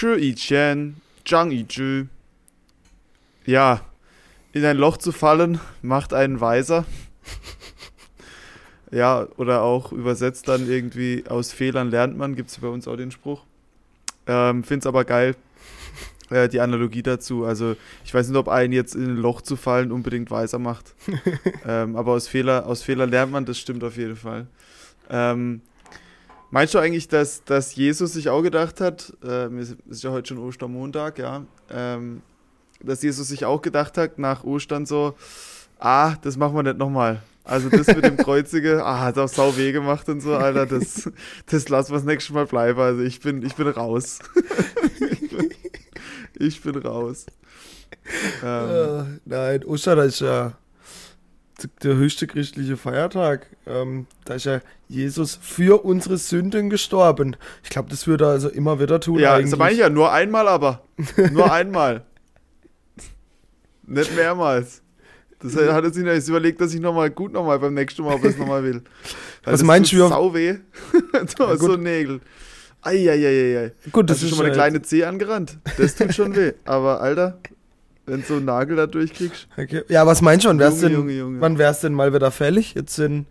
Shi 0.00 0.06
Yiqian, 0.06 0.96
Zhang 1.26 1.50
Yizhi. 1.50 2.08
Ja, 3.44 3.82
in 4.54 4.64
ein 4.64 4.78
Loch 4.78 4.96
zu 4.96 5.12
fallen 5.12 5.60
macht 5.82 6.14
einen 6.14 6.40
weiser. 6.40 6.86
ja, 8.90 9.28
oder 9.36 9.60
auch 9.60 9.92
übersetzt 9.92 10.48
dann 10.48 10.70
irgendwie 10.70 11.24
aus 11.28 11.52
Fehlern 11.52 11.90
lernt 11.90 12.16
man, 12.16 12.34
gibt 12.34 12.48
es 12.48 12.56
bei 12.60 12.68
uns 12.68 12.88
auch 12.88 12.96
den 12.96 13.10
Spruch. 13.10 13.44
Ähm, 14.26 14.64
Finde 14.64 14.84
es 14.84 14.86
aber 14.86 15.04
geil, 15.04 15.36
äh, 16.30 16.48
die 16.48 16.60
Analogie 16.60 17.02
dazu. 17.02 17.44
Also 17.44 17.76
ich 18.02 18.14
weiß 18.14 18.26
nicht, 18.26 18.38
ob 18.38 18.48
einen 18.48 18.72
jetzt 18.72 18.94
in 18.94 19.04
ein 19.04 19.16
Loch 19.16 19.42
zu 19.42 19.54
fallen 19.54 19.92
unbedingt 19.92 20.30
weiser 20.30 20.58
macht. 20.58 20.94
ähm, 21.66 21.94
aber 21.94 22.12
aus 22.12 22.26
Fehler, 22.26 22.64
aus 22.66 22.82
Fehler 22.82 23.06
lernt 23.06 23.32
man, 23.32 23.44
das 23.44 23.58
stimmt 23.58 23.84
auf 23.84 23.98
jeden 23.98 24.16
Fall. 24.16 24.46
Ähm, 25.10 25.60
meinst 26.50 26.74
du 26.74 26.78
eigentlich, 26.78 27.08
dass, 27.08 27.44
dass 27.44 27.74
Jesus 27.74 28.12
sich 28.12 28.28
auch 28.28 28.42
gedacht 28.42 28.80
hat, 28.80 29.12
äh, 29.22 29.46
es 29.56 29.76
ist 29.88 30.02
ja 30.02 30.10
heute 30.10 30.28
schon 30.28 30.38
Ostermontag, 30.38 31.18
ja, 31.18 31.44
ähm, 31.70 32.22
dass 32.82 33.02
Jesus 33.02 33.28
sich 33.28 33.44
auch 33.44 33.62
gedacht 33.62 33.98
hat 33.98 34.18
nach 34.18 34.44
Ostern 34.44 34.86
so, 34.86 35.14
ah, 35.78 36.16
das 36.22 36.36
machen 36.36 36.54
wir 36.54 36.62
nicht 36.62 36.78
nochmal. 36.78 37.22
Also 37.44 37.68
das 37.68 37.86
mit 37.88 38.04
dem 38.04 38.16
Kreuzige, 38.16 38.84
ah, 38.84 39.00
hat 39.00 39.18
auch 39.18 39.28
sau 39.28 39.56
weh 39.56 39.72
gemacht 39.72 40.08
und 40.08 40.20
so, 40.20 40.34
Alter, 40.34 40.66
das, 40.66 41.10
das 41.46 41.68
lassen 41.68 41.90
wir 41.90 41.96
das 41.96 42.04
nächste 42.04 42.32
Mal 42.32 42.46
bleiben. 42.46 42.78
Also 42.78 43.02
ich 43.02 43.20
bin, 43.20 43.42
ich 43.42 43.54
bin 43.54 43.68
raus. 43.68 44.20
ich, 46.38 46.62
bin, 46.62 46.76
raus. 46.76 47.26
Ähm, 48.42 49.20
nein, 49.24 49.64
Ostern 49.64 49.98
ist 50.00 50.20
ja 50.20 50.54
der 51.82 51.96
höchste 51.96 52.26
christliche 52.26 52.76
Feiertag. 52.76 53.46
Ähm, 53.66 54.06
da 54.24 54.34
ist 54.34 54.44
ja 54.46 54.60
Jesus 54.88 55.38
für 55.40 55.84
unsere 55.84 56.16
Sünden 56.16 56.70
gestorben. 56.70 57.36
Ich 57.62 57.70
glaube, 57.70 57.88
das 57.90 58.06
würde 58.06 58.26
er 58.26 58.30
also 58.30 58.48
immer 58.48 58.80
wieder 58.80 59.00
tun. 59.00 59.18
Ja, 59.18 59.34
eigentlich. 59.34 59.50
das 59.50 59.58
meine 59.58 59.72
ich 59.72 59.78
ja, 59.78 59.88
nur 59.88 60.12
einmal 60.12 60.48
aber. 60.48 60.82
Nur 61.32 61.52
einmal. 61.52 62.04
Nicht 63.86 64.14
mehrmals. 64.14 64.82
Das 65.42 65.56
hat 65.56 65.84
er 65.84 65.90
sich 65.90 66.04
jetzt 66.04 66.28
überlegt, 66.28 66.60
dass 66.60 66.74
ich 66.74 66.80
nochmal 66.80 67.10
gut 67.10 67.32
nochmal 67.32 67.58
beim 67.58 67.72
nächsten 67.72 68.02
Mal, 68.02 68.14
ob 68.14 68.24
er 68.24 68.30
es 68.30 68.36
nochmal 68.36 68.62
will. 68.62 68.82
Weil 69.44 69.54
Was 69.54 69.62
meinst 69.62 69.90
du? 69.92 69.96
Sau 69.96 70.34
weh. 70.34 70.56
so, 71.36 71.44
ja, 71.44 71.56
so 71.56 71.76
Nägel. 71.76 72.20
Eieieiei. 72.82 73.72
Gut, 73.90 74.08
das 74.08 74.18
Hast 74.18 74.24
ist 74.24 74.28
schon 74.30 74.38
mal 74.38 74.44
eine 74.44 74.54
kleine 74.54 74.82
Zeh 74.82 75.04
angerannt. 75.04 75.58
Das 75.78 75.94
tut 75.94 76.14
schon 76.14 76.36
weh. 76.36 76.52
Aber 76.64 77.00
Alter, 77.00 77.38
wenn 78.06 78.20
du 78.20 78.26
so 78.26 78.34
einen 78.36 78.44
Nagel 78.46 78.76
da 78.76 78.86
durchkriegst. 78.86 79.46
Okay. 79.56 79.82
Ja, 79.88 80.06
was 80.06 80.20
meinst 80.22 80.44
du? 80.44 80.48
Wann 80.48 80.58
wär's 80.58 80.80
denn, 80.80 80.92
Junge, 80.92 81.12
Junge. 81.12 81.40
wann 81.40 81.58
wär's 81.58 81.80
denn 81.80 81.94
mal 81.94 82.12
wieder 82.14 82.30
fällig? 82.30 82.74
Jetzt 82.74 82.96
sind 82.96 83.26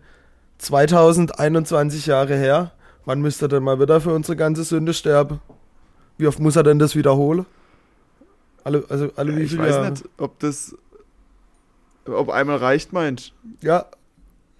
2021 0.58 2.06
Jahre 2.06 2.34
her. 2.36 2.72
Wann 3.04 3.20
müsste 3.20 3.46
er 3.46 3.48
denn 3.48 3.62
mal 3.62 3.80
wieder 3.80 4.00
für 4.00 4.12
unsere 4.12 4.36
ganze 4.36 4.62
Sünde 4.64 4.94
sterben? 4.94 5.40
Wie 6.18 6.26
oft 6.26 6.38
muss 6.38 6.56
er 6.56 6.62
denn 6.62 6.78
das 6.78 6.94
wiederholen? 6.96 7.46
Alle, 8.62 8.84
also 8.88 9.10
alle 9.16 9.36
wie 9.36 9.46
viele 9.48 9.62
Ich 9.62 9.68
weiß 9.68 9.74
Jahre? 9.76 9.90
nicht, 9.90 10.04
ob 10.18 10.38
das 10.38 10.74
ob 12.06 12.30
einmal 12.30 12.56
reicht, 12.56 12.92
meinst 12.92 13.32
Ja. 13.60 13.86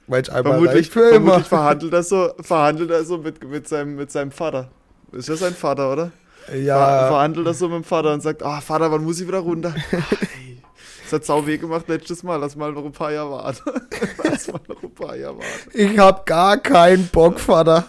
Meinst 0.07 0.31
einmal 0.31 0.55
vermutlich, 0.55 0.77
reicht 0.77 0.93
für 0.93 1.09
vermutlich 1.11 1.37
immer. 1.39 1.45
verhandelt 1.45 1.93
er 1.93 2.03
so, 2.03 2.33
verhandelt 2.41 2.91
er 2.91 3.05
so 3.05 3.19
mit, 3.19 3.43
mit, 3.49 3.69
seinem, 3.69 3.97
mit 3.97 4.11
seinem 4.11 4.31
Vater. 4.33 4.71
Ist 5.13 5.29
das 5.29 5.41
sein 5.41 5.55
Vater, 5.55 5.93
oder? 5.93 6.13
Ja. 6.55 6.77
Ver 6.77 7.09
verhandelt 7.09 7.47
er 7.47 7.55
so 7.55 7.69
mit 7.69 7.77
dem 7.77 7.85
Vater 7.85 8.13
und 8.13 8.23
sagt, 8.23 8.43
ah, 8.43 8.59
oh, 8.59 8.61
Vater, 8.61 8.91
wann 8.91 9.05
muss 9.05 9.21
ich 9.21 9.29
wieder 9.29 9.39
runter? 9.39 9.75
das 11.03 11.13
hat 11.13 11.25
sau 11.25 11.47
weh 11.47 11.59
gemacht 11.59 11.89
letztes 11.89 12.23
Mal, 12.23 12.37
lass 12.37 12.57
mal 12.57 12.73
noch 12.73 12.85
ein 12.85 12.93
paar 12.93 13.13
Jahre 13.13 13.31
warten. 13.31 13.71
lass 14.25 14.49
mal 14.49 14.61
noch 14.69 14.83
ein 14.83 14.95
paar 14.95 15.17
Jahre 15.17 15.39
warten. 15.39 15.71
Ich 15.73 15.99
hab 15.99 16.27
gar 16.27 16.59
keinen 16.59 17.09
Bock, 17.09 17.39
Vater. 17.39 17.85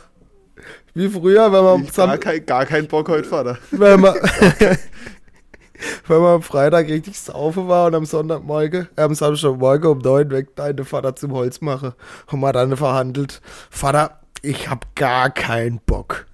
Wie 0.94 1.10
früher, 1.10 1.52
wenn 1.52 1.64
man 1.64 1.88
zusammen... 1.88 2.12
Gar, 2.12 2.18
kein, 2.18 2.46
gar 2.46 2.66
keinen 2.66 2.88
Bock 2.88 3.08
heute, 3.08 3.28
Vater. 3.28 3.58
Wenn 3.72 4.02
man, 4.02 4.14
weil 6.08 6.20
man 6.20 6.36
am 6.36 6.42
Freitag 6.42 6.88
richtig 6.88 7.18
saufen 7.18 7.68
war 7.68 7.88
und 7.88 7.96
am 7.96 8.06
Sonntagmorgen, 8.06 8.90
äh, 8.98 9.02
am 9.02 9.16
Samstagmorgen 9.16 9.90
um 9.90 10.00
neun 10.00 10.30
weg 10.32 10.56
deine 10.56 10.84
Vater 10.84 11.16
zum 11.16 11.32
Holz 11.32 11.62
mache. 11.62 11.96
Und 12.30 12.42
man 12.42 12.54
dann 12.54 12.76
verhandelt, 12.76 13.42
Vater, 13.70 14.20
ich 14.42 14.70
hab 14.70 14.96
gar 14.96 15.30
keinen 15.30 15.80
Bock. 15.80 16.26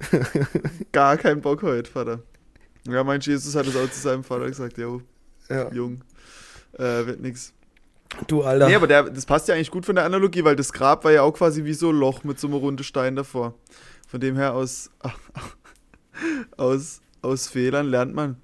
gar 0.92 1.16
keinen 1.16 1.40
Bock 1.40 1.62
heute, 1.62 1.90
Vater. 1.90 2.20
Ja, 2.88 3.04
mein 3.04 3.20
Jesus 3.20 3.54
hat 3.54 3.66
es 3.66 3.76
auch 3.76 3.90
zu 3.90 4.00
seinem 4.00 4.24
Vater 4.24 4.46
gesagt, 4.46 4.78
jo, 4.78 5.02
ja. 5.48 5.70
Jung, 5.72 6.02
äh, 6.74 7.06
wird 7.06 7.20
nix. 7.20 7.52
Du, 8.26 8.42
Alter. 8.42 8.68
Nee, 8.68 8.74
aber 8.74 8.86
der, 8.86 9.04
das 9.04 9.26
passt 9.26 9.48
ja 9.48 9.54
eigentlich 9.54 9.70
gut 9.70 9.86
von 9.86 9.94
der 9.94 10.04
Analogie, 10.04 10.42
weil 10.42 10.56
das 10.56 10.72
Grab 10.72 11.04
war 11.04 11.12
ja 11.12 11.22
auch 11.22 11.32
quasi 11.32 11.64
wie 11.64 11.74
so 11.74 11.90
ein 11.90 11.96
Loch 11.96 12.24
mit 12.24 12.40
so 12.40 12.48
einem 12.48 12.56
runden 12.56 12.82
Stein 12.82 13.14
davor. 13.14 13.54
Von 14.08 14.20
dem 14.20 14.36
her 14.36 14.54
aus, 14.54 14.90
aus, 16.56 17.00
aus 17.22 17.48
Fehlern 17.48 17.86
lernt 17.86 18.14
man. 18.14 18.36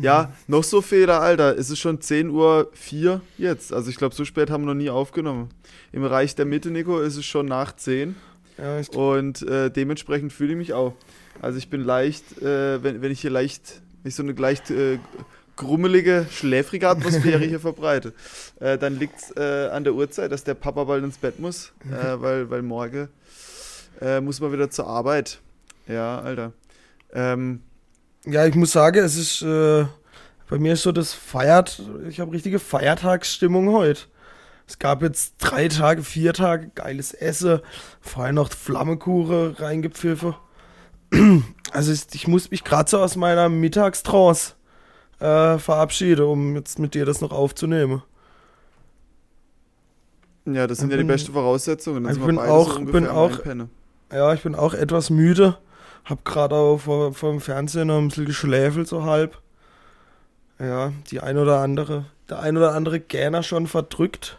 Ja, 0.00 0.32
noch 0.48 0.64
so 0.64 0.80
Fehler, 0.80 1.20
Alter. 1.20 1.56
Es 1.56 1.70
ist 1.70 1.78
schon 1.78 2.00
10 2.00 2.30
Uhr 2.30 2.70
4 2.72 3.20
jetzt. 3.38 3.72
Also 3.72 3.90
ich 3.90 3.96
glaube, 3.96 4.14
so 4.14 4.24
spät 4.24 4.50
haben 4.50 4.62
wir 4.62 4.74
noch 4.74 4.80
nie 4.80 4.90
aufgenommen. 4.90 5.50
Im 5.92 6.02
Bereich 6.02 6.34
der 6.34 6.46
Mitte, 6.46 6.70
Nico, 6.70 6.98
ist 6.98 7.16
es 7.16 7.26
schon 7.26 7.46
nach 7.46 7.76
10. 7.76 8.16
Ja, 8.58 8.80
und 8.96 9.42
äh, 9.42 9.70
dementsprechend 9.70 10.32
fühle 10.32 10.52
ich 10.52 10.58
mich 10.58 10.72
auch. 10.72 10.94
Also 11.40 11.58
ich 11.58 11.70
bin 11.70 11.82
leicht, 11.82 12.40
äh, 12.42 12.82
wenn, 12.82 13.02
wenn 13.02 13.10
ich 13.10 13.20
hier 13.20 13.30
leicht, 13.30 13.80
nicht 14.04 14.14
so 14.14 14.22
eine 14.22 14.32
leicht 14.32 14.70
äh, 14.70 14.98
grummelige, 15.56 16.26
schläfrige 16.30 16.88
Atmosphäre 16.88 17.44
hier 17.44 17.60
verbreite, 17.60 18.12
äh, 18.60 18.78
dann 18.78 18.98
liegt 18.98 19.14
es 19.18 19.36
äh, 19.36 19.68
an 19.68 19.84
der 19.84 19.94
Uhrzeit, 19.94 20.32
dass 20.32 20.44
der 20.44 20.54
Papa 20.54 20.84
bald 20.84 21.04
ins 21.04 21.18
Bett 21.18 21.40
muss, 21.40 21.72
äh, 21.90 22.20
weil, 22.20 22.50
weil 22.50 22.62
morgen 22.62 23.08
muss 24.20 24.40
man 24.40 24.52
wieder 24.52 24.68
zur 24.68 24.88
Arbeit. 24.88 25.38
Ja, 25.86 26.18
Alter. 26.18 26.52
Ähm, 27.12 27.60
ja, 28.24 28.44
ich 28.46 28.56
muss 28.56 28.72
sagen, 28.72 28.98
es 28.98 29.16
ist 29.16 29.44
bei 30.52 30.58
mir 30.58 30.74
ist 30.74 30.82
so 30.82 30.92
das 30.92 31.14
Feiert, 31.14 31.80
ich 32.08 32.20
habe 32.20 32.32
richtige 32.32 32.58
Feiertagsstimmung 32.58 33.70
heute. 33.70 34.02
Es 34.66 34.78
gab 34.78 35.02
jetzt 35.02 35.34
drei 35.38 35.68
Tage, 35.68 36.02
vier 36.02 36.32
Tage 36.32 36.70
geiles 36.74 37.12
Essen, 37.12 37.60
vorher 38.00 38.32
noch 38.32 38.50
Flammekuchen 38.52 39.52
reingepfiffen. 39.52 40.34
Also 41.74 41.90
ich 41.90 42.28
muss 42.28 42.50
mich 42.50 42.64
gerade 42.64 42.90
so 42.90 42.98
aus 42.98 43.16
meiner 43.16 43.48
Mittagstrance 43.48 44.56
äh, 45.20 45.56
verabschieden, 45.56 46.26
um 46.26 46.54
jetzt 46.54 46.78
mit 46.78 46.92
dir 46.92 47.06
das 47.06 47.22
noch 47.22 47.32
aufzunehmen. 47.32 48.02
Ja, 50.44 50.66
das 50.66 50.78
sind 50.78 50.88
ich 50.88 50.92
ja 50.92 50.96
bin, 50.98 51.06
die 51.06 51.12
besten 51.12 51.32
Voraussetzungen. 51.32 52.08
ich 52.10 52.20
bin 52.20 52.38
auch, 52.38 52.74
so 52.74 52.84
bin 52.84 53.06
auch, 53.06 53.38
ja, 54.12 54.34
ich 54.34 54.42
bin 54.42 54.54
auch 54.54 54.74
etwas 54.74 55.10
müde. 55.10 55.56
Hab 56.04 56.24
gerade 56.24 56.56
auch 56.56 56.78
vor, 56.78 57.14
vor 57.14 57.30
dem 57.30 57.40
Fernsehen 57.40 57.88
noch 57.88 57.98
ein 57.98 58.08
bisschen 58.08 58.26
geschläfelt, 58.26 58.88
so 58.88 59.04
halb. 59.04 59.40
Ja, 60.58 60.92
die 61.10 61.20
ein 61.20 61.38
oder 61.38 61.60
andere, 61.60 62.06
der 62.28 62.40
ein 62.40 62.56
oder 62.56 62.74
andere 62.74 63.00
Gähner 63.00 63.42
schon 63.42 63.66
verdrückt. 63.66 64.38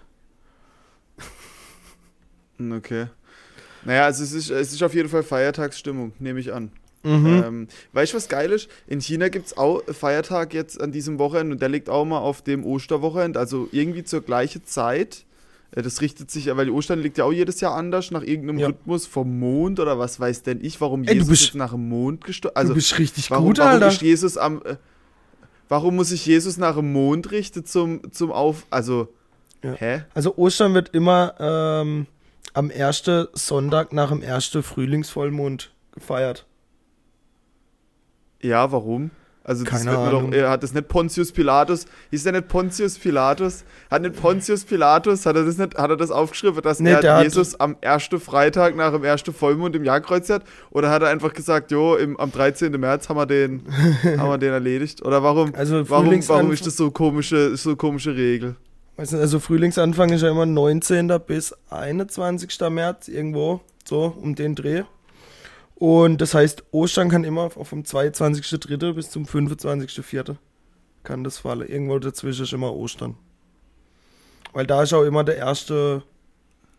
Okay. 2.72 3.08
Naja, 3.86 4.06
also 4.06 4.24
es 4.24 4.32
ist, 4.32 4.50
es 4.50 4.72
ist 4.72 4.84
auf 4.84 4.94
jeden 4.94 5.10
Fall 5.10 5.24
Feiertagsstimmung, 5.24 6.14
nehme 6.20 6.40
ich 6.40 6.54
an. 6.54 6.72
Mhm. 7.04 7.44
Ähm, 7.46 7.68
weißt 7.92 8.14
du, 8.14 8.18
was 8.18 8.30
geil 8.30 8.52
ist? 8.52 8.70
In 8.88 9.02
China 9.02 9.28
gibt 9.28 9.48
es 9.48 9.58
auch 9.58 9.82
Feiertag 9.92 10.54
jetzt 10.54 10.80
an 10.80 10.94
diesem 10.94 11.20
Wochenende 11.20 11.54
und 11.54 11.62
der 11.62 11.68
liegt 11.68 11.90
auch 11.90 12.06
mal 12.06 12.20
auf 12.20 12.42
dem 12.42 12.66
Osterwochenende, 12.66 13.40
also 13.40 13.68
irgendwie 13.72 14.06
zur 14.06 14.22
gleichen 14.22 14.66
Zeit. 14.66 15.26
Äh, 15.72 15.82
das 15.82 16.00
richtet 16.00 16.32
sich 16.32 16.46
ja, 16.46 16.56
weil 16.56 16.68
die 16.68 16.72
Ostern 16.72 17.02
liegt 17.02 17.18
ja 17.18 17.26
auch 17.26 17.34
jedes 17.34 17.60
Jahr 17.60 17.76
anders, 17.76 18.12
nach 18.12 18.24
irgendeinem 18.24 18.60
ja. 18.60 18.68
Rhythmus 18.68 19.06
vom 19.06 19.38
Mond 19.38 19.82
oder 19.82 20.00
was 20.00 20.20
weiß 20.20 20.44
denn 20.44 20.64
ich, 20.64 20.80
warum 20.80 21.04
Ey, 21.04 21.16
Jesus 21.16 21.30
bist, 21.30 21.56
nach 21.56 21.72
dem 21.72 21.90
Mond 21.90 22.24
gestorben 22.24 22.56
also, 22.56 22.70
Du 22.70 22.76
bist 22.76 22.98
richtig 22.98 23.30
warum, 23.32 23.48
gut, 23.48 23.58
warum 23.58 23.72
Alter. 23.74 23.88
Ist 23.90 24.02
Jesus 24.02 24.38
am, 24.38 24.62
äh, 24.64 24.78
warum 25.68 25.98
muss 25.98 26.10
sich 26.10 26.26
Jesus 26.26 26.56
nach 26.56 26.78
dem 26.78 26.94
Mond 26.94 27.32
richten 27.32 27.66
zum, 27.66 28.14
zum 28.14 28.32
Auf... 28.32 28.66
Also, 28.70 29.10
ja. 29.62 29.74
hä? 29.74 30.04
Also 30.14 30.38
Ostern 30.38 30.74
wird 30.74 30.96
immer 30.96 31.36
ähm, 31.38 32.08
am 32.54 32.70
ersten 32.70 33.28
Sonntag 33.34 33.94
nach 33.94 34.10
dem 34.10 34.22
ersten 34.22 34.64
Frühlingsvollmond 34.64 35.72
gefeiert. 35.94 36.46
Ja, 38.42 38.72
warum? 38.72 39.12
Also 39.46 39.66
das 39.66 39.74
Keine 39.74 39.98
Ahnung. 39.98 40.32
Doch, 40.32 40.38
er 40.38 40.50
hat 40.50 40.64
das 40.64 40.74
nicht 40.74 40.88
Pontius 40.88 41.34
Pilatus, 41.34 41.86
hieß 42.12 42.24
der 42.24 42.32
nicht 42.32 42.48
Pontius 42.48 42.98
Pilatus? 42.98 43.66
Hat 43.92 44.02
nicht 44.02 44.16
Pontius 44.16 44.64
Pilatus, 44.64 45.26
hat 45.26 45.36
er 45.36 45.44
das 45.44 45.58
nicht, 45.58 45.78
hat 45.78 45.90
er 45.90 45.98
das 45.98 46.12
aufgeschrieben, 46.12 46.62
dass 46.62 46.80
nee, 46.80 46.92
er 46.92 47.24
Jesus 47.24 47.60
am 47.60 47.76
ersten 47.82 48.22
Freitag 48.22 48.78
nach 48.78 48.94
dem 48.94 49.04
ersten 49.04 49.34
Vollmond 49.34 49.76
im 49.76 49.84
Jahr 49.84 50.00
kreuzt 50.00 50.30
hat? 50.30 50.44
Oder 50.70 50.90
hat 50.90 51.02
er 51.02 51.10
einfach 51.10 51.34
gesagt, 51.34 51.72
jo, 51.72 51.96
im, 51.96 52.18
am 52.18 52.32
13. 52.32 52.72
März 52.80 53.10
haben 53.10 53.18
wir 53.18 53.26
den, 53.26 53.64
haben 54.18 54.30
wir 54.30 54.38
den 54.38 54.54
erledigt? 54.54 55.06
Oder 55.06 55.24
warum, 55.24 55.54
also 55.56 55.90
warum, 55.90 56.28
warum 56.30 56.52
ist 56.52 56.66
das 56.66 56.78
so 56.78 56.92
komische, 56.92 57.58
so 57.58 57.76
komische 57.76 58.16
Regel? 58.16 58.56
Also 58.96 59.40
Frühlingsanfang 59.40 60.12
ist 60.12 60.22
ja 60.22 60.30
immer 60.30 60.46
19. 60.46 61.12
bis 61.26 61.56
21. 61.70 62.60
März 62.70 63.08
irgendwo, 63.08 63.62
so 63.86 64.06
um 64.06 64.36
den 64.36 64.56
Dreh. 64.56 64.84
Und 65.76 66.22
das 66.22 66.36
heißt, 66.36 66.64
Ostern 66.72 67.10
kann 67.10 67.24
immer 67.24 67.50
vom 67.50 67.82
22.3. 67.82 68.94
bis 68.94 69.10
zum 69.10 69.26
25.4. 69.26 70.36
kann 71.04 71.24
das 71.24 71.40
fallen. 71.40 71.68
Irgendwo 71.68 71.98
dazwischen 71.98 72.44
ist 72.44 72.54
immer 72.54 72.74
Ostern. 72.74 73.18
Weil 74.54 74.68
da 74.68 74.84
ist 74.84 74.94
auch 74.94 75.04
immer 75.04 75.24
der 75.24 75.38
erste 75.38 76.04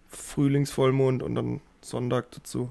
Frühlingsvollmond 0.08 1.22
und 1.22 1.34
dann 1.34 1.60
Sonntag 1.80 2.30
dazu. 2.30 2.70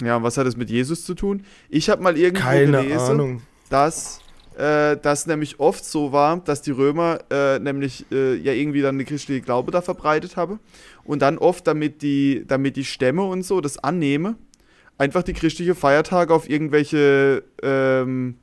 Ja, 0.00 0.16
und 0.16 0.22
was 0.22 0.38
hat 0.38 0.46
das 0.46 0.56
mit 0.56 0.70
Jesus 0.70 1.04
zu 1.04 1.14
tun? 1.14 1.44
Ich 1.68 1.90
habe 1.90 2.02
mal 2.02 2.16
irgendwo 2.16 2.42
Keine 2.44 2.82
gelesen, 2.82 3.10
Ahnung. 3.10 3.42
dass 3.68 4.20
äh, 4.60 4.98
das 5.00 5.26
nämlich 5.26 5.58
oft 5.58 5.84
so 5.84 6.12
war, 6.12 6.40
dass 6.40 6.62
die 6.62 6.70
Römer 6.70 7.20
äh, 7.30 7.58
nämlich 7.58 8.04
äh, 8.12 8.34
ja 8.36 8.52
irgendwie 8.52 8.82
dann 8.82 8.96
eine 8.96 9.04
christliche 9.04 9.40
Glaube 9.40 9.72
da 9.72 9.80
verbreitet 9.80 10.36
haben 10.36 10.60
und 11.04 11.22
dann 11.22 11.38
oft, 11.38 11.66
damit 11.66 12.02
die, 12.02 12.44
damit 12.46 12.76
die 12.76 12.84
Stämme 12.84 13.24
und 13.24 13.42
so 13.42 13.60
das 13.60 13.78
annehmen, 13.78 14.36
einfach 14.98 15.22
die 15.22 15.32
christliche 15.32 15.74
Feiertage 15.74 16.34
auf 16.34 16.48
irgendwelche 16.48 17.42
ähm, 17.62 18.36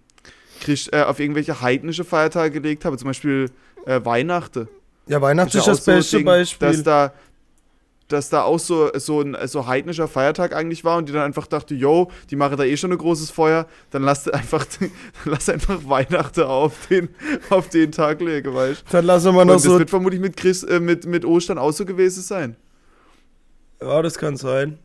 Christ, 0.59 0.91
äh, 0.91 1.03
auf 1.03 1.19
irgendwelche 1.19 1.61
heidnische 1.61 2.03
Feiertage 2.03 2.61
gelegt 2.61 2.83
haben, 2.83 2.97
zum 2.97 3.09
Beispiel 3.09 3.51
äh, 3.85 4.03
Weihnachten. 4.03 4.67
Ja, 5.07 5.21
Weihnachten 5.21 5.57
ist 5.57 5.65
ja 5.65 5.71
das 5.71 5.81
auch 5.81 5.83
so 5.83 5.91
beste 5.91 6.17
Ding, 6.17 6.25
Beispiel. 6.25 6.67
Dass 6.67 6.83
da, 6.83 7.13
dass 8.07 8.29
da 8.29 8.43
auch 8.43 8.59
so, 8.59 8.89
so 8.95 9.21
ein 9.21 9.35
so 9.47 9.67
heidnischer 9.67 10.07
Feiertag 10.07 10.55
eigentlich 10.55 10.83
war 10.83 10.97
und 10.97 11.09
die 11.09 11.13
dann 11.13 11.23
einfach 11.23 11.47
dachte, 11.47 11.75
yo, 11.75 12.09
die 12.29 12.35
machen 12.35 12.57
da 12.57 12.63
eh 12.63 12.77
schon 12.77 12.91
ein 12.91 12.97
großes 12.97 13.31
Feuer, 13.31 13.67
dann 13.91 14.03
lass 14.03 14.27
einfach, 14.27 14.65
dann 14.79 14.91
lass 15.25 15.49
einfach 15.49 15.79
Weihnachten 15.87 16.43
auf 16.43 16.87
den, 16.87 17.09
auf 17.49 17.69
den 17.69 17.91
Tag 17.91 18.21
legen, 18.21 18.53
weißt 18.53 18.83
Dann 18.91 19.05
lassen 19.05 19.27
wir 19.27 19.33
du? 19.33 19.39
Und 19.41 19.47
noch 19.47 19.53
das 19.55 19.63
so. 19.63 19.79
wird 19.79 19.89
vermutlich 19.89 20.21
mit, 20.21 20.37
Chris, 20.37 20.63
äh, 20.63 20.79
mit, 20.79 21.05
mit 21.05 21.25
Ostern 21.25 21.57
auch 21.57 21.71
so 21.71 21.85
gewesen 21.85 22.23
sein. 22.23 22.55
Ja, 23.81 24.01
das 24.01 24.17
kann 24.17 24.37
sein. 24.37 24.79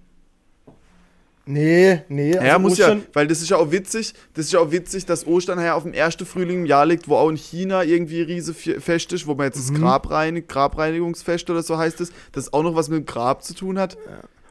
Nee, 1.44 2.02
nee. 2.08 2.34
ja, 2.34 2.56
muss 2.58 2.78
ja, 2.78 2.86
Ostern- 2.86 3.02
weil 3.14 3.26
das 3.26 3.42
ist 3.42 3.50
ja 3.50 3.56
auch 3.56 3.72
witzig, 3.72 4.14
das 4.34 4.46
ist 4.46 4.52
ja 4.52 4.60
auch 4.60 4.70
witzig, 4.70 5.06
dass 5.06 5.26
Ostern 5.26 5.58
ja 5.60 5.74
auf 5.74 5.82
dem 5.82 5.92
ersten 5.92 6.24
Frühling 6.24 6.60
im 6.60 6.66
Jahr 6.66 6.86
liegt, 6.86 7.08
wo 7.08 7.16
auch 7.16 7.28
in 7.30 7.36
China 7.36 7.82
irgendwie 7.82 8.22
riese 8.22 8.54
Fe- 8.54 8.80
Fest 8.80 9.12
ist, 9.12 9.26
wo 9.26 9.34
man 9.34 9.46
jetzt 9.46 9.58
das 9.58 9.70
Mhm. 9.72 9.80
Grabreinig, 9.80 10.46
Grabreinigungsfest 10.46 11.50
oder 11.50 11.62
so 11.64 11.76
heißt 11.78 12.00
es, 12.00 12.12
das 12.30 12.52
auch 12.52 12.62
noch 12.62 12.76
was 12.76 12.88
mit 12.88 12.98
dem 13.00 13.06
Grab 13.06 13.42
zu 13.42 13.54
tun 13.54 13.78
hat. 13.78 13.96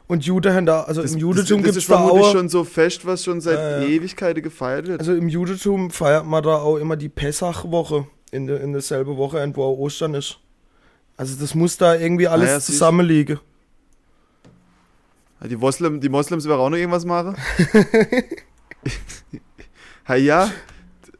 Und 0.06 0.26
Juden 0.26 0.52
haben 0.52 0.66
da, 0.66 0.82
also 0.82 1.00
Das, 1.00 1.12
im 1.14 1.18
Judentum 1.20 1.38
das, 1.38 1.48
das 1.48 1.56
gibt 1.64 1.68
es 1.70 1.76
ist 1.84 1.90
da 1.90 1.96
vermutlich 1.96 2.26
auch. 2.26 2.32
schon 2.32 2.48
so 2.50 2.64
Fest, 2.64 3.06
was 3.06 3.24
schon 3.24 3.40
seit 3.40 3.58
Ja, 3.58 3.80
ja. 3.80 3.86
Ewigkeiten 3.88 4.42
gefeiert 4.42 4.86
wird. 4.86 5.00
Also 5.00 5.14
im 5.14 5.28
Judentum 5.28 5.90
feiert 5.90 6.26
man 6.26 6.42
da 6.42 6.56
auch 6.56 6.76
immer 6.76 6.96
die 6.96 7.08
Pessachwoche 7.08 8.06
in, 8.30 8.46
de, 8.46 8.62
in 8.62 8.72
derselbe 8.74 9.16
Woche, 9.16 9.50
wo 9.54 9.62
auch 9.64 9.78
Ostern 9.78 10.12
ist. 10.12 10.38
Also 11.16 11.36
das 11.40 11.54
muss 11.54 11.78
da 11.78 11.94
irgendwie 11.94 12.28
alles 12.28 12.50
ja, 12.50 12.60
zusammenliegen. 12.60 13.40
Die, 15.48 15.56
Moslem, 15.56 16.00
die 16.00 16.08
Moslems 16.08 16.46
werden 16.46 16.60
auch 16.60 16.70
noch 16.70 16.76
irgendwas 16.76 17.04
machen. 17.04 17.36
ha, 20.08 20.14
ja, 20.14 20.50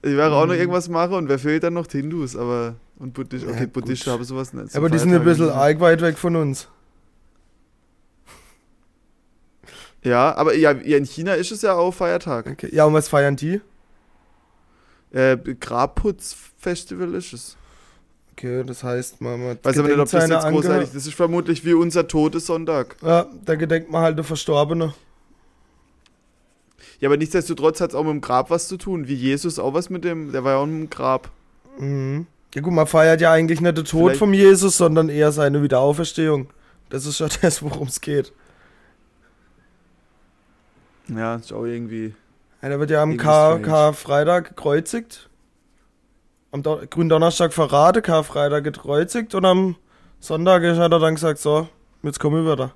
die 0.04 0.16
werden 0.16 0.32
auch 0.32 0.46
noch 0.46 0.54
irgendwas 0.54 0.88
machen 0.88 1.14
und 1.14 1.28
wer 1.28 1.38
fehlt 1.38 1.62
dann 1.62 1.74
noch? 1.74 1.86
Die 1.86 1.98
Hindus, 1.98 2.36
aber. 2.36 2.76
Und 2.98 3.14
Buddhist, 3.14 3.46
okay, 3.46 3.60
Ja, 3.60 3.66
Buddhisten 3.66 4.04
gut. 4.04 4.14
haben 4.14 4.24
sowas 4.24 4.52
nicht. 4.52 4.76
Aber 4.76 4.88
die 4.88 4.98
sind 4.98 5.12
ein 5.12 5.24
bisschen 5.24 5.50
arg 5.50 5.80
weit 5.80 6.00
weg 6.02 6.18
von 6.18 6.36
uns. 6.36 6.68
Ja, 10.04 10.34
aber 10.34 10.54
ja, 10.54 10.72
in 10.72 11.04
China 11.04 11.34
ist 11.34 11.52
es 11.52 11.62
ja 11.62 11.74
auch 11.74 11.92
Feiertag. 11.92 12.46
Okay. 12.46 12.68
Ja, 12.72 12.84
und 12.84 12.94
was 12.94 13.08
feiern 13.08 13.36
die? 13.36 13.60
Äh, 15.12 15.36
Grabputzfestival 15.36 17.14
ist 17.14 17.32
es. 17.32 17.56
Okay, 18.44 18.64
das 18.66 18.82
heißt, 18.82 19.20
man, 19.20 19.40
man 19.40 19.58
Weiß 19.62 19.78
aber 19.78 19.86
nicht, 19.88 19.98
ob 19.98 20.10
das 20.10 20.28
jetzt 20.28 20.42
großartig 20.42 20.68
Angehör- 20.68 20.80
Das 20.94 21.06
ist 21.06 21.14
vermutlich 21.14 21.64
wie 21.64 21.74
unser 21.74 22.08
Todessonntag. 22.08 22.96
Ja, 23.00 23.26
da 23.44 23.54
gedenkt 23.54 23.88
man 23.90 24.02
halt 24.02 24.16
der 24.18 24.24
Verstorbene. 24.24 24.94
Ja, 26.98 27.08
aber 27.08 27.16
nichtsdestotrotz 27.16 27.80
hat 27.80 27.90
es 27.90 27.94
auch 27.96 28.02
mit 28.02 28.12
dem 28.14 28.20
Grab 28.20 28.50
was 28.50 28.66
zu 28.66 28.76
tun. 28.78 29.06
Wie 29.06 29.14
Jesus 29.14 29.60
auch 29.60 29.74
was 29.74 29.90
mit 29.90 30.02
dem. 30.04 30.32
Der 30.32 30.42
war 30.42 30.52
ja 30.52 30.58
auch 30.58 30.64
im 30.64 30.90
Grab. 30.90 31.30
Mhm. 31.78 32.26
Ja 32.54 32.62
gut, 32.62 32.72
man 32.72 32.86
feiert 32.88 33.20
ja 33.20 33.30
eigentlich 33.32 33.60
nicht 33.60 33.76
den 33.78 33.84
Tod 33.84 34.02
Vielleicht- 34.10 34.18
vom 34.18 34.34
Jesus, 34.34 34.76
sondern 34.76 35.08
eher 35.08 35.30
seine 35.30 35.62
Wiederauferstehung. 35.62 36.48
Das 36.90 37.06
ist 37.06 37.20
ja 37.20 37.28
das, 37.42 37.62
worum 37.62 37.86
es 37.86 38.00
geht. 38.00 38.32
Ja, 41.08 41.36
ist 41.36 41.52
auch 41.52 41.64
irgendwie. 41.64 42.14
Ja, 42.60 42.68
der 42.70 42.80
wird 42.80 42.90
ja 42.90 43.02
am 43.02 43.16
Kar. 43.16 43.60
Karfreitag 43.60 44.48
gekreuzigt. 44.48 45.28
Am 46.52 46.62
Do 46.62 46.80
Gründonnerstag 46.88 47.52
verraten, 47.52 48.02
Karfreitag 48.02 48.62
gekreuzigt 48.64 49.34
und 49.34 49.44
am 49.44 49.76
Sonntag 50.20 50.62
hat 50.62 50.92
er 50.92 50.98
dann 51.00 51.14
gesagt, 51.14 51.38
so, 51.40 51.66
jetzt 52.02 52.20
komme 52.20 52.40
ich 52.42 52.46
wieder. 52.50 52.74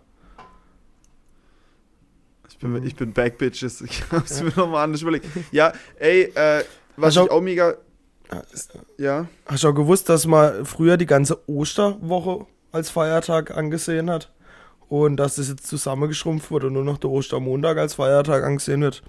Ich 2.48 2.58
bin, 2.58 2.82
ich 2.84 2.96
bin 2.96 3.12
back, 3.12 3.38
Bitches. 3.38 3.80
Ich 3.82 4.02
hab's 4.10 4.40
mir 4.42 4.50
nochmal 4.56 4.84
anders 4.84 5.02
überlegt. 5.02 5.26
Ja, 5.52 5.72
ey, 5.98 6.22
äh, 6.34 6.64
was 6.96 7.16
Also- 7.16 7.26
ich 7.26 7.30
auch 7.30 7.40
mega. 7.42 7.74
Ja. 8.98 9.26
Hast 9.46 9.62
du 9.62 9.68
auch 9.68 9.74
gewusst, 9.74 10.08
dass 10.08 10.26
man 10.26 10.64
früher 10.66 10.96
die 10.96 11.06
ganze 11.06 11.48
Osterwoche 11.48 12.46
als 12.72 12.90
Feiertag 12.90 13.56
angesehen 13.56 14.10
hat? 14.10 14.32
Und 14.88 15.16
dass 15.16 15.36
das 15.36 15.48
jetzt 15.48 15.66
zusammengeschrumpft 15.66 16.50
wurde 16.50 16.68
und 16.68 16.72
nur 16.72 16.84
noch 16.84 16.98
der 16.98 17.10
Ostermontag 17.10 17.76
als 17.76 17.94
Feiertag 17.94 18.42
angesehen 18.42 18.80
wird. 18.82 19.02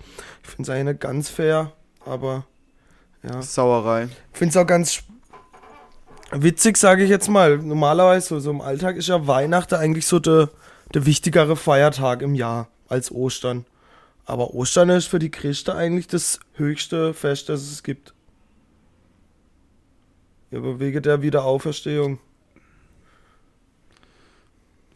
Ich 0.44 0.50
finde 0.50 0.64
es 0.64 0.70
eigentlich 0.76 0.94
nicht 0.94 1.02
ganz 1.02 1.30
fair, 1.30 1.72
aber 2.06 2.46
ja. 3.32 3.42
Sauerei. 3.42 4.10
Ich 4.34 4.38
finde 4.38 4.52
es 4.52 4.58
auch 4.58 4.68
ganz 4.68 5.04
witzig, 6.32 6.78
sage 6.78 7.04
ich 7.04 7.10
jetzt 7.10 7.30
mal. 7.30 7.58
Normalerweise, 7.58 8.28
so, 8.28 8.40
so 8.40 8.52
im 8.52 8.62
Alltag 8.62 8.96
ist 8.96 9.08
ja 9.08 9.28
Weihnachten 9.28 9.76
eigentlich 9.76 10.06
so 10.06 10.20
der, 10.20 10.50
der 10.94 11.06
wichtigere 11.06 11.56
Feiertag 11.56 12.22
im 12.22 12.36
Jahr 12.36 12.68
als 12.88 13.12
Ostern. 13.12 13.66
Aber 14.26 14.54
Ostern 14.54 14.90
ist 14.90 15.08
für 15.08 15.20
die 15.20 15.32
Christen 15.32 15.72
eigentlich 15.72 16.08
das 16.08 16.40
höchste 16.56 17.14
Fest, 17.14 17.50
das 17.50 17.62
es 17.62 17.84
gibt. 17.84 18.14
Ja, 20.52 20.60
aber 20.60 20.80
wegen 20.80 21.02
der 21.02 21.22
Wiederauferstehung. 21.22 22.20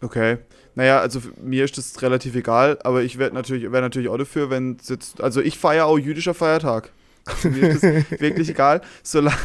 Okay. 0.02 0.40
Naja, 0.74 1.00
also 1.00 1.22
mir 1.42 1.66
ist 1.66 1.78
das 1.78 2.02
relativ 2.02 2.36
egal, 2.36 2.80
aber 2.84 3.04
ich 3.04 3.18
wäre 3.18 3.34
natürlich, 3.34 3.72
wär 3.72 3.82
natürlich 3.82 4.10
auch 4.10 4.18
dafür, 4.18 4.50
wenn 4.50 4.78
es 4.82 4.88
jetzt. 4.88 5.22
Also 5.22 5.42
ich 5.42 5.58
feiere 5.58 5.86
auch 5.86 5.98
jüdischer 5.98 6.34
Feiertag. 6.34 6.92
Also 7.26 7.50
mir 7.50 7.70
ist 7.70 7.84
das 7.84 8.20
wirklich 8.20 8.50
egal. 8.50 8.82
Solange 9.04 9.38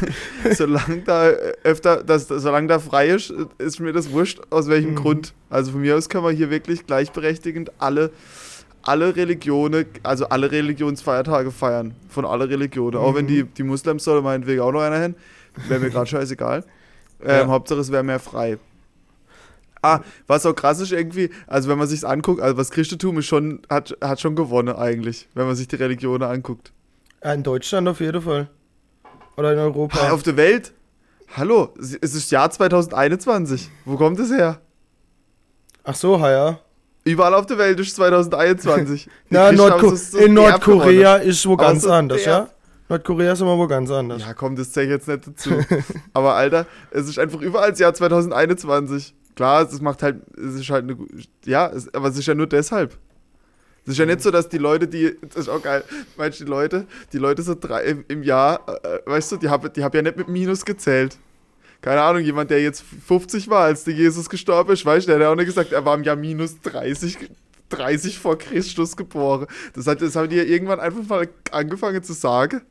solang 0.55 1.03
da 1.05 1.29
äh, 1.29 1.53
öfter, 1.63 2.03
das, 2.03 2.27
solange 2.27 2.67
da 2.67 2.79
frei 2.79 3.09
ist, 3.09 3.31
ist 3.59 3.79
mir 3.79 3.93
das 3.93 4.11
wurscht, 4.11 4.39
aus 4.49 4.67
welchem 4.67 4.91
Mhm. 4.91 4.95
Grund. 4.95 5.33
Also 5.49 5.71
von 5.73 5.81
mir 5.81 5.95
aus 5.95 6.09
können 6.09 6.23
wir 6.23 6.31
hier 6.31 6.49
wirklich 6.49 6.85
gleichberechtigend 6.87 7.71
alle, 7.77 8.11
alle 8.81 9.15
Religionen, 9.15 9.85
also 10.03 10.27
alle 10.29 10.51
Religionsfeiertage 10.51 11.51
feiern. 11.51 11.93
Von 12.09 12.25
aller 12.25 12.49
Religionen. 12.49 12.97
Auch 12.97 13.13
wenn 13.13 13.25
Mhm. 13.25 13.29
die, 13.29 13.43
die 13.43 13.63
Muslims 13.63 14.03
sollen 14.03 14.23
meinetwegen 14.23 14.61
auch 14.61 14.71
noch 14.71 14.81
einer 14.81 14.99
hin. 14.99 15.15
Wäre 15.67 15.79
mir 15.79 15.89
gerade 15.91 16.07
scheißegal. 16.07 16.63
Ähm, 17.21 17.27
Ja. 17.29 17.47
Hauptsache 17.47 17.79
es 17.79 17.91
wäre 17.91 18.03
mehr 18.03 18.19
frei. 18.19 18.57
Ah, 19.83 19.99
was 20.25 20.45
auch 20.47 20.53
krass 20.55 20.79
ist 20.79 20.91
irgendwie, 20.91 21.29
also 21.45 21.69
wenn 21.69 21.77
man 21.77 21.87
sich's 21.87 22.03
anguckt, 22.03 22.41
also 22.41 22.57
was 22.57 22.71
Christentum 22.71 23.19
ist 23.19 23.27
schon, 23.27 23.61
hat, 23.69 23.95
hat 24.01 24.19
schon 24.19 24.35
gewonnen 24.35 24.75
eigentlich, 24.75 25.27
wenn 25.35 25.45
man 25.45 25.55
sich 25.55 25.67
die 25.67 25.75
Religionen 25.75 26.23
anguckt. 26.23 26.73
In 27.23 27.43
Deutschland 27.43 27.87
auf 27.87 27.99
jeden 27.99 28.21
Fall. 28.21 28.49
Oder 29.35 29.53
in 29.53 29.59
Europa. 29.59 30.11
Auf 30.11 30.23
der 30.23 30.37
Welt? 30.37 30.73
Hallo, 31.35 31.73
es 31.79 31.93
ist 31.95 32.31
Jahr 32.31 32.49
2021. 32.49 33.69
Wo 33.85 33.97
kommt 33.97 34.19
es 34.19 34.31
her? 34.31 34.61
Ach 35.83 35.95
so, 35.95 36.17
ja. 36.17 36.59
Überall 37.03 37.33
auf 37.33 37.45
der 37.45 37.57
Welt 37.57 37.79
ist 37.79 37.95
2021. 37.95 39.05
Die 39.05 39.11
Na, 39.29 39.51
Nordko 39.51 39.95
so- 39.95 40.17
in 40.17 40.33
Nordkorea 40.33 41.15
ist 41.17 41.45
wo 41.47 41.55
ganz 41.57 41.83
Außer 41.85 41.93
anders, 41.93 42.23
der- 42.23 42.33
ja? 42.33 42.49
Nordkorea 42.89 43.33
ist 43.33 43.41
immer 43.41 43.57
wo 43.57 43.67
ganz 43.67 43.91
anders. 43.91 44.21
Ja, 44.21 44.33
komm, 44.33 44.55
das 44.55 44.71
zähle 44.71 44.85
ich 44.85 44.91
jetzt 44.93 45.07
nicht 45.09 45.27
dazu. 45.27 45.51
Aber 46.13 46.35
Alter, 46.35 46.65
es 46.91 47.09
ist 47.09 47.19
einfach 47.19 47.41
überall 47.41 47.71
das 47.71 47.79
Jahr 47.79 47.93
2021. 47.93 49.13
Klar, 49.35 49.63
es 49.63 49.81
macht 49.81 50.01
halt, 50.03 50.21
es 50.37 50.53
ist 50.55 50.69
halt 50.69 50.83
eine, 50.85 50.97
ja, 51.45 51.67
es, 51.67 51.93
aber 51.93 52.07
es 52.07 52.17
ist 52.17 52.25
ja 52.27 52.33
nur 52.33 52.47
deshalb. 52.47 52.97
Es 53.87 53.93
ist 53.93 53.99
ja 53.99 54.05
nicht 54.05 54.21
so, 54.21 54.31
dass 54.31 54.49
die 54.49 54.57
Leute, 54.57 54.85
die, 54.85 55.15
das 55.21 55.43
ist 55.43 55.49
auch 55.49 55.61
geil, 55.61 55.81
meinst 56.17 56.41
du, 56.41 56.43
die 56.43 56.49
Leute, 56.49 56.85
die 57.13 57.17
Leute 57.19 57.41
so 57.41 57.55
drei 57.55 57.83
im, 57.85 58.03
im 58.09 58.21
Jahr, 58.21 58.59
äh, 58.83 58.99
weißt 59.09 59.31
du, 59.31 59.37
die 59.37 59.47
haben 59.47 59.71
die 59.73 59.81
hab 59.81 59.95
ja 59.95 60.01
nicht 60.01 60.17
mit 60.17 60.27
Minus 60.27 60.65
gezählt. 60.65 61.17
Keine 61.81 62.01
Ahnung, 62.01 62.21
jemand, 62.21 62.51
der 62.51 62.61
jetzt 62.61 62.83
50 63.07 63.49
war, 63.49 63.63
als 63.63 63.85
der 63.85 63.93
Jesus 63.93 64.29
gestorben 64.29 64.73
ist, 64.73 64.85
weißt 64.85 65.07
du, 65.07 65.11
der 65.11 65.15
hat 65.15 65.21
ja 65.21 65.31
auch 65.31 65.35
nicht 65.35 65.45
gesagt, 65.45 65.71
er 65.71 65.85
war 65.85 65.95
im 65.95 66.03
Jahr 66.03 66.17
minus 66.17 66.59
30, 66.61 67.17
30 67.69 68.19
vor 68.19 68.37
Christus 68.37 68.97
geboren. 68.97 69.47
Das, 69.73 69.87
hat, 69.87 70.01
das 70.01 70.17
haben 70.17 70.27
die 70.27 70.35
ja 70.35 70.43
irgendwann 70.43 70.81
einfach 70.81 71.03
mal 71.07 71.29
angefangen 71.51 72.03
zu 72.03 72.11
sagen. 72.11 72.61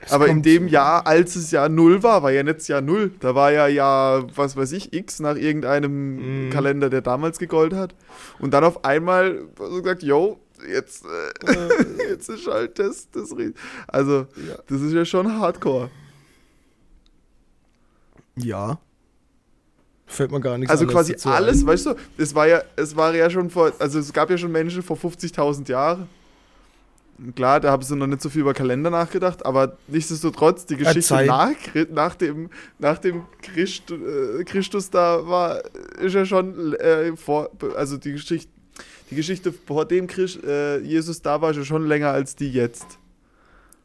Es 0.00 0.12
Aber 0.12 0.26
in 0.26 0.42
dem 0.42 0.68
Jahr, 0.68 1.06
als 1.06 1.36
es 1.36 1.50
Jahr 1.50 1.68
Null 1.68 2.02
war, 2.02 2.22
war 2.22 2.32
ja 2.32 2.42
nicht 2.42 2.58
das 2.58 2.68
Jahr 2.68 2.80
Null. 2.80 3.12
Da 3.20 3.34
war 3.34 3.52
ja 3.52 3.68
Jahr, 3.68 4.26
was 4.36 4.56
weiß 4.56 4.72
ich, 4.72 4.92
X 4.92 5.20
nach 5.20 5.36
irgendeinem 5.36 6.46
Mhm. 6.46 6.50
Kalender, 6.50 6.90
der 6.90 7.00
damals 7.00 7.38
gegolten 7.38 7.78
hat. 7.78 7.94
Und 8.38 8.52
dann 8.52 8.64
auf 8.64 8.84
einmal 8.84 9.42
so 9.56 9.80
gesagt, 9.82 10.02
yo, 10.02 10.40
jetzt, 10.68 11.04
äh, 11.04 11.52
Äh, 11.52 12.08
jetzt 12.10 12.28
ist 12.28 12.46
halt 12.46 12.78
das, 12.78 13.08
das 13.10 13.34
Also, 13.88 14.26
Ja. 14.48 14.56
das 14.68 14.80
ist 14.80 14.92
ja 14.92 15.04
schon 15.04 15.30
hardcore. 15.40 15.90
ja. 18.36 18.78
Fällt 20.06 20.30
mir 20.30 20.40
gar 20.40 20.58
nichts 20.58 20.70
Also 20.70 20.86
quasi 20.86 21.16
alles, 21.24 21.62
ein. 21.62 21.66
weißt 21.66 21.86
du, 21.86 21.94
es 22.18 22.34
war 22.34 22.46
ja, 22.46 22.62
es 22.76 22.94
war 22.94 23.14
ja 23.14 23.30
schon 23.30 23.48
vor, 23.48 23.72
also 23.78 23.98
es 23.98 24.12
gab 24.12 24.28
ja 24.30 24.36
schon 24.36 24.52
Menschen 24.52 24.82
vor 24.82 24.96
50.000 24.98 25.68
Jahren. 25.70 26.08
Klar, 27.34 27.58
da 27.60 27.70
haben 27.70 27.82
sie 27.82 27.96
noch 27.96 28.06
nicht 28.06 28.20
so 28.20 28.28
viel 28.28 28.42
über 28.42 28.52
Kalender 28.54 28.90
nachgedacht, 28.90 29.46
aber 29.46 29.78
nichtsdestotrotz, 29.86 30.66
die 30.66 30.76
Geschichte 30.76 31.00
Zeit. 31.00 31.26
nach, 31.26 31.52
nach 31.90 32.14
dem, 32.16 32.50
nach 32.78 32.98
dem 32.98 33.24
Christ, 33.40 33.90
äh, 33.92 34.44
Christus 34.44 34.90
da 34.90 35.26
war, 35.26 35.62
ist 36.00 36.12
ja 36.14 36.26
schon 36.26 36.74
äh, 36.74 37.16
vor, 37.16 37.50
also 37.76 37.96
die 37.96 38.12
Geschichte, 38.12 38.50
die 39.10 39.16
Geschichte 39.16 39.52
vor 39.52 39.84
dem 39.84 40.06
Christ, 40.06 40.42
äh, 40.44 40.78
Jesus 40.78 41.22
da 41.22 41.40
war 41.40 41.56
ist 41.56 41.66
schon 41.66 41.86
länger 41.86 42.10
als 42.10 42.36
die 42.36 42.50
jetzt. 42.50 42.98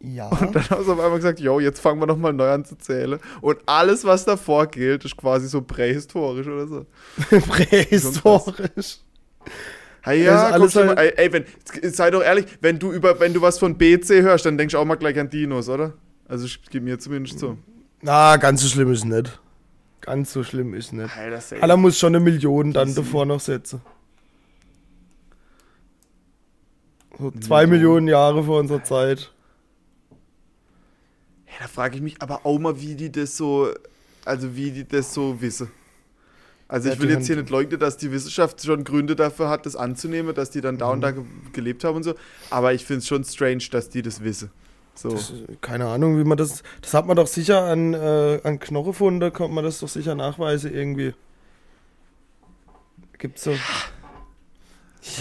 Ja. 0.02 0.30
Und 0.30 0.56
dann 0.56 0.70
haben 0.70 0.84
sie 0.84 0.92
auf 0.92 1.00
einmal 1.00 1.18
gesagt, 1.18 1.40
yo, 1.40 1.60
jetzt 1.60 1.80
fangen 1.82 2.00
wir 2.00 2.08
nochmal 2.08 2.32
neu 2.32 2.50
an 2.50 2.64
zu 2.64 2.78
zählen. 2.78 3.20
Und 3.42 3.58
alles, 3.66 4.06
was 4.06 4.24
davor 4.24 4.68
gilt, 4.68 5.04
ist 5.04 5.18
quasi 5.18 5.48
so 5.48 5.62
prähistorisch 5.62 6.48
oder 6.48 6.68
so. 6.68 6.86
Prähistorisch. 7.48 9.00
Ja, 10.06 10.14
ist 10.14 10.52
komm 10.54 10.54
alles 10.54 10.74
schon 10.74 10.86
mal, 10.88 10.96
halt- 10.96 11.18
ey, 11.18 11.34
wenn, 11.34 11.46
sei 11.92 12.10
doch 12.12 12.24
ehrlich, 12.24 12.46
wenn 12.62 12.80
du 12.80 12.92
über, 12.92 13.20
wenn 13.20 13.34
du 13.34 13.42
was 13.42 13.60
von 13.60 13.78
BC 13.78 14.22
hörst, 14.22 14.46
dann 14.46 14.58
denkst 14.58 14.72
du 14.72 14.78
auch 14.78 14.86
mal 14.86 14.96
gleich 14.96 15.20
an 15.20 15.30
Dinos, 15.30 15.68
oder? 15.68 15.94
Also 16.28 16.46
ich 16.46 16.62
gebe 16.70 16.86
mir 16.86 16.98
zumindest 17.00 17.40
so. 17.40 17.58
Na, 18.02 18.38
ganz 18.38 18.62
so 18.62 18.70
schlimm 18.70 18.92
ist 18.94 19.04
nicht. 19.04 19.40
Ganz 20.02 20.32
so 20.32 20.44
schlimm 20.44 20.74
ist 20.74 20.94
nicht. 20.94 21.12
Das 21.30 21.52
Aller 21.54 21.76
muss 21.76 22.00
schon 22.00 22.16
eine 22.16 22.24
Million 22.24 22.72
dann 22.72 22.96
davor 22.96 23.26
noch 23.26 23.42
setzen. 23.42 23.82
So 27.20 27.32
zwei 27.32 27.66
Million. 27.68 27.70
Millionen 27.70 28.08
Jahre 28.08 28.44
vor 28.44 28.60
unserer 28.60 28.84
Zeit. 28.84 29.32
Ja, 31.48 31.54
da 31.62 31.68
frage 31.68 31.96
ich 31.98 32.02
mich 32.02 32.22
aber 32.22 32.46
auch 32.46 32.58
mal, 32.60 32.80
wie 32.80 32.96
die 32.96 33.12
das 33.12 33.36
so, 33.36 33.70
also 34.26 34.56
wie 34.56 34.72
die 34.72 34.88
das 34.88 35.14
so 35.14 35.42
wissen. 35.42 35.70
Also 36.68 36.88
Ja, 36.88 36.94
ich 36.94 37.02
will 37.02 37.10
jetzt 37.10 37.26
hier 37.28 37.36
nicht 37.36 37.50
leugnen, 37.50 37.80
dass 37.80 37.98
die 37.98 38.12
Wissenschaft 38.12 38.64
schon 38.64 38.84
Gründe 38.84 39.16
dafür 39.16 39.50
hat, 39.50 39.66
das 39.66 39.76
anzunehmen, 39.76 40.36
dass 40.36 40.52
die 40.52 40.62
dann 40.62 40.78
da 40.78 40.88
Mhm. 40.88 40.92
und 40.94 41.02
da 41.02 41.12
ge 41.12 41.24
gelebt 41.52 41.84
haben 41.84 41.98
und 41.98 42.04
so. 42.04 42.14
Aber 42.52 42.74
ich 42.74 42.86
finde 42.86 43.00
es 43.00 43.08
schon 43.08 43.24
strange, 43.24 43.64
dass 43.72 43.90
die 43.90 44.02
das 44.04 44.24
wissen. 44.24 44.52
So. 44.94 45.10
Das, 45.10 45.34
keine 45.62 45.88
Ahnung, 45.88 46.20
wie 46.20 46.24
man 46.24 46.38
das. 46.38 46.62
Das 46.82 46.94
hat 46.94 47.08
man 47.08 47.16
doch 47.16 47.28
sicher 47.28 47.64
an, 47.64 47.94
äh, 47.94 48.40
an 48.44 48.60
Knochenfunde, 48.60 49.32
kommt 49.32 49.54
man 49.54 49.64
das 49.64 49.80
doch 49.80 49.88
sicher 49.88 50.14
nachweisen 50.14 50.74
irgendwie. 50.74 51.14
Gibt's 53.18 53.44
so. 53.44 53.56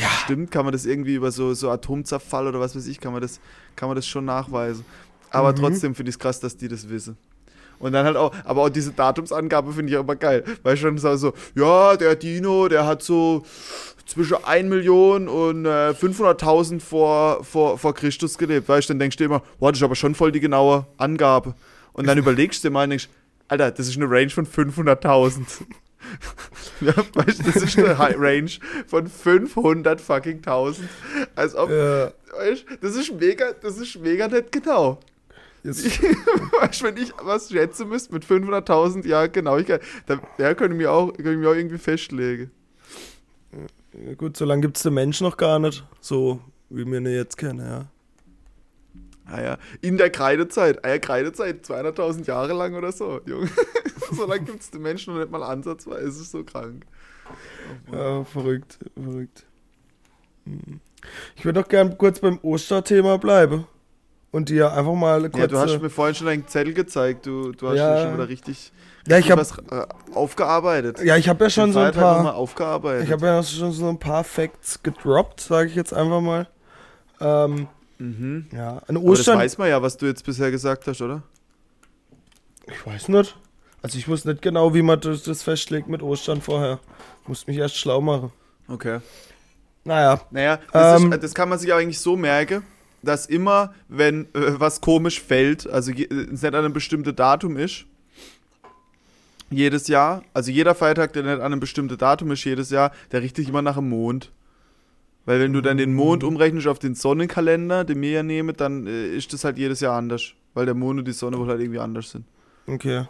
Ja. 0.00 0.08
Stimmt, 0.24 0.50
kann 0.50 0.64
man 0.64 0.72
das 0.72 0.86
irgendwie 0.86 1.14
über 1.14 1.30
so, 1.30 1.54
so 1.54 1.70
Atomzerfall 1.70 2.46
oder 2.48 2.58
was 2.60 2.74
weiß 2.74 2.86
ich, 2.86 3.00
kann 3.00 3.12
man 3.12 3.22
das, 3.22 3.40
kann 3.76 3.88
man 3.88 3.96
das 3.96 4.06
schon 4.06 4.24
nachweisen. 4.24 4.84
Aber 5.30 5.52
Mhm. 5.52 5.56
trotzdem 5.56 5.94
finde 5.94 6.10
ich 6.10 6.16
es 6.16 6.18
krass, 6.18 6.40
dass 6.40 6.56
die 6.56 6.68
das 6.68 6.88
wissen. 6.88 7.16
Und 7.78 7.92
dann 7.92 8.04
halt 8.04 8.16
auch, 8.16 8.34
aber 8.44 8.62
auch 8.64 8.68
diese 8.70 8.90
Datumsangabe 8.90 9.72
finde 9.72 9.92
ich 9.92 9.96
auch 9.98 10.02
immer 10.02 10.16
geil. 10.16 10.42
Weil 10.64 10.76
schon 10.76 10.98
so, 10.98 11.14
so, 11.16 11.32
ja, 11.54 11.96
der 11.96 12.16
Dino, 12.16 12.66
der 12.66 12.84
hat 12.86 13.04
so 13.04 13.44
zwischen 14.04 14.42
1 14.42 14.68
Million 14.68 15.28
und 15.28 15.64
äh, 15.64 15.90
500.000 15.90 16.80
vor, 16.80 17.44
vor, 17.44 17.78
vor 17.78 17.94
Christus 17.94 18.36
gelebt. 18.36 18.68
Weißt 18.68 18.88
du, 18.88 18.94
dann 18.94 18.98
denkst 18.98 19.16
du 19.16 19.22
dir 19.22 19.26
immer, 19.26 19.42
wow, 19.60 19.70
das 19.70 19.78
ist 19.78 19.84
aber 19.84 19.94
schon 19.94 20.16
voll 20.16 20.32
die 20.32 20.40
genaue 20.40 20.86
Angabe. 20.96 21.54
Und 21.92 22.08
dann 22.08 22.18
überlegst 22.18 22.64
du 22.64 22.68
dir 22.68 22.72
mal 22.72 22.82
und 22.84 22.90
denkst, 22.90 23.08
Alter, 23.46 23.70
das 23.70 23.86
ist 23.86 23.96
eine 23.96 24.10
Range 24.10 24.30
von 24.30 24.44
500.000. 24.44 25.44
ja, 26.80 26.94
weißt 26.96 27.46
das 27.46 27.56
ist 27.56 27.78
eine 27.78 27.98
High 27.98 28.16
Range 28.18 28.50
von 28.86 29.06
500 29.06 30.00
fucking 30.00 30.36
1000. 30.38 30.88
Als 31.34 31.54
ob, 31.54 31.70
Äh, 31.70 32.10
weißt, 32.36 32.64
das 32.80 32.96
ist 32.96 33.12
mega, 33.18 33.52
das 33.52 33.78
ist 33.78 33.98
mega 34.00 34.28
nicht 34.28 34.52
genau. 34.52 34.98
jetzt, 35.62 35.84
weißt, 36.60 36.82
wenn 36.82 36.96
ich 36.96 37.12
was 37.22 37.50
schätzen 37.50 37.88
müsste 37.88 38.12
mit 38.12 38.24
500.000 38.24 39.06
ja 39.06 39.26
Genauigkeit, 39.26 39.82
dann 40.06 40.20
ja, 40.38 40.54
könnte 40.54 40.74
ich 40.74 40.78
mir 40.78 40.92
auch, 40.92 41.12
könnte 41.12 41.32
ich 41.32 41.38
mir 41.38 41.50
auch 41.50 41.54
irgendwie 41.54 41.78
festlegen. 41.78 42.50
ja, 43.92 44.14
gut, 44.14 44.36
so 44.36 44.44
lange 44.44 44.62
gibt's 44.62 44.82
den 44.82 44.94
Mensch 44.94 45.20
noch 45.20 45.36
gar 45.36 45.58
nicht. 45.58 45.84
So 46.00 46.40
wie 46.70 46.84
wir 46.84 46.98
ihn 46.98 47.06
jetzt 47.06 47.36
kennen, 47.38 47.60
ja. 47.60 47.86
Ah 49.30 49.42
ja, 49.42 49.58
in 49.82 49.98
der 49.98 50.10
Kreidezeit, 50.10 50.84
ah 50.84 50.88
ja, 50.88 50.98
Kreidezeit, 50.98 51.64
200.000 51.64 52.26
Jahre 52.26 52.54
lang 52.54 52.74
oder 52.74 52.92
so, 52.92 53.20
Junge. 53.26 53.48
so 54.12 54.26
lange 54.26 54.44
gibt 54.44 54.60
es 54.60 54.70
den 54.70 54.82
Menschen 54.82 55.12
noch 55.14 55.20
nicht 55.20 55.30
mal 55.30 55.42
ansatzweise, 55.42 56.08
es 56.08 56.18
ist 56.18 56.30
so 56.30 56.44
krank. 56.44 56.86
Oh. 57.92 57.96
Ja, 57.96 58.24
verrückt, 58.24 58.78
verrückt. 58.94 59.44
Hm. 60.44 60.80
Ich 61.36 61.44
würde 61.44 61.60
doch 61.60 61.68
gern 61.68 61.96
kurz 61.98 62.20
beim 62.20 62.38
Osterthema 62.42 63.16
bleiben. 63.18 63.66
Und 64.30 64.50
dir 64.50 64.72
einfach 64.72 64.94
mal 64.94 65.22
kurz. 65.22 65.36
Ja, 65.38 65.46
du 65.46 65.58
hast 65.58 65.80
mir 65.80 65.88
vorhin 65.88 66.14
schon 66.14 66.28
einen 66.28 66.46
Zettel 66.46 66.74
gezeigt, 66.74 67.24
du, 67.24 67.52
du 67.52 67.68
hast 67.68 67.76
Ja. 67.76 68.02
schon 68.02 68.14
wieder 68.14 68.28
richtig, 68.28 68.72
ja, 69.06 69.16
ich 69.16 69.30
habe 69.30 69.40
was 69.40 69.56
äh, 69.56 69.86
aufgearbeitet. 70.14 71.00
ja, 71.02 71.16
ich 71.16 71.30
hab 71.30 71.40
ja 71.40 71.48
schon 71.48 71.72
so 71.72 71.78
ein 71.78 71.92
paar. 71.92 72.34
aufgearbeitet. 72.34 73.04
Ich 73.04 73.12
habe 73.12 73.24
ja 73.26 73.42
schon 73.42 73.72
so 73.72 73.88
ein 73.88 73.98
paar 73.98 74.24
Facts 74.24 74.82
gedroppt, 74.82 75.40
sage 75.40 75.68
ich 75.68 75.74
jetzt 75.74 75.94
einfach 75.94 76.20
mal. 76.20 76.46
Ähm, 77.20 77.68
mhm. 77.98 78.46
ja, 78.52 78.78
an 78.86 78.96
Aber 78.96 79.10
das 79.10 79.20
Ostern. 79.20 79.38
weiß 79.38 79.58
man 79.58 79.68
ja, 79.68 79.80
was 79.82 79.96
du 79.96 80.06
jetzt 80.06 80.24
bisher 80.24 80.50
gesagt 80.50 80.86
hast, 80.86 81.00
oder? 81.02 81.22
ich 82.66 82.86
weiß 82.86 83.08
nicht. 83.08 83.36
Also 83.80 83.96
ich 83.98 84.08
wusste 84.08 84.28
nicht 84.30 84.42
genau, 84.42 84.74
wie 84.74 84.82
man 84.82 85.00
das, 85.00 85.22
das 85.22 85.42
festlegt 85.42 85.88
mit 85.88 86.02
Ostern 86.02 86.42
vorher. 86.42 86.80
Musste 87.26 87.50
mich 87.50 87.58
erst 87.58 87.76
schlau 87.76 88.00
machen. 88.00 88.32
Okay. 88.66 89.00
Naja, 89.84 90.20
Naja, 90.30 90.58
das, 90.72 91.00
Ähm, 91.00 91.12
ist, 91.12 91.22
das 91.22 91.34
kann 91.34 91.48
man 91.48 91.58
sich 91.58 91.72
eigentlich 91.72 92.00
so 92.00 92.16
merken, 92.16 92.62
dass 93.02 93.26
immer, 93.26 93.72
wenn 93.88 94.24
äh, 94.34 94.58
was 94.58 94.80
komisch 94.80 95.20
fällt, 95.22 95.66
also 95.68 95.92
je, 95.92 96.04
äh, 96.04 96.26
es 96.32 96.42
nicht 96.42 96.44
an 96.46 96.56
einem 96.56 96.72
bestimmten 96.72 97.14
Datum 97.14 97.56
ist, 97.56 97.86
jedes 99.50 99.88
Jahr, 99.88 100.22
also 100.34 100.50
jeder 100.50 100.74
Feiertag, 100.74 101.12
der 101.14 101.22
nicht 101.22 101.32
an 101.34 101.40
einem 101.40 101.60
bestimmten 101.60 101.96
Datum 101.96 102.32
ist, 102.32 102.44
jedes 102.44 102.68
Jahr, 102.70 102.92
der 103.12 103.22
richtet 103.22 103.44
sich 103.44 103.48
immer 103.48 103.62
nach 103.62 103.76
dem 103.76 103.88
Mond. 103.88 104.30
Weil 105.28 105.40
wenn 105.40 105.52
du 105.52 105.60
dann 105.60 105.76
den 105.76 105.92
Mond 105.94 106.24
umrechnest 106.24 106.66
auf 106.68 106.78
den 106.78 106.94
Sonnenkalender, 106.94 107.84
den 107.84 108.00
wir 108.00 108.10
ja 108.10 108.22
nehmen, 108.22 108.56
dann 108.56 108.86
äh, 108.86 109.08
ist 109.14 109.30
das 109.34 109.44
halt 109.44 109.58
jedes 109.58 109.80
Jahr 109.80 109.94
anders. 109.94 110.32
Weil 110.54 110.64
der 110.64 110.74
Mond 110.74 111.00
und 111.00 111.04
die 111.06 111.12
Sonne 111.12 111.38
wohl 111.38 111.48
halt 111.48 111.60
irgendwie 111.60 111.80
anders 111.80 112.10
sind. 112.12 112.24
okay. 112.66 113.04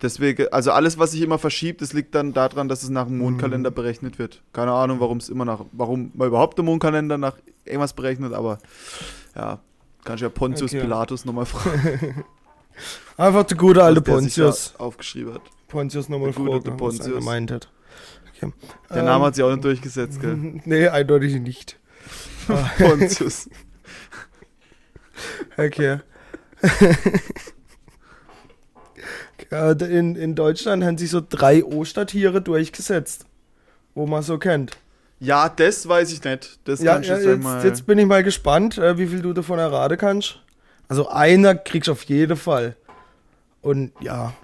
Deswegen, 0.00 0.46
also 0.52 0.70
alles, 0.70 0.96
was 0.98 1.10
sich 1.10 1.22
immer 1.22 1.38
verschiebt, 1.38 1.82
das 1.82 1.92
liegt 1.92 2.14
dann 2.14 2.32
daran, 2.32 2.68
dass 2.68 2.84
es 2.84 2.88
nach 2.88 3.06
dem 3.06 3.16
Mhm. 3.16 3.22
Mondkalender 3.22 3.70
berechnet 3.72 4.18
wird. 4.20 4.42
Keine 4.52 4.70
Ahnung, 4.72 5.00
warum 5.00 5.18
es 5.18 5.28
immer 5.28 5.44
nach, 5.44 5.64
warum 5.72 6.12
man 6.14 6.28
überhaupt 6.28 6.56
der 6.56 6.64
Mondkalender 6.64 7.18
nach 7.18 7.36
irgendwas 7.64 7.94
berechnet, 7.94 8.32
aber 8.32 8.58
ja, 9.34 9.58
kann 10.04 10.14
ich 10.14 10.20
ja 10.20 10.28
Pontius 10.28 10.72
Okay. 10.72 10.82
Pilatus 10.82 11.24
nochmal 11.24 11.46
fragen. 11.52 12.24
Einfach 13.16 13.42
der 13.42 13.56
gute 13.56 13.82
alte 13.82 14.00
Pontius. 14.00 14.72
aufgeschrieben 14.78 15.34
hat. 15.34 15.42
Pontius 15.66 16.08
nochmal 16.08 16.32
fragen, 16.32 16.48
was 16.48 16.64
er 16.64 16.76
Pontius. 16.76 17.06
gemeint 17.18 17.50
hat. 17.50 17.68
Okay. 18.40 18.52
Der 18.90 18.96
Ähm, 18.98 19.04
Name 19.04 19.24
hat 19.26 19.34
sich 19.34 19.44
auch 19.44 19.50
nicht 19.50 19.64
durchgesetzt, 19.64 20.20
gell? 20.20 20.36
Nee, 20.64 20.88
eindeutig 20.88 21.40
nicht. 21.40 21.78
Pontius. 22.78 23.48
Okay. 25.56 25.98
Ja, 29.50 29.72
in, 29.72 30.14
in 30.16 30.34
Deutschland 30.34 30.84
haben 30.84 30.98
sich 30.98 31.10
so 31.10 31.20
drei 31.26 31.64
Ostertiere 31.64 32.42
durchgesetzt, 32.42 33.24
wo 33.94 34.06
man 34.06 34.22
so 34.22 34.38
kennt. 34.38 34.76
Ja, 35.20 35.48
das 35.48 35.88
weiß 35.88 36.12
ich 36.12 36.22
nicht. 36.22 36.60
Das 36.64 36.80
Ja, 36.80 36.94
kann 36.94 37.02
ich 37.02 37.08
ja 37.08 37.18
jetzt, 37.18 37.42
mal. 37.42 37.64
jetzt 37.64 37.86
bin 37.86 37.98
ich 37.98 38.06
mal 38.06 38.22
gespannt, 38.22 38.78
äh, 38.78 38.98
wie 38.98 39.06
viel 39.08 39.22
du 39.22 39.32
davon 39.32 39.58
erraten 39.58 39.96
kannst. 39.98 40.40
Also 40.86 41.08
einer 41.08 41.54
kriegst 41.54 41.88
du 41.88 41.92
auf 41.92 42.02
jeden 42.04 42.36
Fall. 42.36 42.76
Und 43.60 43.92
ja, 44.00 44.34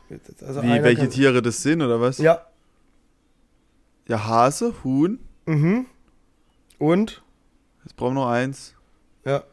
also 0.44 0.62
Wie, 0.62 0.82
welche 0.82 1.08
Tiere 1.08 1.40
das 1.42 1.62
sind, 1.62 1.82
oder 1.82 2.00
was? 2.00 2.18
Ja. 2.18 2.40
Ja, 4.06 4.26
Hase, 4.26 4.75
Huhn. 4.84 5.18
Mhm. 5.46 5.87
Und? 6.78 7.23
Jetzt 7.84 7.96
brauchen 7.96 8.14
wir 8.14 8.23
noch 8.23 8.30
eins. 8.30 8.75
Ja. 9.25 9.44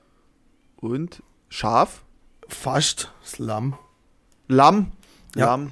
Und 0.77 1.23
Schaf. 1.49 2.03
Fast 2.47 3.11
das 3.21 3.39
Lamm. 3.39 3.75
Lamm. 4.47 4.91
Ja. 5.35 5.45
Lamm. 5.47 5.71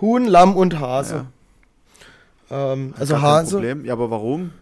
Huhn, 0.00 0.26
Lamm 0.26 0.56
und 0.56 0.78
Hase. 0.80 1.26
Ja. 2.50 2.72
Ähm, 2.72 2.94
also 2.98 3.22
Hase. 3.22 3.56
Problem. 3.56 3.84
Ja, 3.84 3.94
aber 3.94 4.10
warum? 4.10 4.52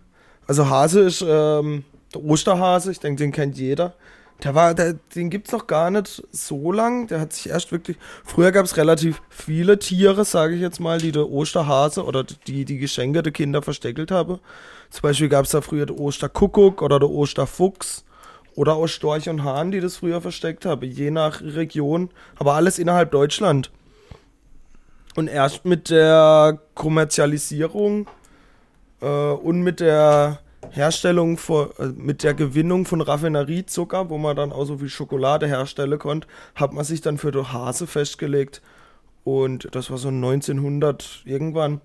Also 0.47 0.69
Hase 0.69 1.00
ist 1.00 1.25
ähm, 1.26 1.85
der 2.14 2.23
Osterhase, 2.23 2.93
ich 2.93 3.00
denke, 3.00 3.25
den 3.25 3.33
kennt 3.33 3.57
jeder. 3.57 3.95
Der 4.44 4.54
war, 4.54 4.75
der, 4.75 4.94
den 5.14 5.30
gibt's 5.30 5.52
noch 5.52 5.66
gar 5.66 5.90
nicht 5.90 6.23
so 6.32 6.73
lang. 6.73 7.06
Der 7.09 7.20
hat 7.20 7.32
sich 7.32 7.50
erst 7.50 7.73
wirklich. 7.73 7.97
Früher 8.25 8.52
gab 8.52 8.64
es 8.64 8.76
relativ 8.76 9.20
viele 9.28 9.78
Tiere, 9.78 10.25
sage 10.25 10.54
ich 10.54 10.61
jetzt 10.61 10.80
mal, 10.80 10.99
die 10.99 11.12
der 11.12 11.28
Osterhase 11.28 12.04
oder 12.04 12.25
die 12.25 12.64
die 12.64 12.78
Geschenke 12.78 13.23
der 13.23 13.32
Kinder 13.32 13.62
versteckelt 13.62 14.11
haben. 14.11 14.38
Zum 14.90 15.02
Beispiel 15.02 15.28
gab 15.28 15.44
es 15.44 15.52
da 15.52 15.61
früher 15.61 15.87
der 15.87 15.99
Osterkuckuck 15.99 16.82
oder 16.82 16.99
der 16.99 17.11
Osterfuchs 17.11 18.04
oder 18.54 18.75
auch 18.75 18.88
Storch 18.88 19.28
und 19.28 19.44
Hahn, 19.44 19.70
die 19.70 19.80
das 19.80 19.97
früher 19.97 20.20
versteckt 20.20 20.66
haben, 20.66 20.82
je 20.82 21.11
nach 21.11 21.40
Region, 21.40 22.11
aber 22.38 22.54
alles 22.54 22.78
innerhalb 22.78 23.11
Deutschland. 23.11 23.70
Und 25.16 25.28
erst 25.28 25.64
mit 25.64 25.90
der 25.90 26.59
Kommerzialisierung 26.75 28.09
äh, 29.00 29.06
und 29.06 29.62
mit 29.62 29.80
der 29.80 30.40
Herstellung, 30.71 31.37
von, 31.37 31.71
äh, 31.79 31.87
mit 31.87 32.23
der 32.23 32.35
Gewinnung 32.35 32.85
von 32.85 33.00
Raffineriezucker, 33.00 34.11
wo 34.11 34.19
man 34.19 34.37
dann 34.37 34.52
auch 34.52 34.64
so 34.64 34.79
viel 34.79 34.88
Schokolade 34.88 35.47
herstellen 35.47 35.99
konnte, 35.99 36.29
hat 36.55 36.73
man 36.73 36.85
sich 36.85 37.00
dann 37.00 37.19
für 37.19 37.33
die 37.33 37.43
Hase 37.43 37.87
festgelegt. 37.87 38.61
Und 39.25 39.69
das 39.75 39.90
war 39.90 39.99
so 39.99 40.09
1900 40.09 41.23
irgendwann. 41.25 41.81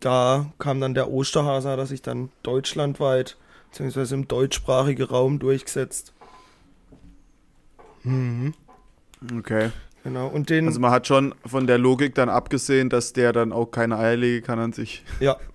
Da 0.00 0.52
kam 0.58 0.80
dann 0.80 0.94
der 0.94 1.10
Osterhase, 1.10 1.68
hat 1.68 1.78
er 1.78 1.86
sich 1.86 2.02
dann 2.02 2.30
deutschlandweit, 2.42 3.36
beziehungsweise 3.70 4.14
im 4.14 4.28
deutschsprachigen 4.28 5.04
Raum 5.04 5.38
durchgesetzt. 5.38 6.12
Mhm. 8.02 8.54
Okay. 9.38 9.70
Genau. 10.02 10.28
Und 10.28 10.48
den. 10.48 10.66
Also 10.66 10.80
man 10.80 10.90
hat 10.90 11.06
schon 11.06 11.34
von 11.44 11.66
der 11.66 11.76
Logik 11.76 12.14
dann 12.14 12.30
abgesehen, 12.30 12.88
dass 12.88 13.12
der 13.12 13.32
dann 13.32 13.52
auch 13.52 13.66
keine 13.66 13.98
Eier 13.98 14.16
legen 14.16 14.46
kann 14.46 14.58
an 14.58 14.72
sich. 14.72 15.04
Ja. 15.20 15.36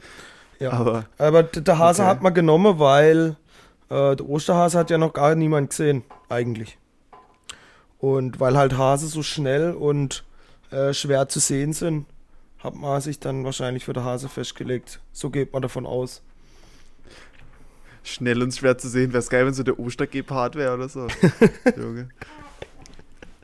Ja. 0.59 0.71
Aber 0.71 1.05
Aber 1.17 1.43
der 1.43 1.77
Hase 1.77 2.01
Okay. 2.03 2.09
hat 2.11 2.21
man 2.21 2.33
genommen, 2.33 2.79
weil 2.79 3.35
äh, 3.89 4.15
der 4.15 4.27
Osterhase 4.27 4.77
hat 4.79 4.89
ja 4.89 4.97
noch 4.97 5.13
gar 5.13 5.35
niemand 5.35 5.69
gesehen, 5.71 6.03
eigentlich. 6.29 6.77
Und 7.99 8.39
weil 8.39 8.57
halt 8.57 8.77
Hase 8.77 9.07
so 9.07 9.23
schnell 9.23 9.71
und 9.73 10.23
äh, 10.71 10.93
schwer 10.93 11.27
zu 11.27 11.39
sehen 11.39 11.73
sind, 11.73 12.05
hat 12.59 12.75
man 12.75 12.99
sich 13.01 13.19
dann 13.19 13.43
wahrscheinlich 13.43 13.85
für 13.85 13.93
den 13.93 14.03
Hase 14.03 14.29
festgelegt. 14.29 14.99
So 15.11 15.29
geht 15.29 15.53
man 15.53 15.61
davon 15.61 15.85
aus. 15.85 16.21
schnell 18.03 18.41
und 18.41 18.53
schwer 18.55 18.77
zu 18.77 18.87
sehen. 18.89 19.11
Wäre 19.11 19.19
es 19.19 19.29
geil, 19.29 19.45
wenn 19.45 19.53
so 19.53 19.63
der 19.63 19.79
Ostergepard 19.79 20.55
wäre 20.55 20.73
oder 20.75 20.89
so. 20.89 21.07
Junge. 21.77 22.09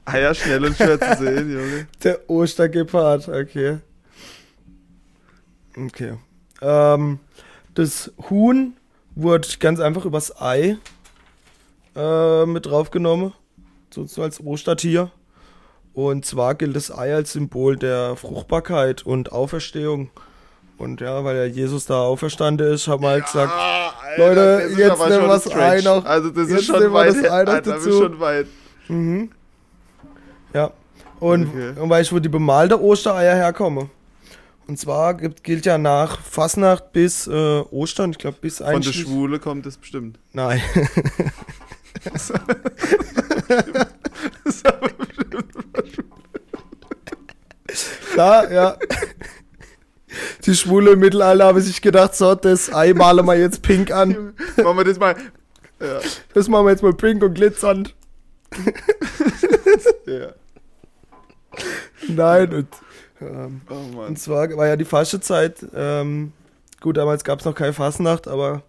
Ah 0.05 0.17
ja, 0.17 0.33
schnell 0.33 0.65
und 0.65 0.75
schwer 0.75 0.99
zu 0.99 1.15
sehen, 1.23 1.51
Junge. 1.51 1.87
Der 2.03 2.29
Ostergepard, 2.29 3.27
okay. 3.29 3.79
Okay. 5.77 6.17
Ähm, 6.61 7.19
das 7.73 8.11
Huhn 8.29 8.73
wurde 9.15 9.47
ganz 9.59 9.79
einfach 9.79 10.05
übers 10.05 10.39
Ei 10.41 10.77
äh, 11.95 12.45
mit 12.45 12.65
draufgenommen. 12.65 13.33
So, 13.89 14.05
so 14.05 14.21
als 14.23 14.43
Ostertier. 14.43 15.11
Und 15.93 16.25
zwar 16.25 16.55
gilt 16.55 16.75
das 16.75 16.95
Ei 16.97 17.13
als 17.13 17.33
Symbol 17.33 17.75
der 17.75 18.15
Fruchtbarkeit 18.15 19.05
und 19.05 19.31
Auferstehung. 19.31 20.09
Und 20.77 21.01
ja, 21.01 21.23
weil 21.23 21.35
ja 21.35 21.45
Jesus 21.45 21.85
da 21.85 22.01
auferstanden 22.01 22.73
ist, 22.73 22.87
haben 22.87 23.03
wir 23.03 23.09
halt 23.09 23.25
gesagt, 23.25 23.51
Ah, 23.53 23.91
Leute, 24.17 24.61
das 24.69 24.77
jetzt 24.77 25.09
nehmen 25.09 25.27
wir's 25.27 25.41
Stretch. 25.43 25.57
Ei 25.57 25.81
noch. 25.81 26.05
Also 26.05 26.29
das 26.29 26.49
Jetzt 26.49 26.59
ist 26.61 26.65
schon 26.67 26.79
nehmen 26.79 26.93
wir 26.93 26.99
weit. 26.99 27.09
das 27.09 27.17
Ei 27.17 27.43
noch 27.43 27.53
Alter, 27.53 27.61
das 27.61 27.77
ist 27.79 27.85
dazu. 27.87 28.01
schon 28.01 28.19
weit. 28.19 28.47
Mhm. 28.87 29.31
Und, 31.19 31.49
Okay. 31.49 31.79
und 31.79 31.87
weißt 31.89 32.09
du, 32.09 32.15
wo 32.15 32.19
die 32.19 32.29
bemalten 32.29 32.79
Ostereier 32.79 33.35
herkommen? 33.35 33.91
Und 34.71 34.77
zwar 34.77 35.15
gibt, 35.15 35.43
gilt 35.43 35.65
ja 35.65 35.77
nach 35.77 36.21
Fasnacht 36.21 36.93
bis 36.93 37.27
äh, 37.27 37.31
Ostern, 37.71 38.11
ich 38.11 38.19
glaube 38.19 38.37
bis 38.39 38.59
Von 38.59 38.81
der. 38.81 38.93
Schwule 38.93 39.37
kommt 39.37 39.65
es 39.65 39.75
bestimmt. 39.75 40.17
Nein. 40.31 40.61
Klar, 48.13 48.49
ja. 48.49 48.77
Die 50.45 50.55
Schwule 50.55 50.91
im 50.91 50.99
Mittelalter 50.99 51.47
haben 51.47 51.59
sich 51.59 51.81
gedacht, 51.81 52.15
so, 52.15 52.33
das 52.33 52.73
Ei 52.73 52.93
malen 52.93 53.25
wir 53.25 53.37
jetzt 53.37 53.63
pink 53.63 53.91
an. 53.91 54.31
Machen 54.55 54.77
wir 54.77 54.85
das 54.85 54.99
mal. 54.99 55.17
Ja. 55.81 55.99
Das 56.33 56.47
machen 56.47 56.65
wir 56.65 56.71
jetzt 56.71 56.81
mal 56.81 56.93
pink 56.93 57.21
und 57.23 57.33
glitzernd. 57.33 57.93
ja. 60.05 60.29
Nein, 62.07 62.53
und... 62.53 62.67
Ähm, 63.21 63.61
Oh. 63.69 64.01
Und 64.01 64.19
zwar 64.19 64.49
war 64.57 64.67
ja 64.67 64.75
die 64.75 64.85
Fastenzeit, 64.85 65.65
ähm, 65.75 66.33
gut, 66.79 66.97
damals 66.97 67.23
gab 67.23 67.39
es 67.39 67.45
noch 67.45 67.55
keine 67.55 67.73
Fastnacht, 67.73 68.27
aber 68.27 68.63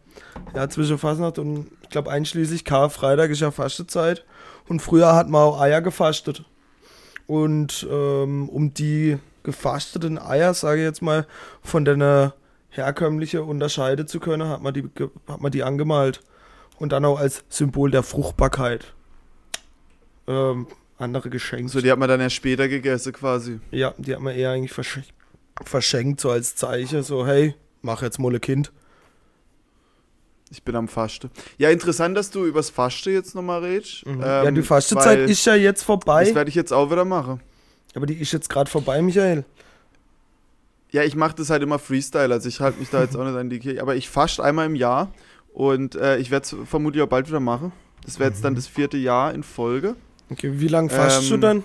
ja, 0.55 0.69
zwischen 0.69 0.99
Fastnacht 0.99 1.39
und 1.39 1.71
ich 1.83 1.89
glaube 1.89 2.11
einschließlich 2.11 2.65
Karfreitag 2.65 3.31
ist 3.31 3.41
ja 3.41 3.51
Fastenzeit. 3.51 4.25
Und 4.69 4.81
früher 4.81 5.15
hat 5.15 5.29
man 5.29 5.43
auch 5.43 5.61
Eier 5.61 5.83
gefastet. 5.83 6.45
Und 7.27 7.87
ähm, 7.91 8.49
um 8.49 8.75
die 8.75 9.19
gefasteten 9.43 10.19
Eier, 10.19 10.55
sage 10.55 10.81
ich 10.81 10.85
jetzt 10.85 11.03
mal, 11.03 11.27
von 11.63 11.85
der 11.85 12.35
herkömmliche 12.71 13.43
unterscheiden 13.43 14.07
zu 14.07 14.21
können, 14.21 14.49
hat 14.49 14.63
man, 14.63 14.73
die, 14.73 14.89
hat 15.29 15.41
man 15.41 15.53
die 15.53 15.63
angemalt. 15.63 16.23
Und 16.79 16.93
dann 16.93 17.05
auch 17.05 17.19
als 17.19 17.45
Symbol 17.49 17.91
der 17.91 18.03
Fruchtbarkeit. 18.03 18.95
Ähm, 20.27 20.67
andere 21.03 21.31
Geschenke. 21.31 21.69
So, 21.71 21.81
die 21.81 21.91
hat 21.91 21.99
man 21.99 22.09
dann 22.09 22.21
erst 22.21 22.37
später 22.37 22.69
gegessen 22.69 23.13
quasi. 23.13 23.61
Ja, 23.71 23.95
die 23.99 24.15
hat 24.15 24.21
man 24.21 24.35
eher 24.35 24.51
eigentlich 24.51 24.73
verschenkt, 24.73 25.13
verschenkt, 25.65 26.21
so 26.21 26.31
als 26.31 26.55
Zeichen, 26.57 27.03
so, 27.03 27.27
hey, 27.27 27.55
mach 27.83 28.03
jetzt 28.03 28.19
mal 28.19 28.33
ein 28.35 28.41
Kind. 28.41 28.73
Ich 30.51 30.63
bin 30.63 30.77
am 30.77 30.87
Faste. 30.87 31.31
Ja, 31.57 31.71
interessant, 31.71 32.15
dass 32.17 32.31
du 32.31 32.45
übers 32.45 32.69
Faste 32.69 33.11
jetzt 33.11 33.35
nochmal 33.35 33.65
redest. 33.65 34.05
Mhm. 34.07 34.21
ja, 34.21 34.51
die 34.51 34.59
Ähm, 34.59 34.65
Fastenzeit 34.65 35.31
ist 35.31 35.45
ja 35.47 35.55
jetzt 35.55 35.83
vorbei, 35.83 36.25
Das 36.25 36.35
werde 36.35 36.51
ich 36.51 36.55
jetzt 36.55 36.73
auch 36.73 36.91
wieder 36.91 37.05
machen. 37.07 37.41
aber 37.95 38.05
die 38.07 38.15
ist 38.15 38.33
jetzt 38.33 38.51
gerade 38.51 38.71
vorbei, 38.71 39.01
Michael. 39.01 39.45
Ja, 40.91 41.03
ich 41.05 41.17
mache 41.17 41.35
das 41.37 41.49
halt 41.49 41.63
immer 41.63 41.79
Freestyle, 41.79 42.31
also 42.35 42.49
ich 42.51 42.61
halte 42.61 42.79
mich 42.79 42.91
da 42.91 43.01
jetzt 43.03 43.17
auch 43.17 43.25
nicht 43.25 43.35
an 43.35 43.49
die 43.49 43.61
Kirche. 43.61 43.81
Aber 43.81 43.97
ich 43.97 44.11
fast 44.11 44.41
einmal 44.41 44.67
im 44.67 44.75
Jahr 44.75 45.11
und 45.55 45.95
äh, 45.95 46.19
ich 46.19 46.31
werde 46.31 46.45
es 46.45 46.55
vermutlich 46.69 47.03
auch 47.03 47.09
bald 47.09 47.29
wieder 47.29 47.41
machen. 47.41 47.73
Das 48.05 48.19
wäre 48.19 48.29
jetzt 48.29 48.45
dann 48.45 48.55
das 48.55 48.67
vierte 48.67 48.99
Jahr 48.99 49.33
in 49.33 49.43
Folge. 49.45 49.97
Okay, 50.33 50.51
wie 50.55 50.69
lange 50.69 50.89
fastest 50.91 51.31
du 51.31 51.35
Ähm, 51.35 51.41
dann? 51.41 51.65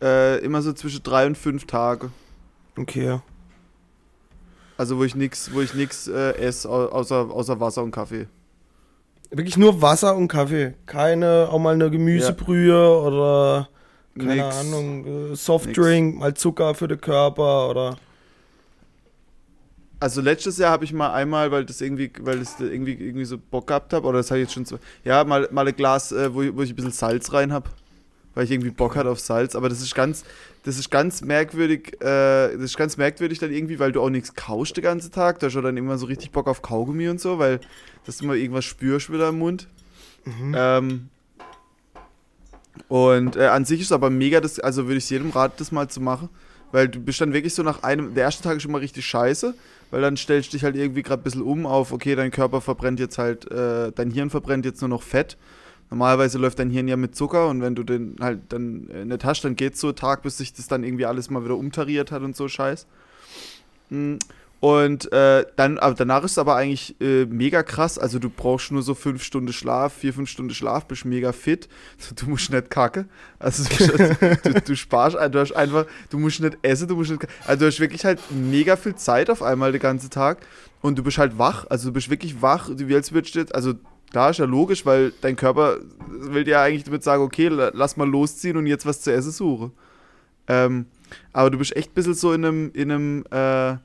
Äh, 0.00 0.38
immer 0.44 0.62
so 0.62 0.72
zwischen 0.72 1.02
drei 1.02 1.26
und 1.26 1.36
fünf 1.36 1.66
Tage. 1.66 2.10
Okay, 2.76 3.04
ja. 3.04 3.22
Also 4.76 4.96
wo 4.98 5.04
ich 5.04 5.16
nix, 5.16 5.52
wo 5.52 5.60
ich 5.60 5.74
nix 5.74 6.06
äh, 6.06 6.32
esse, 6.36 6.68
au- 6.70 6.86
außer, 6.86 7.30
außer 7.30 7.58
Wasser 7.58 7.82
und 7.82 7.90
Kaffee. 7.90 8.28
Wirklich 9.30 9.56
nur 9.56 9.82
Wasser 9.82 10.14
und 10.16 10.28
Kaffee. 10.28 10.74
Keine, 10.86 11.48
auch 11.50 11.58
mal 11.58 11.74
eine 11.74 11.90
Gemüsebrühe 11.90 13.00
oder, 13.00 13.68
keine 14.16 14.36
Nix. 14.36 14.56
Ahnung, 14.56 15.32
äh, 15.32 15.36
Softdrink, 15.36 16.18
mal 16.18 16.34
Zucker 16.34 16.74
für 16.74 16.86
den 16.88 17.00
Körper 17.00 17.68
oder. 17.68 17.96
Also 20.00 20.20
letztes 20.20 20.58
Jahr 20.58 20.70
habe 20.70 20.84
ich 20.84 20.92
mal 20.92 21.12
einmal, 21.12 21.50
weil 21.50 21.64
das 21.64 21.80
irgendwie, 21.80 22.10
weil 22.20 22.38
das 22.38 22.60
irgendwie, 22.60 22.92
irgendwie 22.92 23.24
so 23.24 23.36
Bock 23.38 23.66
gehabt 23.66 23.92
habe, 23.92 24.06
oder 24.06 24.18
das 24.18 24.30
habe 24.30 24.40
ich 24.40 24.44
jetzt 24.46 24.54
schon 24.54 24.64
so, 24.64 24.78
ja, 25.04 25.24
mal, 25.24 25.48
mal 25.50 25.66
ein 25.66 25.74
Glas, 25.74 26.12
äh, 26.12 26.32
wo, 26.32 26.42
ich, 26.42 26.54
wo 26.54 26.62
ich 26.62 26.70
ein 26.70 26.76
bisschen 26.76 26.92
Salz 26.92 27.32
rein 27.32 27.52
habe. 27.52 27.68
Weil 28.34 28.44
ich 28.44 28.52
irgendwie 28.52 28.70
Bock 28.70 28.94
hatte 28.94 29.10
auf 29.10 29.18
Salz. 29.18 29.56
Aber 29.56 29.68
das 29.68 29.82
ist 29.82 29.94
ganz, 29.96 30.24
das 30.62 30.78
ist 30.78 30.90
ganz 30.90 31.22
merkwürdig, 31.22 31.94
äh, 32.00 32.52
das 32.54 32.62
ist 32.62 32.76
ganz 32.76 32.96
merkwürdig 32.96 33.40
dann 33.40 33.52
irgendwie, 33.52 33.80
weil 33.80 33.90
du 33.90 34.00
auch 34.00 34.10
nichts 34.10 34.34
kaust 34.34 34.76
den 34.76 34.84
ganzen 34.84 35.10
Tag. 35.10 35.40
Da 35.40 35.46
hast 35.46 35.54
du 35.54 35.60
dann 35.60 35.76
immer 35.76 35.98
so 35.98 36.06
richtig 36.06 36.30
Bock 36.30 36.46
auf 36.46 36.62
Kaugummi 36.62 37.08
und 37.08 37.20
so, 37.20 37.38
weil 37.38 37.60
dass 38.06 38.18
du 38.18 38.24
immer 38.24 38.34
irgendwas 38.34 38.64
spürst 38.64 39.12
wieder 39.12 39.30
im 39.30 39.38
Mund. 39.38 39.66
Ähm, 40.54 41.08
und 42.86 43.36
äh, 43.36 43.46
an 43.46 43.64
sich 43.64 43.80
ist 43.80 43.92
aber 43.92 44.10
mega, 44.10 44.40
das, 44.40 44.60
also 44.60 44.86
würde 44.86 44.98
ich 44.98 45.10
jedem 45.10 45.30
raten, 45.30 45.54
das 45.58 45.72
mal 45.72 45.88
zu 45.88 46.00
machen. 46.00 46.28
Weil 46.72 46.88
du 46.88 47.00
bist 47.00 47.20
dann 47.20 47.32
wirklich 47.32 47.54
so 47.54 47.62
nach 47.62 47.82
einem, 47.82 48.14
der 48.14 48.24
erste 48.24 48.42
Tag 48.42 48.58
ist 48.58 48.66
immer 48.66 48.80
richtig 48.80 49.06
scheiße, 49.06 49.54
weil 49.90 50.02
dann 50.02 50.16
stellst 50.16 50.52
du 50.52 50.56
dich 50.56 50.64
halt 50.64 50.76
irgendwie 50.76 51.02
gerade 51.02 51.22
ein 51.22 51.24
bisschen 51.24 51.42
um 51.42 51.66
auf, 51.66 51.92
okay, 51.92 52.14
dein 52.14 52.30
Körper 52.30 52.60
verbrennt 52.60 53.00
jetzt 53.00 53.18
halt, 53.18 53.50
äh, 53.50 53.90
dein 53.92 54.10
Hirn 54.10 54.30
verbrennt 54.30 54.64
jetzt 54.64 54.80
nur 54.82 54.90
noch 54.90 55.02
Fett. 55.02 55.36
Normalerweise 55.90 56.36
läuft 56.36 56.58
dein 56.58 56.68
Hirn 56.68 56.86
ja 56.86 56.96
mit 56.96 57.16
Zucker 57.16 57.48
und 57.48 57.62
wenn 57.62 57.74
du 57.74 57.82
den 57.82 58.16
halt 58.20 58.40
dann 58.50 58.88
in 58.88 59.08
der 59.08 59.18
Tasche, 59.18 59.42
dann 59.42 59.56
geht's 59.56 59.80
so 59.80 59.92
Tag, 59.92 60.22
bis 60.22 60.36
sich 60.36 60.52
das 60.52 60.68
dann 60.68 60.84
irgendwie 60.84 61.06
alles 61.06 61.30
mal 61.30 61.44
wieder 61.44 61.56
umtariert 61.56 62.12
hat 62.12 62.22
und 62.22 62.36
so 62.36 62.46
Scheiß. 62.48 62.86
Mm, 63.88 64.16
Und 64.60 65.12
äh, 65.12 65.46
dann, 65.54 65.78
aber 65.78 65.94
danach 65.94 66.24
ist 66.24 66.32
es 66.32 66.38
aber 66.38 66.56
eigentlich 66.56 67.00
äh, 67.00 67.26
mega 67.26 67.62
krass. 67.62 67.96
Also 67.96 68.18
du 68.18 68.28
brauchst 68.28 68.72
nur 68.72 68.82
so 68.82 68.94
fünf 68.94 69.22
Stunden 69.22 69.52
Schlaf, 69.52 69.92
vier, 69.92 70.12
fünf 70.12 70.28
Stunden 70.28 70.52
Schlaf, 70.52 70.86
bist 70.86 71.04
mega 71.04 71.30
fit. 71.32 71.68
Du 72.16 72.26
musst 72.28 72.50
nicht 72.50 72.68
kacke. 72.68 73.06
Also 73.38 73.62
du, 73.64 74.36
du, 74.42 74.60
du 74.60 74.74
sparst, 74.76 75.16
du 75.16 75.38
hast 75.38 75.52
einfach, 75.52 75.86
du 76.10 76.18
musst 76.18 76.40
nicht 76.40 76.58
essen, 76.62 76.88
du 76.88 76.96
musst 76.96 77.10
nicht. 77.12 77.26
Also 77.46 77.60
du 77.60 77.66
hast 77.66 77.78
wirklich 77.78 78.04
halt 78.04 78.18
mega 78.32 78.74
viel 78.74 78.96
Zeit 78.96 79.30
auf 79.30 79.42
einmal 79.44 79.70
den 79.70 79.80
ganzen 79.80 80.10
Tag 80.10 80.38
und 80.80 80.98
du 80.98 81.04
bist 81.04 81.18
halt 81.18 81.38
wach. 81.38 81.66
Also 81.70 81.90
du 81.90 81.92
bist 81.92 82.10
wirklich 82.10 82.42
wach, 82.42 82.68
wie 82.74 82.94
als 82.96 83.12
würdest 83.12 83.36
du 83.36 83.38
jetzt, 83.38 83.54
also 83.54 83.74
klar 84.10 84.30
ist 84.30 84.38
ja 84.38 84.44
logisch, 84.44 84.84
weil 84.84 85.12
dein 85.20 85.36
Körper 85.36 85.76
will 86.08 86.42
dir 86.42 86.52
ja 86.52 86.62
eigentlich 86.64 86.82
damit 86.84 87.04
sagen, 87.04 87.22
okay, 87.22 87.46
la- 87.46 87.70
lass 87.74 87.96
mal 87.96 88.08
losziehen 88.08 88.56
und 88.56 88.66
jetzt 88.66 88.86
was 88.86 89.02
zu 89.02 89.12
essen 89.12 89.30
suche. 89.30 89.70
Ähm, 90.48 90.86
aber 91.32 91.50
du 91.50 91.58
bist 91.58 91.76
echt 91.76 91.90
ein 91.92 91.94
bisschen 91.94 92.14
so 92.14 92.32
in 92.32 92.44
einem, 92.44 92.70
in 92.72 92.90
einem, 92.90 93.24
äh, 93.30 93.76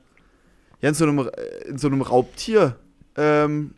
ja, 0.80 0.88
in 0.88 0.94
so 0.94 1.04
einem, 1.04 1.18
äh, 1.18 1.68
in 1.68 1.78
so 1.78 1.88
einem 1.88 2.02
Raubtier, 2.02 2.78
ähm, 3.16 3.74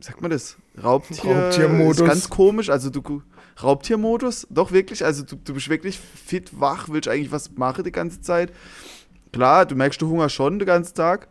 sagt 0.00 0.20
man 0.20 0.30
das? 0.30 0.56
Raubtier. 0.82 1.36
Raubtiermodus. 1.36 2.00
Ist 2.00 2.06
ganz 2.06 2.28
komisch, 2.28 2.70
also 2.70 2.90
du, 2.90 3.22
Raubtiermodus, 3.62 4.46
doch 4.50 4.72
wirklich, 4.72 5.04
also 5.04 5.24
du, 5.24 5.36
du 5.36 5.54
bist 5.54 5.68
wirklich 5.68 5.98
fit, 5.98 6.60
wach, 6.60 6.88
willst 6.88 7.08
eigentlich 7.08 7.32
was 7.32 7.52
machen 7.56 7.84
die 7.84 7.92
ganze 7.92 8.20
Zeit. 8.20 8.52
Klar, 9.32 9.66
du 9.66 9.74
merkst 9.74 10.00
du 10.00 10.08
Hunger 10.08 10.28
schon 10.28 10.58
den 10.58 10.66
ganzen 10.66 10.94
Tag, 10.94 11.28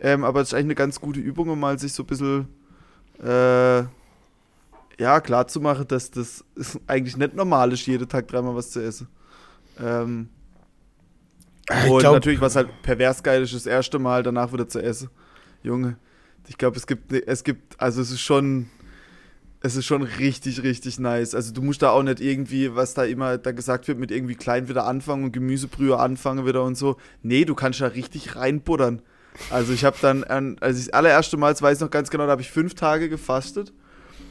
ähm, 0.00 0.24
aber 0.24 0.40
es 0.40 0.48
ist 0.48 0.54
eigentlich 0.54 0.66
eine 0.66 0.74
ganz 0.74 1.00
gute 1.00 1.20
Übung, 1.20 1.48
um 1.48 1.60
mal 1.60 1.78
sich 1.78 1.92
so 1.92 2.02
ein 2.02 2.06
bisschen, 2.06 2.48
äh, 3.22 3.82
ja, 5.00 5.20
klar 5.20 5.46
zu 5.46 5.60
machen, 5.60 5.86
dass 5.86 6.10
das 6.10 6.44
ist 6.56 6.80
eigentlich 6.86 7.16
nicht 7.16 7.34
normal 7.34 7.72
ist, 7.72 7.86
jeden 7.86 8.08
Tag 8.08 8.26
dreimal 8.28 8.56
was 8.56 8.70
zu 8.70 8.80
essen. 8.80 9.08
Ähm, 9.80 10.28
und 11.88 11.98
glaub- 12.00 12.14
natürlich, 12.14 12.40
was 12.40 12.56
halt 12.56 12.68
pervers 12.82 13.22
geil 13.22 13.42
ist, 13.42 13.54
das 13.54 13.66
erste 13.66 13.98
Mal 13.98 14.22
danach 14.22 14.52
wieder 14.52 14.68
zu 14.68 14.82
essen. 14.82 15.10
Junge, 15.62 15.96
ich 16.48 16.56
glaube, 16.56 16.76
es 16.76 16.86
gibt, 16.86 17.12
es 17.12 17.44
gibt, 17.44 17.80
also 17.80 18.00
es 18.00 18.10
ist 18.10 18.20
schon, 18.20 18.70
es 19.60 19.76
ist 19.76 19.86
schon 19.86 20.02
richtig, 20.02 20.62
richtig 20.62 20.98
nice. 20.98 21.34
Also 21.34 21.52
du 21.52 21.62
musst 21.62 21.82
da 21.82 21.90
auch 21.90 22.02
nicht 22.02 22.20
irgendwie, 22.20 22.74
was 22.74 22.94
da 22.94 23.04
immer 23.04 23.38
da 23.38 23.52
gesagt 23.52 23.88
wird, 23.88 23.98
mit 23.98 24.10
irgendwie 24.10 24.36
klein 24.36 24.68
wieder 24.68 24.86
anfangen 24.86 25.24
und 25.24 25.32
Gemüsebrühe 25.32 25.98
anfangen 25.98 26.46
wieder 26.46 26.62
und 26.62 26.76
so. 26.76 26.96
Nee, 27.22 27.44
du 27.44 27.54
kannst 27.54 27.80
da 27.80 27.88
richtig 27.88 28.36
reinbuddern. 28.36 29.02
Also 29.50 29.72
ich 29.72 29.84
habe 29.84 29.96
dann, 30.00 30.24
an, 30.24 30.56
als 30.60 30.78
ich 30.78 30.86
das 30.86 30.94
allererste 30.94 31.36
Mal, 31.36 31.52
das 31.52 31.62
weiß 31.62 31.78
ich 31.78 31.82
noch 31.82 31.90
ganz 31.90 32.10
genau, 32.10 32.24
da 32.24 32.32
habe 32.32 32.42
ich 32.42 32.50
fünf 32.50 32.74
Tage 32.74 33.08
gefastet 33.08 33.72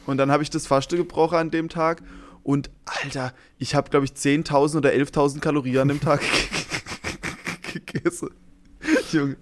und 0.06 0.16
dann 0.18 0.30
habe 0.30 0.42
ich 0.42 0.50
das 0.50 0.66
Faste 0.66 0.96
gebrochen 0.96 1.36
an 1.36 1.50
dem 1.50 1.68
Tag 1.68 2.02
und 2.42 2.70
Alter, 2.84 3.32
ich 3.58 3.74
habe 3.74 3.90
glaube 3.90 4.06
ich 4.06 4.12
10.000 4.12 4.78
oder 4.78 4.90
11.000 4.90 5.40
Kalorien 5.40 5.78
an 5.82 5.88
dem 5.88 6.00
Tag 6.00 6.20
gegessen. 7.98 8.30
Junge. 9.12 9.36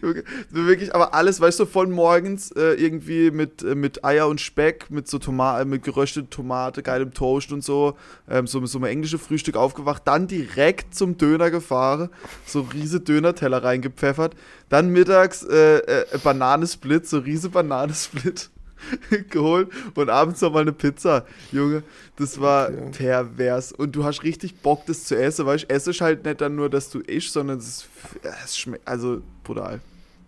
Junge. 0.00 0.24
Wirklich, 0.50 0.94
aber 0.94 1.14
alles, 1.14 1.40
weißt 1.40 1.60
du, 1.60 1.66
von 1.66 1.90
morgens 1.90 2.52
äh, 2.52 2.74
irgendwie 2.74 3.30
mit, 3.30 3.62
äh, 3.62 3.74
mit 3.74 4.04
Eier 4.04 4.28
und 4.28 4.40
Speck, 4.40 4.90
mit 4.90 5.08
so 5.08 5.18
Tomate, 5.18 5.64
mit 5.64 5.82
geröstete 5.82 6.30
Tomate, 6.30 6.82
geilem 6.82 7.12
Toast 7.12 7.52
und 7.52 7.64
so, 7.64 7.96
ähm, 8.28 8.46
so, 8.46 8.64
so 8.66 8.78
ein 8.78 8.84
englische 8.84 9.18
Frühstück 9.18 9.56
aufgewacht, 9.56 10.02
dann 10.06 10.28
direkt 10.28 10.94
zum 10.94 11.18
Döner 11.18 11.50
gefahren, 11.50 12.10
so 12.46 12.60
riese 12.60 13.00
Döner-Teller 13.00 13.64
reingepfeffert, 13.64 14.34
dann 14.68 14.90
mittags 14.90 15.42
äh, 15.42 15.78
äh, 15.78 16.18
Bananensplit, 16.22 17.08
so 17.08 17.18
riese 17.18 17.50
Bananensplit 17.50 18.50
geholt 19.30 19.68
und 19.94 20.10
abends 20.10 20.40
noch 20.40 20.52
mal 20.52 20.60
eine 20.60 20.72
Pizza. 20.72 21.24
Junge, 21.52 21.82
das 22.16 22.40
war 22.40 22.68
okay. 22.68 22.90
pervers. 22.92 23.72
Und 23.72 23.94
du 23.96 24.04
hast 24.04 24.22
richtig 24.22 24.56
Bock, 24.60 24.86
das 24.86 25.04
zu 25.04 25.16
essen, 25.16 25.46
weißt 25.46 25.64
du? 25.64 25.74
Es 25.74 25.86
ist 25.86 26.00
halt 26.00 26.24
nicht 26.24 26.40
dann 26.40 26.56
nur, 26.56 26.70
dass 26.70 26.90
du 26.90 27.00
isch, 27.00 27.30
sondern 27.30 27.58
es, 27.58 27.86
es 28.44 28.56
schmeckt, 28.56 28.86
also 28.86 29.22
brutal. 29.42 29.80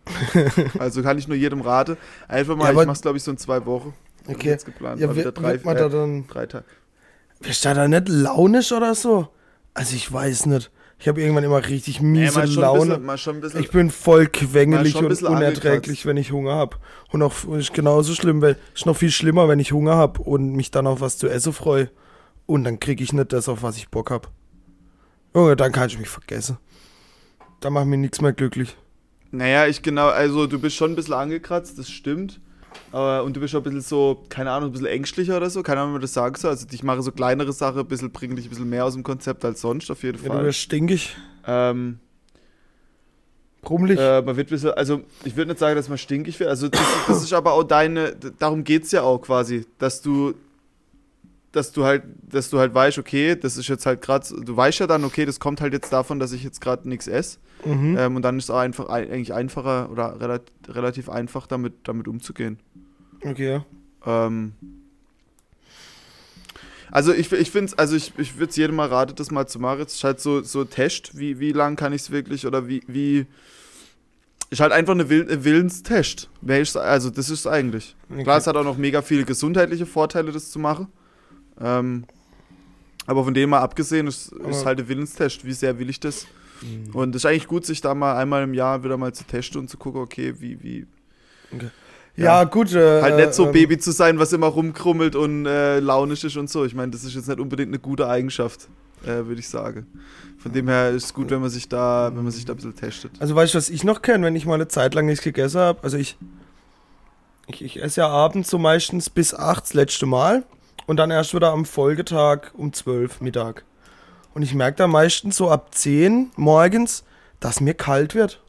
also 0.79 1.03
kann 1.03 1.19
ich 1.19 1.29
nur 1.29 1.37
jedem 1.37 1.61
raten. 1.61 1.97
Einfach 2.29 2.57
mal, 2.57 2.73
ja, 2.73 2.81
ich 2.81 2.87
mach's 2.87 3.03
glaube 3.03 3.19
ich 3.19 3.25
so 3.25 3.31
in 3.31 3.38
zwei 3.38 3.64
Wochen. 3.66 3.95
Okay. 4.29 4.49
Jetzt 4.49 4.64
geplant. 4.64 5.01
Ja, 5.01 5.14
wird, 5.14 5.38
drei, 5.38 5.53
wird 5.53 5.64
man 5.64 5.77
da 5.77 5.88
dann, 5.88 6.27
drei 6.27 6.47
Tage. 6.47 6.64
Wirst 7.40 7.64
du 7.64 7.75
da 7.75 7.87
nicht 7.87 8.09
launisch 8.09 8.73
oder 8.73 8.95
so? 8.95 9.29
Also 9.75 9.95
ich 9.95 10.11
weiß 10.11 10.47
nicht. 10.47 10.71
Ich 10.99 11.09
habe 11.09 11.21
irgendwann 11.21 11.45
immer 11.45 11.67
richtig 11.67 12.01
miese 12.01 12.41
ja, 12.41 12.61
Laune. 12.61 12.99
Bisschen, 12.99 13.41
bisschen, 13.41 13.61
ich 13.61 13.71
bin 13.71 13.91
voll 13.91 14.27
quengelig 14.29 14.97
und 14.97 15.23
unerträglich, 15.23 16.07
wenn 16.07 16.17
ich 16.17 16.33
Hunger 16.33 16.55
habe. 16.55 16.79
Und 17.11 17.23
auch 17.23 17.35
ist 17.57 17.75
genauso 17.75 18.15
schlimm, 18.15 18.41
weil 18.41 18.57
ist 18.75 18.87
noch 18.87 18.97
viel 18.97 19.11
schlimmer, 19.11 19.47
wenn 19.49 19.59
ich 19.59 19.73
Hunger 19.73 19.95
habe 19.95 20.23
und 20.23 20.53
mich 20.53 20.71
dann 20.71 20.87
auf 20.87 21.01
was 21.01 21.19
zu 21.19 21.29
essen 21.29 21.53
freue. 21.53 21.91
Und 22.47 22.65
dann 22.65 22.81
kriege 22.81 23.05
ich 23.05 23.13
nicht 23.13 23.33
das, 23.33 23.49
auf 23.49 23.63
was 23.63 23.77
ich 23.77 23.91
Bock 23.91 24.11
habe. 24.11 24.29
Junge, 25.35 25.55
dann 25.55 25.73
kann 25.73 25.89
ich 25.89 25.99
mich 25.99 26.09
vergessen. 26.09 26.57
Da 27.61 27.69
macht 27.69 27.87
mir 27.87 27.99
nichts 27.99 28.21
mehr 28.21 28.33
glücklich. 28.33 28.77
Naja, 29.33 29.67
ich 29.67 29.83
genau, 29.83 30.09
also 30.09 30.47
du 30.47 30.59
bist 30.59 30.77
schon 30.77 30.93
ein 30.93 30.97
bisschen 30.97 31.15
angekratzt, 31.15 31.79
das 31.79 31.91
stimmt. 31.91 32.41
Uh, 32.93 33.23
und 33.25 33.37
du 33.37 33.41
bist 33.41 33.53
schon 33.53 33.61
ein 33.61 33.65
bisschen 33.65 33.81
so, 33.81 34.25
keine 34.29 34.51
Ahnung, 34.51 34.71
ein 34.71 34.73
bisschen 34.73 34.87
ängstlicher 34.87 35.37
oder 35.37 35.51
so, 35.51 35.62
keine 35.62 35.81
Ahnung, 35.81 35.93
wie 35.93 35.95
man 35.95 36.03
das 36.03 36.15
sagen 36.15 36.35
soll. 36.37 36.51
Also 36.51 36.67
ich 36.71 36.83
mache 36.83 37.03
so 37.03 37.12
kleinere 37.12 37.53
Sachen, 37.53 37.81
ein 37.81 37.87
bisschen, 37.87 38.11
bringen 38.11 38.37
dich 38.37 38.47
ein 38.47 38.51
bisschen 38.51 38.69
mehr 38.69 38.85
aus 38.85 38.95
dem 38.95 39.03
Konzept 39.03 39.45
als 39.45 39.61
sonst, 39.61 39.91
auf 39.91 40.03
jeden 40.03 40.19
Fall. 40.19 40.29
Ja, 40.29 40.41
du 40.41 40.47
wirst 40.47 40.61
stinkig. 40.61 41.17
Ähm, 41.47 41.99
Brummelig. 43.67 43.99
Äh, 43.99 44.23
man 44.23 44.37
wird 44.37 44.47
ein 44.47 44.51
bisschen, 44.51 44.71
also 44.71 45.03
ich 45.25 45.37
würde 45.37 45.51
nicht 45.51 45.59
sagen, 45.59 45.75
dass 45.75 45.89
man 45.89 45.99
stinkig 45.99 46.39
wird. 46.39 46.49
Also 46.49 46.69
das, 46.69 46.81
das 47.09 47.23
ist 47.23 47.33
aber 47.33 47.53
auch 47.53 47.65
deine, 47.65 48.15
darum 48.39 48.62
geht 48.62 48.85
es 48.85 48.93
ja 48.93 49.03
auch 49.03 49.19
quasi, 49.19 49.67
dass 49.79 50.01
du, 50.01 50.35
dass 51.53 51.73
du 51.73 51.85
halt, 51.85 52.03
dass 52.31 52.51
du 52.51 52.59
halt 52.59 52.75
weißt, 52.75 52.99
okay, 52.99 53.37
das 53.37 53.57
ist 53.57 53.69
jetzt 53.69 53.87
halt 53.87 54.03
gerade, 54.03 54.27
du 54.43 54.57
weißt 54.57 54.81
ja 54.81 54.87
dann, 54.87 55.05
okay, 55.05 55.25
das 55.25 55.41
kommt 55.41 55.61
halt 55.61 55.73
jetzt 55.73 55.93
davon, 55.93 56.19
dass 56.19 56.33
ich 56.33 56.45
jetzt 56.45 56.61
gerade 56.61 56.89
nichts 56.89 57.07
esse. 57.07 57.39
Mhm. 57.65 57.97
Ähm, 57.99 58.17
und 58.17 58.23
dann 58.23 58.39
ist 58.39 58.45
es 58.45 58.51
auch 58.51 58.59
einfach 58.59 58.89
eigentlich 58.89 59.33
einfacher 59.33 59.91
oder 59.91 60.21
relativ, 60.21 60.53
relativ 60.69 61.09
einfach 61.09 61.47
damit, 61.47 61.75
damit 61.85 62.09
umzugehen. 62.09 62.59
Okay. 63.23 63.63
Ähm, 64.05 64.53
also 66.91 67.13
ich, 67.13 67.33
ich 67.33 67.51
finde 67.51 67.73
es, 67.73 67.79
also 67.79 67.97
ich, 67.97 68.13
ich 68.19 68.39
würde 68.39 68.51
es 68.51 68.57
jedem 68.57 68.77
mal 68.77 68.89
raten, 68.89 69.15
das 69.17 69.31
mal 69.31 69.47
zu 69.47 69.59
machen. 69.59 69.81
Es 69.81 69.95
ist 69.95 70.05
halt 70.05 70.21
so, 70.21 70.43
so 70.43 70.65
Test, 70.65 71.19
wie, 71.19 71.41
wie 71.41 71.53
lang 71.53 71.77
kann 71.77 71.93
ich 71.93 72.03
es 72.03 72.11
wirklich 72.11 72.47
oder 72.47 72.69
wie, 72.69 72.83
wie. 72.87 73.27
Ist 74.49 74.61
halt 74.61 74.71
einfach 74.71 74.93
eine 74.93 75.09
Will 75.09 75.45
Willenstest. 75.45 76.29
Also 76.77 77.11
das 77.11 77.31
ist 77.31 77.41
es 77.41 77.47
eigentlich. 77.49 77.97
Okay. 78.09 78.23
Klar, 78.23 78.39
es 78.39 78.47
hat 78.47 78.57
auch 78.57 78.65
noch 78.65 78.77
mega 78.77 79.03
viele 79.03 79.25
gesundheitliche 79.25 79.87
Vorteile, 79.87 80.31
das 80.31 80.51
zu 80.51 80.61
machen. 80.61 80.87
Ähm, 81.61 82.05
aber 83.07 83.25
von 83.25 83.35
dem 83.35 83.51
mal 83.51 83.61
abgesehen, 83.61 84.07
ist, 84.07 84.33
ist 84.33 84.66
halt 84.66 84.81
ein 84.81 84.88
Willenstest. 84.88 85.45
Wie 85.45 85.53
sehr 85.53 85.79
will 85.79 85.88
ich 85.88 86.01
das? 86.01 86.27
Mhm. 86.61 86.95
Und 86.95 87.14
es 87.14 87.23
ist 87.23 87.27
eigentlich 87.27 87.47
gut, 87.47 87.64
sich 87.64 87.81
da 87.81 87.95
mal 87.95 88.16
einmal 88.16 88.42
im 88.42 88.55
Jahr 88.55 88.83
wieder 88.83 88.97
mal 88.97 89.12
zu 89.12 89.25
testen 89.25 89.61
und 89.61 89.71
zu 89.71 89.77
gucken, 89.77 90.01
okay, 90.01 90.35
wie, 90.38 90.62
wie. 90.62 90.87
Okay. 91.53 91.71
Ja, 92.16 92.25
ja, 92.25 92.45
gut. 92.45 92.73
Äh, 92.73 93.03
halt 93.03 93.16
nicht 93.16 93.35
so 93.35 93.49
äh, 93.49 93.53
Baby 93.53 93.79
zu 93.79 93.92
sein, 93.92 94.19
was 94.19 94.33
immer 94.33 94.47
rumkrummelt 94.47 95.14
und 95.14 95.47
äh, 95.47 95.81
launisch 95.81 96.25
ist 96.25 96.37
und 96.37 96.51
so. 96.51 96.64
Ich 96.64 96.75
meine, 96.75 96.90
das 96.90 97.05
ist 97.05 97.14
jetzt 97.14 97.29
nicht 97.29 97.38
unbedingt 97.38 97.69
eine 97.69 97.79
gute 97.79 98.09
Eigenschaft, 98.09 98.69
äh, 99.05 99.27
würde 99.27 99.38
ich 99.38 99.49
sagen. 99.49 99.87
Von 100.38 100.53
dem 100.53 100.69
her 100.69 100.90
ist 100.90 101.05
es 101.05 101.14
gut, 101.14 101.31
wenn 101.31 101.40
man 101.40 101.51
sich 101.51 101.69
da, 101.69 102.11
wenn 102.14 102.23
man 102.23 102.33
sich 102.33 102.45
da 102.45 102.55
ein 102.55 102.57
bisschen 102.57 102.75
testet. 102.75 103.12
Also 103.19 103.35
weißt 103.35 103.55
du, 103.55 103.59
was 103.59 103.69
ich 103.69 103.85
noch 103.85 104.01
kenne, 104.01 104.27
wenn 104.27 104.37
ich 104.37 104.47
mal 104.47 104.55
eine 104.55 104.69
Zeit 104.69 104.95
lang 104.95 105.07
nichts 105.07 105.23
gegessen 105.23 105.61
habe? 105.61 105.83
Also 105.83 105.99
ich, 105.99 106.16
ich, 107.49 107.62
ich 107.62 107.83
esse 107.83 108.01
ja 108.01 108.09
abends 108.09 108.49
so 108.49 108.59
meistens 108.59 109.11
bis 109.11 109.35
8 109.35 109.64
das 109.64 109.75
letzte 109.75 110.07
Mal 110.07 110.45
und 110.87 110.96
dann 110.96 111.11
erst 111.11 111.35
wieder 111.35 111.51
am 111.51 111.64
Folgetag 111.64 112.53
um 112.55 112.72
12 112.72 113.20
Mittag. 113.20 113.64
Und 114.35 114.42
ich 114.42 114.55
merke 114.55 114.79
da 114.79 114.87
meistens 114.87 115.37
so 115.37 115.51
ab 115.51 115.75
10 115.75 116.33
morgens, 116.37 117.05
dass 117.40 117.61
mir 117.61 117.75
kalt 117.75 118.14
wird 118.14 118.40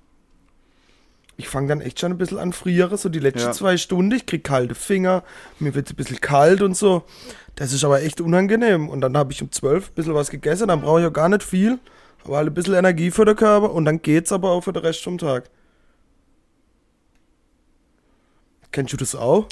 ich 1.38 1.48
fange 1.48 1.68
dann 1.68 1.82
echt 1.82 2.00
schon 2.00 2.12
ein 2.12 2.18
bisschen 2.18 2.40
an 2.40 2.52
friere, 2.52 2.98
so 2.98 3.10
die 3.10 3.20
letzten 3.20 3.50
ja. 3.50 3.52
zwei 3.52 3.78
Stunden. 3.78 4.12
Ich 4.12 4.26
kriege 4.26 4.42
kalte 4.42 4.74
Finger, 4.74 5.24
mir 5.60 5.76
wird 5.76 5.86
es 5.86 5.94
ein 5.94 5.96
bisschen 5.96 6.20
kalt 6.20 6.62
und 6.64 6.76
so. 6.76 7.04
Das 7.56 7.72
ist 7.72 7.86
aber 7.86 8.02
echt 8.02 8.20
unangenehm. 8.20 8.90
Und 8.90 9.02
dann 9.02 9.16
habe 9.16 9.32
ich 9.32 9.42
um 9.42 9.52
zwölf 9.52 9.90
ein 9.90 9.94
bisschen 9.94 10.16
was 10.16 10.32
gegessen, 10.32 10.68
dann 10.68 10.82
brauche 10.82 11.02
ich 11.02 11.08
auch 11.08 11.14
gar 11.14 11.30
nicht 11.30 11.44
viel, 11.44 11.80
aber 12.24 12.38
halt 12.38 12.48
ein 12.48 12.54
bisschen 12.56 12.74
Energie 12.74 13.12
für 13.12 13.24
den 13.24 13.36
Körper 13.36 13.72
und 13.72 13.86
dann 13.86 14.02
geht's 14.02 14.32
aber 14.32 14.50
auch 14.50 14.62
für 14.62 14.74
den 14.74 14.82
Rest 14.82 15.04
vom 15.04 15.20
Tag. 15.20 15.50
Kennst 18.72 18.94
du 18.94 18.98
das 18.98 19.16
auch? 19.16 19.48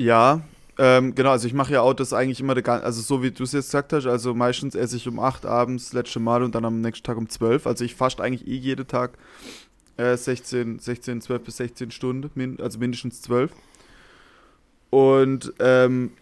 Ja, 0.00 0.40
ähm, 0.78 1.14
genau, 1.14 1.28
also 1.28 1.46
ich 1.46 1.52
mache 1.52 1.74
ja 1.74 1.92
das 1.92 2.14
eigentlich 2.14 2.40
immer, 2.40 2.56
also 2.66 3.02
so 3.02 3.22
wie 3.22 3.32
du 3.32 3.42
es 3.42 3.52
jetzt 3.52 3.66
gesagt 3.66 3.92
hast, 3.92 4.06
also 4.06 4.32
meistens 4.32 4.74
esse 4.74 4.96
ich 4.96 5.06
um 5.06 5.18
8 5.18 5.44
abends, 5.44 5.92
letzte 5.92 6.20
Mal 6.20 6.42
und 6.42 6.54
dann 6.54 6.64
am 6.64 6.80
nächsten 6.80 7.04
Tag 7.04 7.18
um 7.18 7.28
12. 7.28 7.66
Also 7.66 7.84
ich 7.84 7.94
fast 7.94 8.18
eigentlich 8.22 8.48
eh 8.48 8.54
jeden 8.54 8.86
Tag 8.86 9.18
äh, 9.98 10.16
16, 10.16 10.78
16, 10.78 11.20
12 11.20 11.42
bis 11.42 11.56
16 11.58 11.90
Stunden, 11.90 12.56
also 12.62 12.78
mindestens 12.78 13.20
12. 13.20 13.52
Und 14.88 15.52
ähm, 15.58 16.12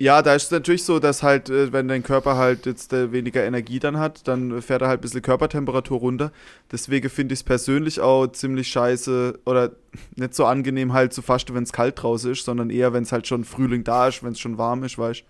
ja, 0.00 0.22
da 0.22 0.34
ist 0.34 0.44
es 0.44 0.50
natürlich 0.52 0.84
so, 0.84 1.00
dass 1.00 1.24
halt, 1.24 1.50
äh, 1.50 1.72
wenn 1.72 1.88
dein 1.88 2.04
Körper 2.04 2.36
halt 2.36 2.66
jetzt 2.66 2.92
äh, 2.92 3.10
weniger 3.10 3.44
Energie 3.44 3.80
dann 3.80 3.98
hat, 3.98 4.28
dann 4.28 4.62
fährt 4.62 4.82
er 4.82 4.88
halt 4.88 5.00
ein 5.00 5.02
bisschen 5.02 5.22
Körpertemperatur 5.22 5.98
runter. 5.98 6.32
Deswegen 6.70 7.10
finde 7.10 7.32
ich 7.32 7.40
es 7.40 7.44
persönlich 7.44 8.00
auch 8.00 8.28
ziemlich 8.28 8.68
scheiße 8.68 9.40
oder 9.44 9.72
nicht 10.16 10.34
so 10.34 10.46
angenehm 10.46 10.92
halt 10.92 11.12
zu 11.12 11.20
fasten, 11.20 11.54
wenn 11.54 11.64
es 11.64 11.72
kalt 11.72 12.00
draußen 12.00 12.30
ist, 12.30 12.44
sondern 12.44 12.70
eher, 12.70 12.92
wenn 12.92 13.02
es 13.02 13.10
halt 13.10 13.26
schon 13.26 13.44
Frühling 13.44 13.82
da 13.82 14.06
ist, 14.06 14.22
wenn 14.22 14.32
es 14.32 14.38
schon 14.38 14.56
warm 14.56 14.84
ist, 14.84 14.98
weißt 14.98 15.24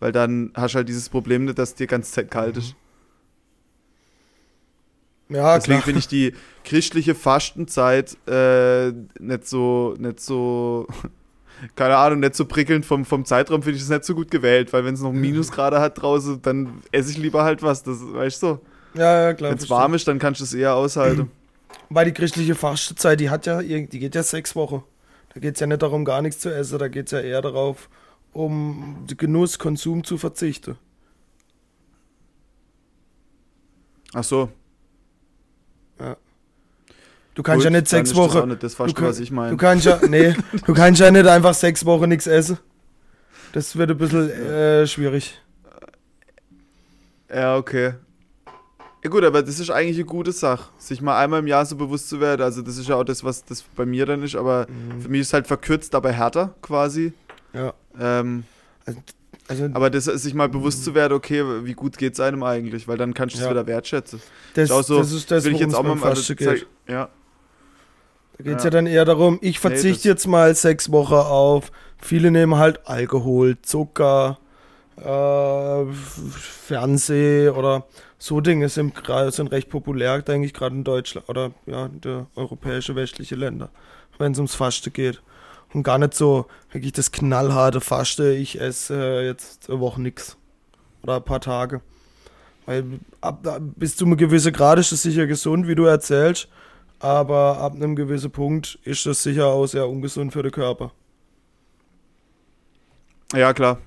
Weil 0.00 0.12
dann 0.12 0.50
hast 0.54 0.72
du 0.72 0.76
halt 0.76 0.88
dieses 0.88 1.10
Problem 1.10 1.44
nicht, 1.44 1.58
dass 1.58 1.74
dir 1.74 1.86
ganz 1.86 2.12
Zeit 2.12 2.30
kalt 2.30 2.56
ist. 2.56 2.74
Ja, 5.28 5.56
Deswegen 5.56 5.82
finde 5.82 5.98
ich 5.98 6.08
die 6.08 6.32
christliche 6.64 7.14
Fastenzeit 7.14 8.16
äh, 8.26 8.92
nicht 9.18 9.46
so, 9.46 9.94
nicht 9.98 10.20
so 10.20 10.86
keine 11.74 11.96
Ahnung, 11.96 12.20
nicht 12.20 12.34
so 12.34 12.44
prickelnd 12.44 12.84
vom, 12.84 13.04
vom 13.04 13.24
Zeitraum 13.24 13.62
finde 13.62 13.76
ich 13.76 13.82
das 13.82 13.90
nicht 13.90 14.04
so 14.04 14.14
gut 14.14 14.30
gewählt, 14.30 14.72
weil 14.72 14.84
wenn 14.84 14.94
es 14.94 15.00
noch 15.00 15.12
Minusgrade 15.12 15.80
hat 15.80 16.00
draußen, 16.00 16.42
dann 16.42 16.82
esse 16.92 17.10
ich 17.10 17.18
lieber 17.18 17.44
halt 17.44 17.62
was, 17.62 17.82
das 17.82 17.98
weißt 18.00 18.42
du. 18.42 18.58
Ja, 18.94 19.22
ja, 19.22 19.34
klar. 19.34 19.50
Wenn 19.50 19.58
es 19.58 19.70
warm 19.70 19.94
ist, 19.94 20.08
dann 20.08 20.18
kannst 20.18 20.40
du 20.40 20.44
es 20.44 20.54
eher 20.54 20.74
aushalten. 20.74 21.30
Weil 21.88 22.06
die 22.06 22.12
christliche 22.12 22.54
Fastenzeit, 22.54 23.20
die 23.20 23.30
hat 23.30 23.46
ja, 23.46 23.62
die 23.62 23.86
geht 23.86 24.14
ja 24.14 24.22
sechs 24.22 24.56
Wochen. 24.56 24.82
Da 25.32 25.40
geht 25.40 25.54
es 25.54 25.60
ja 25.60 25.66
nicht 25.66 25.82
darum, 25.82 26.04
gar 26.04 26.22
nichts 26.22 26.40
zu 26.40 26.54
essen, 26.54 26.78
da 26.78 26.88
geht 26.88 27.06
es 27.06 27.12
ja 27.12 27.20
eher 27.20 27.42
darauf, 27.42 27.88
um 28.32 29.04
Genuss, 29.16 29.58
Konsum 29.58 30.02
zu 30.02 30.18
verzichten. 30.18 30.76
Ach 34.14 34.24
so, 34.24 34.50
Du 37.36 37.42
kannst 37.42 37.58
Gut, 37.58 37.64
ja 37.64 37.78
nicht 37.78 37.86
sechs 37.86 38.14
Wochen. 38.14 38.38
Das, 38.38 38.46
nicht 38.46 38.62
das 38.62 38.94
du, 38.94 39.02
was 39.02 39.20
ich 39.20 39.30
meine. 39.30 39.50
Du 39.50 39.58
kannst 39.58 39.84
ja, 39.84 40.00
nee, 40.08 40.34
du 40.66 40.72
kannst 40.72 41.00
ja 41.02 41.10
nicht 41.10 41.26
einfach 41.26 41.52
sechs 41.52 41.84
Wochen 41.84 42.08
nichts 42.08 42.26
essen. 42.26 42.58
Das 43.52 43.76
wird 43.76 43.90
ein 43.90 43.98
bisschen 43.98 44.30
äh, 44.30 44.86
schwierig. 44.86 45.38
Ja, 47.32 47.56
okay. 47.56 47.92
Ja 49.04 49.10
gut, 49.10 49.22
aber 49.22 49.42
das 49.42 49.60
ist 49.60 49.70
eigentlich 49.70 49.98
eine 49.98 50.06
gute 50.06 50.32
Sache, 50.32 50.70
sich 50.78 51.02
mal 51.02 51.22
einmal 51.22 51.40
im 51.40 51.46
Jahr 51.46 51.66
so 51.66 51.76
bewusst 51.76 52.08
zu 52.08 52.20
werden. 52.20 52.40
Also 52.40 52.62
das 52.62 52.78
ist 52.78 52.88
ja 52.88 52.96
auch 52.96 53.04
das, 53.04 53.22
was 53.22 53.44
das 53.44 53.62
bei 53.62 53.84
mir 53.84 54.06
dann 54.06 54.22
ist, 54.22 54.34
aber 54.34 54.66
mhm. 54.68 55.02
für 55.02 55.08
mich 55.10 55.20
ist 55.20 55.26
es 55.28 55.32
halt 55.34 55.46
verkürzt, 55.46 55.94
aber 55.94 56.12
härter 56.12 56.54
quasi. 56.62 57.12
Ja. 57.52 57.74
Ähm, 58.00 58.44
also, 58.86 59.00
also, 59.48 59.64
aber 59.74 59.90
das 59.90 60.06
sich 60.06 60.32
mal 60.32 60.48
bewusst 60.48 60.84
zu 60.84 60.94
werden, 60.94 61.12
okay, 61.12 61.44
wie 61.64 61.74
gut 61.74 61.98
geht 61.98 62.14
es 62.14 62.20
einem 62.20 62.42
eigentlich, 62.42 62.88
weil 62.88 62.96
dann 62.96 63.12
kannst 63.12 63.34
du 63.34 63.40
es 63.40 63.44
ja. 63.44 63.50
wieder 63.50 63.66
wertschätzen. 63.66 64.22
Das, 64.54 64.70
ist 64.70 64.86
so, 64.86 64.98
das 64.98 65.12
ist 65.12 65.30
das, 65.30 65.44
will 65.44 65.52
ich 65.52 65.60
jetzt 65.60 65.74
auch 65.74 65.82
mal 65.82 66.02
also. 66.02 66.34
Ja. 66.88 67.10
Da 68.38 68.44
geht 68.44 68.58
es 68.58 68.64
ja. 68.64 68.68
ja. 68.68 68.70
dann 68.70 68.86
eher 68.86 69.04
darum, 69.04 69.38
ich 69.40 69.58
verzichte 69.58 70.08
nee, 70.08 70.12
jetzt 70.12 70.26
mal 70.26 70.54
sechs 70.54 70.90
Wochen 70.92 71.14
auf. 71.14 71.72
Viele 71.98 72.30
nehmen 72.30 72.56
halt 72.56 72.86
Alkohol, 72.86 73.56
Zucker, 73.62 74.38
äh, 74.96 75.84
Fernseh 75.92 77.48
oder 77.48 77.86
so 78.18 78.40
Dinge 78.40 78.68
sind, 78.68 78.94
sind 79.28 79.52
recht 79.52 79.68
populär, 79.68 80.20
denke 80.22 80.46
ich, 80.46 80.54
gerade 80.54 80.74
in 80.74 80.84
Deutschland 80.84 81.28
oder 81.28 81.52
ja, 81.66 81.86
in 81.86 82.00
der 82.00 82.26
europäische 82.34 82.96
westliche 82.96 83.34
Länder, 83.34 83.70
wenn 84.18 84.32
es 84.32 84.38
ums 84.38 84.54
Fasten 84.54 84.92
geht. 84.92 85.22
Und 85.72 85.82
gar 85.82 85.98
nicht 85.98 86.14
so 86.14 86.46
wirklich 86.70 86.92
das 86.92 87.12
knallharte 87.12 87.80
Faste, 87.80 88.32
ich 88.32 88.60
esse 88.60 88.94
äh, 88.94 89.26
jetzt 89.26 89.68
eine 89.68 89.80
Woche 89.80 90.00
nichts 90.00 90.36
oder 91.02 91.16
ein 91.16 91.24
paar 91.24 91.40
Tage. 91.40 91.80
Weil 92.64 92.84
ab, 93.20 93.46
ab, 93.46 93.60
bis 93.76 93.96
zu 93.96 94.04
einem 94.04 94.16
gewissen 94.16 94.52
Grad 94.52 94.78
ist 94.78 94.92
es 94.92 95.02
sicher 95.02 95.26
gesund, 95.26 95.68
wie 95.68 95.74
du 95.74 95.84
erzählst. 95.84 96.48
Aber 96.98 97.58
ab 97.58 97.74
einem 97.74 97.94
gewissen 97.94 98.30
Punkt 98.30 98.78
ist 98.84 99.04
das 99.06 99.22
sicher 99.22 99.46
auch 99.46 99.66
sehr 99.66 99.88
ungesund 99.88 100.32
für 100.32 100.42
den 100.42 100.52
Körper. 100.52 100.92
Ja, 103.34 103.52
klar. 103.52 103.78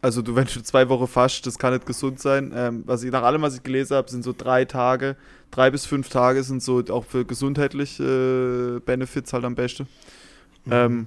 Also 0.00 0.20
du, 0.20 0.34
wenn 0.34 0.46
du 0.46 0.62
zwei 0.62 0.88
Wochen 0.88 1.06
fast, 1.06 1.46
das 1.46 1.58
kann 1.58 1.72
nicht 1.72 1.86
gesund 1.86 2.20
sein. 2.20 2.52
Ähm, 2.54 2.82
was 2.86 3.04
ich 3.04 3.12
nach 3.12 3.22
allem, 3.22 3.42
was 3.42 3.56
ich 3.56 3.62
gelesen 3.62 3.96
habe, 3.96 4.10
sind 4.10 4.24
so 4.24 4.34
drei 4.36 4.64
Tage, 4.64 5.16
drei 5.52 5.70
bis 5.70 5.86
fünf 5.86 6.08
Tage 6.08 6.42
sind 6.42 6.62
so 6.62 6.82
auch 6.90 7.04
für 7.04 7.24
gesundheitliche 7.24 8.78
äh, 8.78 8.80
Benefits 8.80 9.32
halt 9.32 9.44
am 9.44 9.54
besten. 9.54 9.86
Mhm. 10.64 10.72
Ähm, 10.72 11.06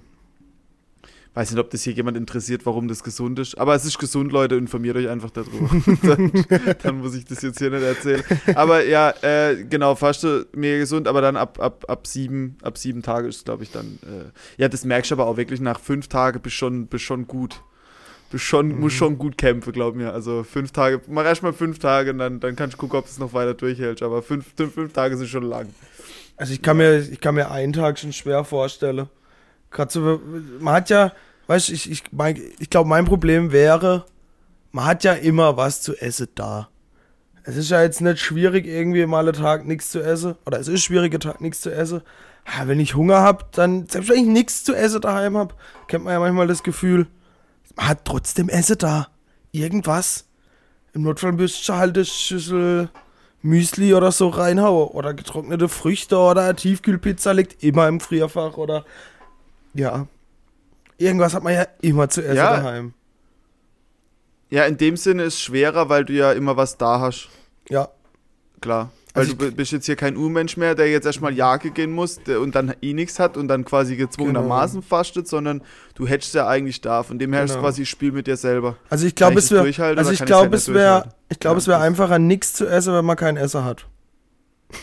weiß 1.36 1.52
nicht, 1.52 1.60
ob 1.60 1.69
das 1.69 1.84
hier 1.84 1.93
jemand 1.93 2.15
interessiert, 2.17 2.65
warum 2.65 2.88
das 2.88 3.04
gesund 3.04 3.38
ist. 3.39 3.58
Aber 3.58 3.76
es 3.76 3.86
ist 3.86 4.00
gesund, 4.00 4.32
Leute, 4.32 4.56
informiert 4.56 4.95
euch 4.95 5.10
einfach 5.10 5.30
darüber. 5.30 5.69
dann, 6.04 6.32
dann, 6.82 6.98
muss 7.00 7.13
ich 7.13 7.26
das 7.26 7.41
jetzt 7.41 7.60
hier 7.60 7.69
nicht 7.69 7.84
erzählen. 7.84 8.24
Aber 8.56 8.84
ja, 8.86 9.13
äh, 9.21 9.65
genau, 9.69 9.95
Faste 9.95 10.48
mega 10.54 10.78
gesund, 10.78 11.08
aber 11.08 11.21
dann 11.21 11.36
ab, 11.36 11.60
ab, 11.60 11.86
ab 11.88 12.08
sieben, 12.08 12.58
ab 12.63 12.78
sieben 12.78 13.04
Tage 13.04 13.28
ist 13.28 13.38
es, 13.38 13.43
glaube 13.43 13.63
ich, 13.63 13.71
dann. 13.71 14.00
Äh, 14.04 14.62
ja, 14.62 14.69
das 14.69 14.86
merkst 14.86 15.12
du 15.12 15.15
aber 15.15 15.28
auch 15.28 15.38
wirklich 15.38 15.60
nach 15.60 15.80
fünf 15.80 16.08
Tagen 16.08 16.39
bist 16.39 16.56
schon, 16.56 16.88
bist 16.88 17.04
schon 17.04 17.28
gut. 17.28 17.62
Du 18.32 18.38
schon, 18.38 18.69
mhm. 18.69 18.80
musst 18.80 18.95
schon 18.95 19.17
gut 19.17 19.38
kämpfen, 19.38 19.71
glaub 19.74 19.95
mir. 19.95 20.13
Also 20.13 20.43
fünf 20.43 20.71
Tage, 20.71 21.02
mach 21.08 21.26
erst 21.26 21.43
mal 21.43 21.54
fünf 21.54 21.80
Tage 21.80 22.12
und 22.12 22.17
dann, 22.17 22.39
dann 22.39 22.56
kannst 22.56 22.76
du 22.76 22.78
gucken, 22.78 22.98
ob 23.00 23.06
es 23.06 23.19
noch 23.19 23.34
weiter 23.34 23.54
durchhält. 23.54 24.02
Aber 24.02 24.24
fünf, 24.24 24.45
fünf, 24.56 24.74
fünf 24.74 24.93
Tage 24.93 25.17
sind 25.17 25.28
schon 25.28 25.43
lang. 25.43 25.67
Also 26.38 26.54
ich 26.54 26.62
kann 26.62 26.78
mir, 26.78 27.00
ich 27.00 27.19
kann 27.19 27.36
mir 27.36 27.52
einen 27.52 27.74
Tag 27.74 28.00
schon 28.00 28.13
schwer 28.13 28.43
vorstellen. 28.43 29.08
Gerade 29.69 29.91
so, 29.91 30.21
man 30.60 30.74
hat 30.74 30.89
ja, 30.89 31.12
weißt 31.47 31.69
du, 31.69 31.73
ich, 31.73 31.89
ich, 31.89 32.03
mein, 32.12 32.39
ich 32.60 32.69
glaube, 32.69 32.89
mein 32.89 33.05
Problem 33.05 33.51
wäre, 33.51 34.05
man 34.71 34.86
hat 34.86 35.03
ja 35.03 35.13
immer 35.13 35.58
was 35.58 35.81
zu 35.81 35.95
essen 35.95 36.27
da. 36.36 36.69
Es 37.43 37.55
ist 37.58 37.69
ja 37.69 37.81
jetzt 37.81 38.01
nicht 38.01 38.19
schwierig, 38.19 38.65
irgendwie 38.65 39.05
mal 39.05 39.27
einen 39.27 39.34
Tag 39.34 39.65
nichts 39.65 39.91
zu 39.91 40.01
essen. 40.01 40.36
Oder 40.45 40.60
es 40.60 40.67
ist 40.67 40.84
schwierig, 40.84 41.13
einen 41.13 41.21
Tag 41.21 41.41
nichts 41.41 41.62
zu 41.62 41.71
essen. 41.71 42.01
Ja, 42.47 42.67
wenn 42.67 42.79
ich 42.79 42.95
Hunger 42.95 43.21
habe, 43.21 43.45
dann, 43.51 43.88
selbst 43.88 44.10
wenn 44.10 44.17
ich 44.17 44.27
nichts 44.27 44.63
zu 44.63 44.75
essen 44.75 45.01
daheim 45.01 45.38
habe, 45.38 45.53
kennt 45.88 46.03
man 46.03 46.13
ja 46.13 46.19
manchmal 46.19 46.47
das 46.47 46.63
Gefühl, 46.63 47.08
man 47.75 47.88
hat 47.89 48.05
trotzdem 48.05 48.49
Essen 48.49 48.77
da. 48.79 49.08
Irgendwas. 49.51 50.25
Im 50.93 51.03
Notfall 51.03 51.34
müsst 51.34 51.69
ihr 51.69 51.77
halt 51.77 51.95
eine 51.95 52.05
Schüssel 52.05 52.89
Müsli 53.41 53.93
oder 53.93 54.12
so 54.12 54.29
reinhauen. 54.29 54.89
Oder 54.89 55.13
getrocknete 55.13 55.69
Früchte 55.69 56.17
oder 56.17 56.41
eine 56.41 56.55
Tiefkühlpizza 56.55 57.31
liegt 57.31 57.63
immer 57.63 57.88
im 57.88 57.99
Frierfach. 57.99 58.58
Oder 58.58 58.86
ja. 59.73 60.08
Irgendwas 60.97 61.34
hat 61.34 61.43
man 61.43 61.53
ja 61.53 61.67
immer 61.81 62.10
zu 62.10 62.21
essen 62.21 62.38
ja. 62.38 62.58
daheim. 62.58 62.93
Ja, 64.49 64.65
in 64.65 64.77
dem 64.77 64.95
Sinne 64.95 65.23
ist 65.23 65.36
es 65.36 65.41
schwerer, 65.41 65.89
weil 65.89 66.05
du 66.05 66.13
ja 66.13 66.31
immer 66.31 66.55
was 66.55 66.77
da 66.77 66.99
hast. 66.99 67.29
Ja. 67.67 67.89
Klar. 68.62 68.91
Weil 69.13 69.23
also 69.23 69.34
du 69.34 69.51
bist 69.51 69.71
jetzt 69.71 69.86
hier 69.86 69.95
kein 69.95 70.17
Urmensch 70.17 70.58
mehr, 70.58 70.75
der 70.75 70.91
jetzt 70.91 71.05
erstmal 71.05 71.34
Jage 71.34 71.71
gehen 71.71 71.91
muss 71.91 72.19
und 72.27 72.53
dann 72.53 72.75
eh 72.81 72.93
nichts 72.93 73.17
hat 73.17 73.38
und 73.38 73.47
dann 73.47 73.63
quasi 73.63 73.95
gezwungenermaßen 73.95 74.81
genau. 74.81 74.88
fastet, 74.88 75.27
sondern 75.27 75.62
du 75.95 76.05
hättest 76.05 76.36
ja 76.36 76.47
eigentlich 76.47 76.81
da. 76.81 77.01
Von 77.01 77.17
dem 77.17 77.31
her 77.31 77.43
genau. 77.43 77.53
ist 77.53 77.60
quasi 77.62 77.86
Spiel 77.86 78.12
mit 78.12 78.27
dir 78.27 78.36
selber. 78.36 78.75
Also 78.89 79.08
ich 79.08 79.15
glaube, 79.15 79.39
es 79.39 79.51
wäre 79.51 79.63
also 79.97 80.12
ich 80.12 80.25
glaube, 80.25 80.55
es 80.55 80.73
wäre 80.73 81.13
ich 81.29 81.39
glaube, 81.39 81.55
ja, 81.55 81.60
es 81.60 81.67
wäre 81.67 81.79
einfacher 81.79 82.19
nichts 82.19 82.53
zu 82.53 82.67
essen, 82.67 82.93
wenn 82.93 83.05
man 83.05 83.15
keinen 83.15 83.38
Esser 83.38 83.63
hat. 83.63 83.88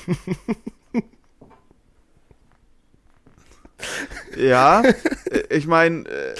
ja, 4.37 4.83
ich 5.51 5.66
meine 5.66 6.09
äh, 6.09 6.35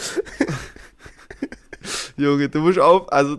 Junge, 2.17 2.49
du 2.49 2.61
musst 2.61 2.79
auf, 2.79 3.11
also, 3.13 3.39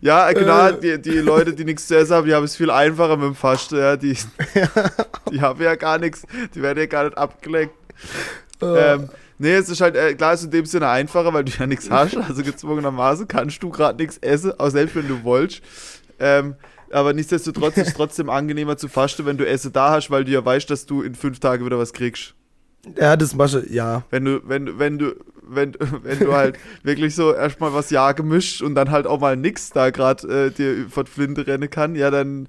ja, 0.00 0.32
klar, 0.32 0.70
äh. 0.70 0.98
die, 0.98 1.02
die 1.02 1.18
Leute, 1.18 1.52
die 1.52 1.64
nichts 1.64 1.86
zu 1.86 1.96
essen 1.96 2.14
haben, 2.14 2.26
die 2.26 2.34
haben 2.34 2.44
es 2.44 2.56
viel 2.56 2.70
einfacher 2.70 3.16
mit 3.16 3.26
dem 3.26 3.34
Fasten, 3.34 3.78
ja, 3.78 3.96
die, 3.96 4.16
die 5.32 5.40
haben 5.40 5.62
ja 5.62 5.74
gar 5.74 5.98
nichts, 5.98 6.22
die 6.54 6.62
werden 6.62 6.78
ja 6.78 6.86
gar 6.86 7.04
nicht 7.04 7.18
abgelenkt. 7.18 7.74
Ähm, 8.62 9.08
nee, 9.38 9.54
es 9.54 9.68
ist 9.68 9.80
halt, 9.80 9.96
äh, 9.96 10.14
klar, 10.14 10.34
ist 10.34 10.44
in 10.44 10.50
dem 10.50 10.66
Sinne 10.66 10.88
einfacher, 10.88 11.32
weil 11.32 11.44
du 11.44 11.52
ja 11.58 11.66
nichts 11.66 11.90
hast, 11.90 12.16
also 12.16 12.42
gezwungenermaßen 12.42 13.28
kannst 13.28 13.62
du 13.62 13.70
gerade 13.70 13.98
nichts 13.98 14.18
essen, 14.18 14.58
auch 14.58 14.70
selbst 14.70 14.94
wenn 14.94 15.08
du 15.08 15.24
wolltest. 15.24 15.62
Ähm, 16.18 16.54
aber 16.92 17.12
nichtsdestotrotz 17.12 17.76
ist 17.76 17.88
es 17.88 17.94
trotzdem 17.94 18.30
angenehmer 18.30 18.76
zu 18.76 18.88
fasten, 18.88 19.26
wenn 19.26 19.36
du 19.36 19.46
Essen 19.46 19.72
da 19.72 19.90
hast, 19.90 20.10
weil 20.10 20.24
du 20.24 20.30
ja 20.30 20.44
weißt, 20.44 20.70
dass 20.70 20.86
du 20.86 21.02
in 21.02 21.14
fünf 21.14 21.40
Tagen 21.40 21.66
wieder 21.66 21.78
was 21.78 21.92
kriegst. 21.92 22.35
Ja, 22.94 23.16
das 23.16 23.34
machst 23.34 23.54
du, 23.54 23.60
ja. 23.68 24.04
Wenn 24.10 24.24
du, 24.24 24.40
wenn, 24.44 24.78
wenn 24.78 24.98
du, 24.98 25.14
wenn, 25.42 25.74
wenn 26.02 26.18
du 26.18 26.32
halt 26.32 26.58
wirklich 26.82 27.14
so 27.14 27.34
erstmal 27.34 27.74
was 27.74 27.90
ja 27.90 28.12
gemischt 28.12 28.62
und 28.62 28.74
dann 28.74 28.90
halt 28.90 29.06
auch 29.06 29.20
mal 29.20 29.36
nix 29.36 29.70
da 29.70 29.90
gerade 29.90 30.46
äh, 30.46 30.50
dir 30.50 30.88
von 30.88 31.06
Flinte 31.06 31.46
rennen 31.46 31.70
kann, 31.70 31.94
ja, 31.94 32.10
dann, 32.10 32.48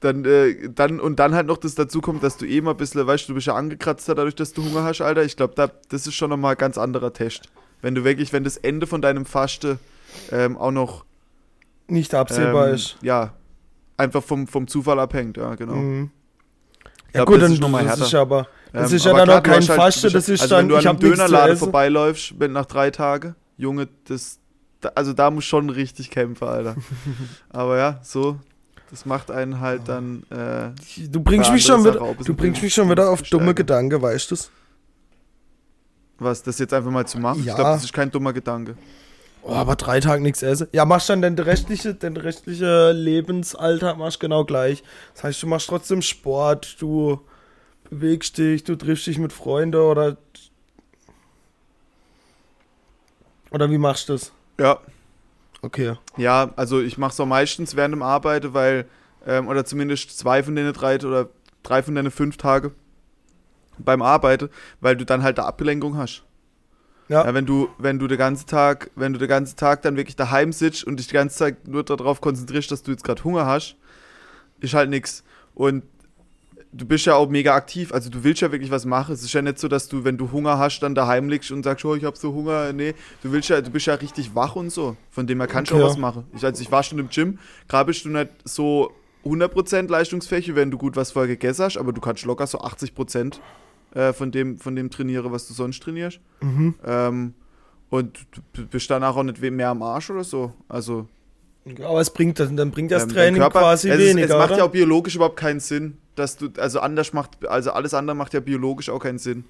dann, 0.00 0.24
äh, 0.24 0.68
dann, 0.68 1.00
und 1.00 1.18
dann 1.18 1.34
halt 1.34 1.46
noch 1.46 1.56
das 1.56 1.74
dazu 1.74 2.00
kommt, 2.00 2.22
dass 2.22 2.36
du 2.36 2.46
eh 2.46 2.60
mal 2.60 2.72
ein 2.72 2.76
bisschen, 2.76 3.06
weißt 3.06 3.24
du, 3.24 3.32
du 3.32 3.34
bist 3.34 3.46
ja 3.46 3.54
angekratzt 3.54 4.08
dadurch, 4.08 4.34
dass 4.34 4.52
du 4.52 4.64
Hunger 4.64 4.84
hast, 4.84 5.00
Alter. 5.00 5.24
Ich 5.24 5.36
glaube, 5.36 5.54
da, 5.56 5.70
das 5.88 6.06
ist 6.06 6.14
schon 6.14 6.30
nochmal 6.30 6.52
ein 6.52 6.58
ganz 6.58 6.76
anderer 6.78 7.12
Test. 7.12 7.48
Wenn 7.82 7.94
du 7.94 8.04
wirklich, 8.04 8.32
wenn 8.32 8.44
das 8.44 8.56
Ende 8.56 8.86
von 8.86 9.00
deinem 9.00 9.26
Faste 9.26 9.78
ähm, 10.30 10.56
auch 10.56 10.70
noch 10.70 11.04
nicht 11.88 12.14
absehbar 12.14 12.68
ähm, 12.68 12.74
ist. 12.74 12.96
Ja, 13.02 13.34
einfach 13.96 14.22
vom, 14.22 14.46
vom 14.46 14.66
Zufall 14.66 14.98
abhängt, 14.98 15.36
ja, 15.36 15.54
genau. 15.54 15.74
Mhm. 15.74 16.10
Ja, 17.12 17.24
glaub, 17.24 17.28
gut, 17.28 17.42
dann 17.42 17.52
ist 17.52 17.62
das 17.62 18.00
ist 18.00 18.14
aber 18.14 18.46
das 18.72 18.90
ähm, 18.90 18.96
ist 18.96 19.04
ja 19.04 19.12
dann 19.14 19.30
auch 19.30 19.42
kein 19.42 19.54
halt, 19.54 19.64
Faste, 19.66 20.10
das 20.10 20.28
ist 20.28 20.42
also 20.42 20.54
dann, 20.56 20.64
wenn 20.64 20.68
du 20.68 20.76
an 20.76 20.86
einem 20.86 20.98
Dönerladen 20.98 21.56
vorbeiläufst, 21.56 22.34
nach 22.38 22.66
drei 22.66 22.90
Tagen, 22.90 23.34
Junge, 23.56 23.88
das, 24.06 24.38
also 24.94 25.12
da 25.12 25.30
muss 25.30 25.44
schon 25.44 25.70
richtig 25.70 26.10
kämpfen, 26.10 26.46
Alter. 26.46 26.76
aber 27.50 27.78
ja, 27.78 28.00
so, 28.02 28.38
das 28.90 29.06
macht 29.06 29.30
einen 29.30 29.60
halt 29.60 29.82
dann. 29.86 30.22
Äh, 30.30 31.08
du 31.08 31.20
bringst 31.20 31.52
mich 31.52 31.64
schon 31.64 31.84
wieder, 31.84 32.14
du 32.24 32.34
bringst 32.34 32.62
mich 32.62 32.72
schon 32.72 32.88
wieder 32.90 33.10
auf 33.10 33.22
dumme 33.22 33.54
Gedanken, 33.54 34.00
weißt 34.00 34.30
du's? 34.30 34.50
Was, 36.18 36.42
das 36.42 36.58
jetzt 36.58 36.72
einfach 36.72 36.90
mal 36.90 37.06
zu 37.06 37.18
machen? 37.18 37.42
Ja. 37.44 37.52
Ich 37.52 37.56
glaube, 37.56 37.70
das 37.72 37.84
ist 37.84 37.92
kein 37.92 38.10
dummer 38.10 38.32
Gedanke. 38.32 38.76
Oh, 39.42 39.52
aber 39.52 39.76
drei 39.76 40.00
Tage 40.00 40.22
nichts 40.22 40.42
essen. 40.42 40.68
Ja, 40.72 40.84
machst 40.84 41.08
dann 41.08 41.22
den 41.22 41.38
restlichen, 41.38 41.98
den 41.98 42.16
restliche 42.16 42.92
Lebensalltag 42.92 43.96
machst 43.96 44.18
genau 44.18 44.44
gleich. 44.44 44.82
Das 45.14 45.24
heißt, 45.24 45.42
du 45.42 45.46
machst 45.46 45.68
trotzdem 45.68 46.02
Sport, 46.02 46.80
du 46.80 47.20
bewegst 47.90 48.38
dich, 48.38 48.64
du 48.64 48.76
triffst 48.76 49.06
dich 49.06 49.18
mit 49.18 49.32
Freunden 49.32 49.80
oder. 49.80 50.16
Oder 53.50 53.70
wie 53.70 53.78
machst 53.78 54.08
du 54.08 54.14
das? 54.14 54.32
Ja. 54.58 54.78
Okay. 55.62 55.94
Ja, 56.16 56.52
also 56.56 56.80
ich 56.80 56.98
mache 56.98 57.12
es 57.12 57.20
auch 57.20 57.26
meistens 57.26 57.76
während 57.76 57.92
dem 57.92 58.02
Arbeiten, 58.02 58.54
weil, 58.54 58.86
ähm, 59.26 59.48
oder 59.48 59.64
zumindest 59.64 60.16
zwei 60.16 60.42
von 60.42 60.54
denen 60.54 60.72
drei 60.72 60.96
oder 60.96 61.28
drei 61.62 61.82
von 61.82 61.94
denen 61.94 62.10
fünf 62.10 62.36
Tage 62.36 62.72
beim 63.78 64.02
Arbeiten, 64.02 64.48
weil 64.80 64.96
du 64.96 65.04
dann 65.04 65.22
halt 65.22 65.38
eine 65.38 65.48
Ablenkung 65.48 65.96
hast. 65.96 66.22
Ja. 67.08 67.24
ja. 67.24 67.34
wenn 67.34 67.46
du, 67.46 67.68
wenn 67.78 67.98
du 67.98 68.06
den 68.06 68.18
ganzen 68.18 68.46
Tag, 68.46 68.90
wenn 68.94 69.12
du 69.12 69.18
den 69.18 69.28
ganzen 69.28 69.56
Tag 69.56 69.82
dann 69.82 69.96
wirklich 69.96 70.16
daheim 70.16 70.52
sitzt 70.52 70.84
und 70.84 70.98
dich 70.98 71.08
die 71.08 71.14
ganze 71.14 71.36
Zeit 71.36 71.68
nur 71.68 71.84
darauf 71.84 72.20
konzentrierst, 72.20 72.70
dass 72.70 72.82
du 72.82 72.90
jetzt 72.90 73.04
gerade 73.04 73.22
Hunger 73.24 73.46
hast, 73.46 73.76
ist 74.60 74.74
halt 74.74 74.90
nichts. 74.90 75.24
Und 75.54 75.84
du 76.76 76.86
bist 76.86 77.06
ja 77.06 77.14
auch 77.14 77.28
mega 77.28 77.54
aktiv, 77.54 77.92
also 77.92 78.10
du 78.10 78.22
willst 78.22 78.42
ja 78.42 78.52
wirklich 78.52 78.70
was 78.70 78.84
machen. 78.84 79.12
Es 79.12 79.22
ist 79.22 79.32
ja 79.32 79.42
nicht 79.42 79.58
so, 79.58 79.68
dass 79.68 79.88
du, 79.88 80.04
wenn 80.04 80.16
du 80.16 80.30
Hunger 80.30 80.58
hast, 80.58 80.80
dann 80.80 80.94
daheim 80.94 81.28
liegst 81.28 81.50
und 81.50 81.62
sagst, 81.62 81.84
oh, 81.84 81.94
ich 81.94 82.04
hab 82.04 82.16
so 82.16 82.32
Hunger. 82.32 82.72
Nee, 82.72 82.94
du 83.22 83.32
willst 83.32 83.48
ja, 83.48 83.60
du 83.60 83.70
bist 83.70 83.86
ja 83.86 83.94
richtig 83.94 84.34
wach 84.34 84.56
und 84.56 84.70
so. 84.70 84.96
Von 85.10 85.26
dem 85.26 85.40
her 85.40 85.46
kannst 85.46 85.70
du 85.70 85.76
okay. 85.76 85.84
auch 85.84 85.88
was 85.90 85.96
machen. 85.96 86.24
Ich, 86.34 86.44
also 86.44 86.62
ich 86.62 86.70
war 86.70 86.82
schon 86.82 86.98
im 86.98 87.08
Gym, 87.08 87.38
gerade 87.68 87.86
bist 87.86 88.04
du 88.04 88.10
nicht 88.10 88.30
so 88.44 88.92
100% 89.24 89.90
leistungsfähig, 89.90 90.54
wenn 90.54 90.70
du 90.70 90.78
gut 90.78 90.96
was 90.96 91.12
vorher 91.12 91.28
gegessen 91.28 91.64
hast, 91.64 91.78
aber 91.78 91.92
du 91.92 92.00
kannst 92.00 92.24
locker 92.24 92.46
so 92.46 92.60
80% 92.60 93.38
äh, 93.94 94.12
von, 94.12 94.30
dem, 94.30 94.58
von 94.58 94.76
dem 94.76 94.90
trainiere, 94.90 95.32
was 95.32 95.48
du 95.48 95.54
sonst 95.54 95.82
trainierst. 95.82 96.20
Mhm. 96.40 96.74
Ähm, 96.84 97.34
und 97.88 98.26
du 98.52 98.66
bist 98.66 98.90
danach 98.90 99.16
auch 99.16 99.22
nicht 99.22 99.40
mehr 99.40 99.68
am 99.70 99.82
Arsch 99.82 100.10
oder 100.10 100.24
so. 100.24 100.52
Also. 100.68 101.06
Aber 101.82 102.00
es 102.00 102.10
bringt 102.10 102.38
das, 102.38 102.54
dann 102.54 102.70
bringt 102.70 102.90
das 102.92 103.04
ähm, 103.04 103.08
Training 103.10 103.40
Körper, 103.40 103.60
quasi 103.60 103.88
es, 103.90 103.98
weniger. 103.98 104.28
Es 104.28 104.38
macht 104.38 104.50
oder? 104.50 104.58
ja 104.58 104.64
auch 104.64 104.70
biologisch 104.70 105.16
überhaupt 105.16 105.36
keinen 105.36 105.60
Sinn, 105.60 105.98
dass 106.18 106.36
du, 106.36 106.48
also 106.58 106.80
anders 106.80 107.12
macht, 107.12 107.46
also 107.46 107.72
alles 107.72 107.94
andere 107.94 108.16
macht 108.16 108.34
ja 108.34 108.40
biologisch 108.40 108.90
auch 108.90 108.98
keinen 109.00 109.18
Sinn. 109.18 109.44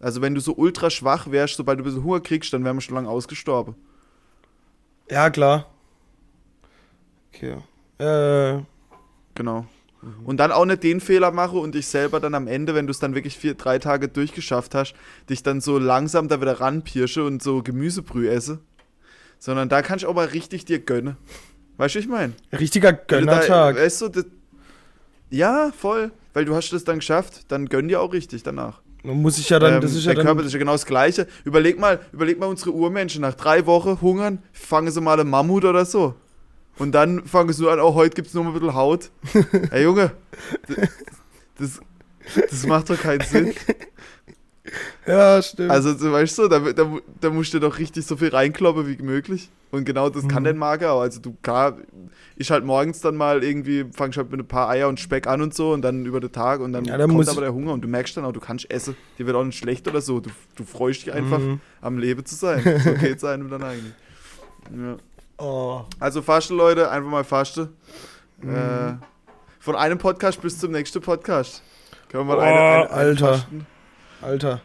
Also 0.00 0.22
wenn 0.22 0.34
du 0.34 0.40
so 0.40 0.54
ultra 0.54 0.90
schwach 0.90 1.30
wärst, 1.30 1.56
sobald 1.56 1.78
du 1.78 1.82
ein 1.82 1.84
bisschen 1.84 2.04
Hunger 2.04 2.20
kriegst, 2.20 2.52
dann 2.52 2.64
wären 2.64 2.76
wir 2.76 2.80
schon 2.80 2.94
lange 2.94 3.08
ausgestorben. 3.08 3.74
Ja, 5.10 5.30
klar. 5.30 5.70
Okay. 7.32 7.56
Äh. 7.98 8.62
Genau. 9.34 9.66
Mhm. 10.02 10.26
Und 10.26 10.36
dann 10.38 10.52
auch 10.52 10.64
nicht 10.64 10.82
den 10.82 11.00
Fehler 11.00 11.30
mache 11.30 11.56
und 11.56 11.74
dich 11.74 11.86
selber 11.86 12.20
dann 12.20 12.34
am 12.34 12.46
Ende, 12.46 12.74
wenn 12.74 12.86
du 12.86 12.90
es 12.90 12.98
dann 12.98 13.14
wirklich 13.14 13.36
vier, 13.36 13.54
drei 13.54 13.78
Tage 13.78 14.08
durchgeschafft 14.08 14.74
hast, 14.74 14.94
dich 15.30 15.42
dann 15.42 15.60
so 15.60 15.78
langsam 15.78 16.28
da 16.28 16.40
wieder 16.40 16.60
ranpirsche 16.60 17.24
und 17.24 17.42
so 17.42 17.62
Gemüsebrühe 17.62 18.30
esse. 18.30 18.60
Sondern 19.38 19.68
da 19.68 19.82
kannst 19.82 20.04
du 20.04 20.08
auch 20.08 20.14
mal 20.14 20.26
richtig 20.26 20.64
dir 20.64 20.78
gönnen. 20.78 21.16
Weißt 21.76 21.94
du, 21.94 21.98
ich 21.98 22.08
meine? 22.08 22.32
Richtiger 22.52 22.92
Gönnertag. 22.92 23.76
Weißt 23.76 24.00
du, 24.00 24.08
das, 24.08 24.24
ja, 25.30 25.72
voll. 25.76 26.12
Weil 26.34 26.44
du 26.44 26.54
hast 26.54 26.72
es 26.72 26.84
dann 26.84 26.96
geschafft, 26.98 27.46
dann 27.48 27.68
gönn 27.68 27.88
dir 27.88 28.00
auch 28.00 28.12
richtig 28.12 28.42
danach. 28.42 28.80
Man 29.02 29.22
muss 29.22 29.36
sich 29.36 29.48
ja 29.48 29.58
dann, 29.58 29.74
ähm, 29.74 29.80
das 29.80 29.94
ist 29.94 30.04
ja 30.04 30.14
der 30.14 30.24
Körper 30.24 30.42
ist 30.42 30.52
ja 30.52 30.58
genau 30.58 30.72
das 30.72 30.84
Gleiche. 30.84 31.26
Überleg 31.44 31.78
mal, 31.78 32.00
überleg 32.12 32.38
mal 32.38 32.46
unsere 32.46 32.72
Urmenschen 32.72 33.22
nach 33.22 33.34
drei 33.34 33.64
Wochen 33.64 34.00
hungern, 34.00 34.42
fangen 34.52 34.90
sie 34.90 35.00
mal 35.00 35.18
einen 35.18 35.30
Mammut 35.30 35.64
oder 35.64 35.84
so. 35.84 36.14
Und 36.78 36.92
dann 36.92 37.24
fangst 37.24 37.58
du 37.60 37.70
an, 37.70 37.80
oh, 37.80 37.94
heute 37.94 38.14
gibt 38.14 38.28
es 38.28 38.34
nur 38.34 38.44
mal 38.44 38.50
ein 38.50 38.54
bisschen 38.58 38.74
Haut. 38.74 39.10
Ey, 39.70 39.84
Junge, 39.84 40.12
das, 41.58 41.80
das 42.34 42.66
macht 42.66 42.90
doch 42.90 43.00
keinen 43.00 43.22
Sinn. 43.22 43.54
Ja, 45.06 45.40
stimmt. 45.42 45.70
Also, 45.70 45.94
so, 45.94 46.10
weißt 46.12 46.38
du, 46.38 46.48
da, 46.48 46.58
da, 46.58 46.98
da 47.20 47.30
musst 47.30 47.54
du 47.54 47.60
doch 47.60 47.78
richtig 47.78 48.04
so 48.06 48.16
viel 48.16 48.28
reinkloppen 48.28 48.86
wie 48.86 49.00
möglich. 49.02 49.50
Und 49.70 49.84
genau 49.84 50.08
das 50.10 50.26
kann 50.28 50.42
Mhm. 50.42 50.46
dein 50.46 50.58
Magen 50.58 50.84
auch. 50.86 51.00
Also, 51.00 51.20
du, 51.20 51.36
klar, 51.42 51.76
ich 52.36 52.50
halt 52.50 52.64
morgens 52.64 53.00
dann 53.00 53.16
mal 53.16 53.42
irgendwie, 53.44 53.84
fangst 53.92 54.16
halt 54.18 54.30
mit 54.30 54.40
ein 54.40 54.46
paar 54.46 54.68
Eier 54.68 54.88
und 54.88 54.98
Speck 55.00 55.26
an 55.26 55.42
und 55.42 55.54
so 55.54 55.72
und 55.72 55.82
dann 55.82 56.04
über 56.06 56.20
den 56.20 56.32
Tag 56.32 56.60
und 56.60 56.72
dann, 56.72 56.84
Ja, 56.84 56.96
dann 56.98 57.10
kommt 57.10 57.28
aber 57.28 57.40
der 57.40 57.52
Hunger 57.54 57.72
und 57.72 57.82
du 57.82 57.88
merkst 57.88 58.16
dann 58.16 58.24
auch, 58.24 58.32
du 58.32 58.40
kannst 58.40 58.70
essen. 58.70 58.96
Dir 59.18 59.26
wird 59.26 59.36
auch 59.36 59.44
nicht 59.44 59.58
schlecht 59.58 59.86
oder 59.88 60.00
so. 60.00 60.20
Du, 60.20 60.30
du 60.56 60.64
freust 60.64 61.06
dich 61.06 61.12
einfach, 61.12 61.38
Mhm. 61.38 61.60
am 61.80 61.98
Leben 61.98 62.24
zu 62.24 62.34
sein. 62.34 62.62
So 62.84 62.92
geht's 63.00 63.24
einem 63.24 63.48
dann 63.50 63.62
eigentlich. 63.62 63.92
Ja. 64.76 64.96
Oh. 65.38 65.82
Also, 66.00 66.22
faste 66.22 66.54
Leute, 66.54 66.90
einfach 66.90 67.10
mal 67.10 67.24
faste. 67.24 67.68
Mhm. 68.40 68.54
Äh, 68.54 68.94
von 69.60 69.76
einem 69.76 69.98
Podcast 69.98 70.40
bis 70.42 70.58
zum 70.58 70.72
nächsten 70.72 71.00
Podcast. 71.00 71.62
Können 72.08 72.26
wir 72.28 72.34
Oh, 72.34 72.36
mal 72.36 72.42
eine, 72.44 72.58
eine, 72.60 72.80
eine 72.82 72.90
Alter. 72.90 73.34
fasten? 73.34 73.66
Alter. 74.22 74.60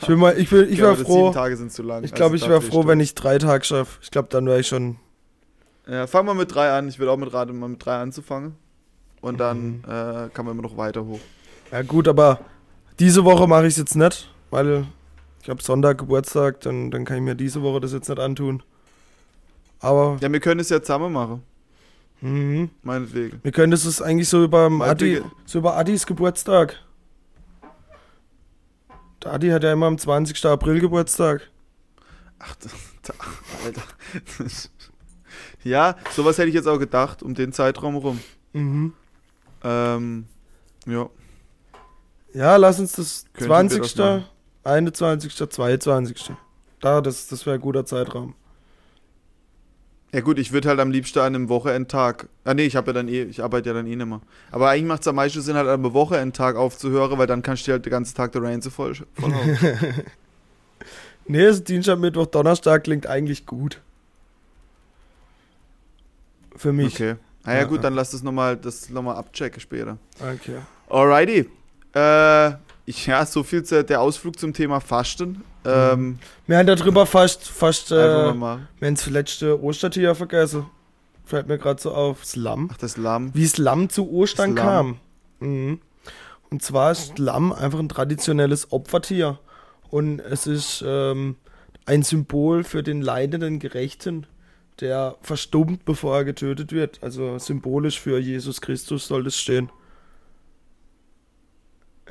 Ich 0.00 0.08
will 0.08 0.16
mal, 0.16 0.38
ich 0.38 0.50
will, 0.52 0.68
ich 0.70 0.78
wäre 0.80 0.96
froh. 0.96 1.24
Sieben 1.24 1.32
Tage 1.34 1.56
sind 1.56 1.72
zu 1.72 1.82
lang. 1.82 2.04
Ich 2.04 2.12
glaube, 2.14 2.32
Also 2.34 2.44
ich 2.46 2.50
wäre 2.50 2.62
froh, 2.62 2.86
wenn 2.86 3.00
ich 3.00 3.14
drei 3.14 3.38
Tage 3.38 3.64
schaffe. 3.64 3.98
Ich 4.02 4.10
glaube, 4.10 4.28
dann 4.30 4.46
wäre 4.46 4.60
ich 4.60 4.68
schon. 4.68 4.96
Ja, 5.88 6.06
fangen 6.06 6.28
wir 6.28 6.34
mit 6.34 6.54
drei 6.54 6.70
an. 6.70 6.88
Ich 6.88 6.98
will 6.98 7.08
auch 7.08 7.16
mit 7.16 7.32
raten, 7.32 7.58
mal 7.58 7.68
mit 7.68 7.84
drei 7.84 7.96
anzufangen. 8.00 8.54
Und 9.20 9.38
dann 9.38 9.62
Mhm. 9.78 9.84
äh, 9.86 10.28
kann 10.32 10.44
man 10.44 10.52
immer 10.54 10.62
noch 10.62 10.76
weiter 10.76 11.04
hoch. 11.04 11.20
Ja, 11.70 11.82
gut, 11.82 12.06
aber 12.08 12.40
diese 12.98 13.24
Woche 13.24 13.46
mache 13.46 13.62
ich 13.66 13.74
es 13.74 13.78
jetzt 13.78 13.96
nicht, 13.96 14.32
weil 14.50 14.84
ich 15.42 15.48
habe 15.48 15.62
Sonntag 15.62 15.98
Geburtstag, 15.98 16.60
dann, 16.60 16.90
dann 16.90 17.04
kann 17.04 17.16
ich 17.16 17.22
mir 17.22 17.34
diese 17.34 17.62
Woche 17.62 17.80
das 17.80 17.92
jetzt 17.92 18.08
nicht 18.08 18.18
antun. 18.20 18.62
Aber 19.80 20.16
Ja, 20.20 20.30
wir 20.32 20.40
können 20.40 20.60
es 20.60 20.68
ja 20.68 20.80
zusammen 20.80 21.12
machen. 21.12 21.42
mhm. 22.20 22.70
Meinetwegen. 22.82 23.40
wir 23.42 23.50
können 23.52 23.70
das 23.72 24.00
eigentlich 24.02 24.28
so 24.28 24.44
über 24.44 24.70
Adi, 24.80 25.20
so 25.44 25.58
über 25.58 25.76
Adis 25.76 26.06
Geburtstag. 26.06 26.76
Adi 29.26 29.48
hat 29.50 29.62
ja 29.62 29.72
immer 29.72 29.86
am 29.86 29.98
20. 29.98 30.44
April 30.46 30.80
Geburtstag. 30.80 31.50
Ach, 32.38 32.54
da, 33.02 33.14
Alter. 33.64 33.82
ja, 35.64 35.96
sowas 36.12 36.38
hätte 36.38 36.48
ich 36.48 36.54
jetzt 36.54 36.68
auch 36.68 36.78
gedacht, 36.78 37.22
um 37.22 37.34
den 37.34 37.52
Zeitraum 37.52 37.96
rum. 37.96 38.20
Mhm. 38.52 38.92
Ähm, 39.62 40.26
ja. 40.86 41.08
Ja, 42.34 42.56
lass 42.56 42.80
uns 42.80 42.92
das 42.92 43.24
Könnten 43.34 43.50
wir 43.50 43.56
20., 43.56 43.80
das 43.80 43.96
machen. 43.96 44.24
21., 44.64 45.50
22. 45.50 46.32
Da, 46.80 47.00
das, 47.00 47.28
das 47.28 47.46
wäre 47.46 47.54
ein 47.54 47.60
guter 47.60 47.84
Zeitraum. 47.84 48.34
Ja 50.14 50.20
gut, 50.20 50.38
ich 50.38 50.52
würde 50.52 50.68
halt 50.68 50.78
am 50.78 50.90
liebsten 50.90 51.20
an 51.20 51.34
einem 51.34 51.48
Wochenendtag. 51.48 52.28
Ah 52.44 52.52
nee, 52.52 52.64
ich 52.66 52.76
habe 52.76 52.88
ja 52.88 52.92
dann 52.92 53.08
eh, 53.08 53.22
ich 53.22 53.42
arbeite 53.42 53.70
ja 53.70 53.74
dann 53.74 53.86
eh 53.86 53.96
nicht 53.96 54.06
mehr. 54.06 54.20
Aber 54.50 54.68
eigentlich 54.68 54.84
macht 54.84 55.00
es 55.00 55.08
am 55.08 55.16
meisten 55.16 55.40
Sinn, 55.40 55.56
halt 55.56 55.66
an 55.68 55.82
einem 55.84 55.94
Wochenendtag 55.94 56.56
aufzuhören, 56.56 57.16
weil 57.18 57.26
dann 57.26 57.40
kannst 57.42 57.62
du 57.62 57.70
dir 57.70 57.72
halt 57.74 57.86
den 57.86 57.90
ganzen 57.90 58.14
Tag 58.14 58.32
der 58.32 58.42
Rain 58.42 58.60
so 58.60 58.70
voll, 58.70 58.94
vollhauen. 59.14 59.58
Nee, 61.24 61.44
das 61.46 61.62
Dienstag, 61.62 62.00
Mittwoch, 62.00 62.26
Donnerstag 62.26 62.82
klingt 62.82 63.06
eigentlich 63.06 63.46
gut. 63.46 63.80
Für 66.56 66.72
mich. 66.72 66.94
okay. 66.94 67.14
Ah 67.44 67.52
ja, 67.52 67.58
Ja, 67.60 67.64
gut, 67.64 67.76
ja. 67.78 67.82
dann 67.82 67.94
lass 67.94 68.10
das 68.10 68.22
nochmal 68.22 68.56
das 68.56 68.90
noch 68.90 69.02
mal 69.02 69.14
abchecken 69.14 69.60
später. 69.60 69.98
Okay. 70.20 70.58
Alrighty. 70.90 71.48
Äh, 71.94 72.52
ja, 72.86 73.24
so 73.26 73.42
viel 73.42 73.62
zu, 73.62 73.84
der 73.84 74.00
Ausflug 74.00 74.38
zum 74.38 74.52
Thema 74.52 74.80
Fasten. 74.80 75.42
Ähm, 75.64 76.18
Wir 76.46 76.58
haben 76.58 76.66
darüber 76.66 77.06
fast, 77.06 77.48
fast 77.48 77.92
äh, 77.92 78.32
das 78.80 79.06
letzte 79.06 79.62
Ostertier 79.62 80.14
vergessen. 80.14 80.66
Fällt 81.24 81.46
mir 81.46 81.58
gerade 81.58 81.80
so 81.80 81.92
auf. 81.92 82.20
Das 82.20 82.36
Lamm. 82.36 82.70
Ach, 82.72 82.78
das 82.78 82.96
Lamm. 82.96 83.34
Wie 83.34 83.44
das 83.44 83.58
Lamm 83.58 83.88
zu 83.88 84.10
Ostern 84.10 84.56
Das 84.56 84.64
kam. 84.64 84.98
Mhm. 85.40 85.80
Und 86.50 86.62
zwar 86.62 86.92
ist 86.92 87.18
Lamm 87.18 87.52
einfach 87.52 87.78
ein 87.78 87.88
traditionelles 87.88 88.72
Opfertier. 88.72 89.38
Und 89.88 90.20
es 90.20 90.46
ist 90.46 90.84
ähm, 90.86 91.36
ein 91.86 92.02
Symbol 92.02 92.64
für 92.64 92.82
den 92.82 93.02
leidenden 93.02 93.58
Gerechten, 93.58 94.26
der 94.80 95.16
verstummt, 95.22 95.84
bevor 95.84 96.16
er 96.16 96.24
getötet 96.24 96.72
wird. 96.72 96.98
Also 97.02 97.38
symbolisch 97.38 98.00
für 98.00 98.18
Jesus 98.18 98.60
Christus 98.60 99.06
soll 99.06 99.24
das 99.24 99.36
stehen. 99.36 99.70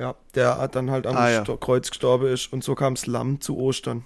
Ja, 0.02 0.16
der 0.34 0.58
hat 0.58 0.74
dann 0.74 0.90
halt 0.90 1.06
am 1.06 1.16
Ah, 1.16 1.30
ja. 1.30 1.44
Kreuz 1.44 1.88
gestorben 1.90 2.26
ist. 2.26 2.52
Und 2.52 2.64
so 2.64 2.74
kam 2.74 2.96
das 2.96 3.06
Lamm 3.06 3.40
zu 3.40 3.56
Ostern. 3.56 4.04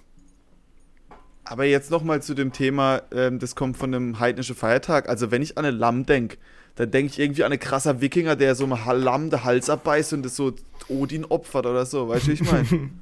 Aber 1.44 1.64
jetzt 1.64 1.90
nochmal 1.90 2.20
zu 2.22 2.34
dem 2.34 2.52
Thema, 2.52 3.00
ähm, 3.12 3.38
das 3.38 3.54
kommt 3.54 3.78
von 3.78 3.94
einem 3.94 4.20
heidnischen 4.20 4.54
Feiertag. 4.54 5.08
Also 5.08 5.30
wenn 5.30 5.40
ich 5.40 5.56
an 5.56 5.64
ein 5.64 5.74
Lamm 5.74 6.04
denke, 6.04 6.36
dann 6.74 6.90
denke 6.90 7.12
ich 7.12 7.18
irgendwie 7.18 7.44
an 7.44 7.52
einen 7.52 7.58
krasser 7.60 8.02
Wikinger, 8.02 8.36
der 8.36 8.54
so 8.54 8.64
einem 8.64 8.78
Lamm 9.02 9.30
den 9.30 9.42
Hals 9.42 9.70
abbeißt 9.70 10.12
und 10.12 10.22
das 10.22 10.36
so 10.36 10.52
Odin 10.88 11.24
opfert 11.24 11.64
oder 11.64 11.86
so. 11.86 12.08
Weißt 12.10 12.26
du, 12.26 12.28
wie 12.30 12.34
ich 12.34 12.42
meine? 12.52 12.90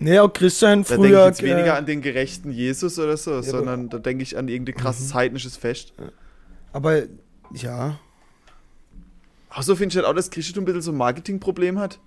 Nee, 0.00 0.20
auch 0.20 0.32
Christian 0.32 0.84
Da 0.84 0.90
denke 0.90 1.06
ich 1.08 1.12
früher. 1.12 1.26
jetzt 1.26 1.42
weniger 1.42 1.66
äh, 1.74 1.78
an 1.78 1.84
den 1.86 2.02
gerechten 2.02 2.52
Jesus 2.52 3.00
oder 3.00 3.16
so, 3.16 3.32
Mhm. 3.32 3.42
sondern 3.42 3.88
da 3.88 3.98
denke 3.98 4.22
ich 4.22 4.38
an 4.38 4.46
irgendein 4.46 4.76
krasses 4.76 5.12
heidnisches 5.12 5.56
Fest. 5.56 5.92
aber 6.72 7.02
ja. 7.52 7.98
Ach 9.50 9.62
so, 9.64 9.74
finde 9.74 9.92
ich 9.92 9.96
halt 9.96 10.06
auch, 10.06 10.14
dass 10.14 10.30
Christentum 10.30 10.62
ein 10.62 10.66
bisschen 10.66 10.82
so 10.82 10.92
ein 10.92 10.96
Marketingproblem 10.98 11.80
hat. 11.80 11.98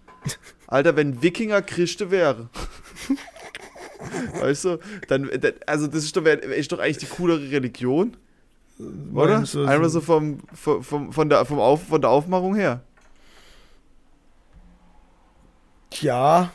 Alter, 0.67 0.95
wenn 0.95 1.21
Wikinger 1.21 1.61
Christen 1.61 2.11
wäre. 2.11 2.49
weißt 4.39 4.65
du, 4.65 4.79
dann, 5.07 5.29
dann- 5.39 5.53
also 5.67 5.87
das 5.87 6.03
ist 6.03 6.15
doch, 6.15 6.25
ist 6.25 6.71
doch 6.71 6.79
eigentlich 6.79 6.97
die 6.99 7.05
coolere 7.07 7.51
Religion, 7.51 8.15
oder? 9.13 9.37
meinst 9.37 9.53
du, 9.53 9.65
Einmal 9.65 9.89
so 9.89 10.01
vom, 10.01 10.39
vom, 10.53 10.83
vom, 10.83 11.11
von, 11.13 11.29
der, 11.29 11.45
vom 11.45 11.59
Auf, 11.59 11.87
von 11.87 12.01
der 12.01 12.09
Aufmachung 12.09 12.55
her. 12.55 12.81
Ja. 15.99 16.51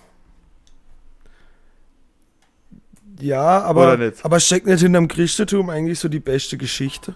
Ja, 3.21 3.63
aber, 3.63 3.99
aber 4.25 4.41
steckt 4.41 4.67
nicht 4.67 4.81
hinterm 4.83 5.09
Christentum 5.09 5.71
eigentlich 5.71 5.99
so 5.99 6.09
die 6.09 6.21
beste 6.21 6.59
Geschichte? 6.59 7.15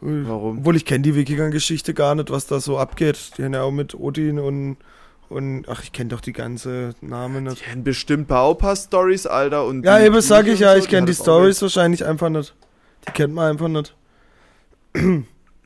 Warum? 0.00 0.58
Obwohl 0.58 0.76
ich 0.76 0.84
kenne 0.84 1.02
die 1.02 1.14
Wikinger-Geschichte 1.14 1.94
gar 1.94 2.14
nicht, 2.14 2.30
was 2.30 2.46
da 2.46 2.60
so 2.60 2.78
abgeht. 2.78 3.32
Die 3.38 3.44
haben 3.44 3.54
ja 3.54 3.62
auch 3.62 3.72
mit 3.72 3.94
Odin 3.94 4.38
und, 4.38 4.76
und 5.28 5.68
ach, 5.68 5.82
ich 5.82 5.92
kenne 5.92 6.10
doch 6.10 6.20
die 6.20 6.32
ganze 6.32 6.94
Namen 7.00 7.44
nicht. 7.44 7.60
Die 7.60 7.64
kennen 7.64 7.84
bestimmt 7.84 8.28
Baupass-Stories, 8.28 9.26
Alter. 9.26 9.64
Und 9.64 9.84
Ja, 9.84 10.00
eben 10.00 10.20
sag 10.20 10.46
ich 10.46 10.60
ja, 10.60 10.72
so, 10.72 10.78
ich 10.78 10.88
kenne 10.88 11.06
die 11.06 11.14
Stories 11.14 11.62
wahrscheinlich 11.62 12.04
einfach 12.04 12.28
nicht. 12.28 12.54
Die 13.08 13.12
kennt 13.12 13.34
man 13.34 13.50
einfach 13.50 13.68
nicht. 13.68 13.94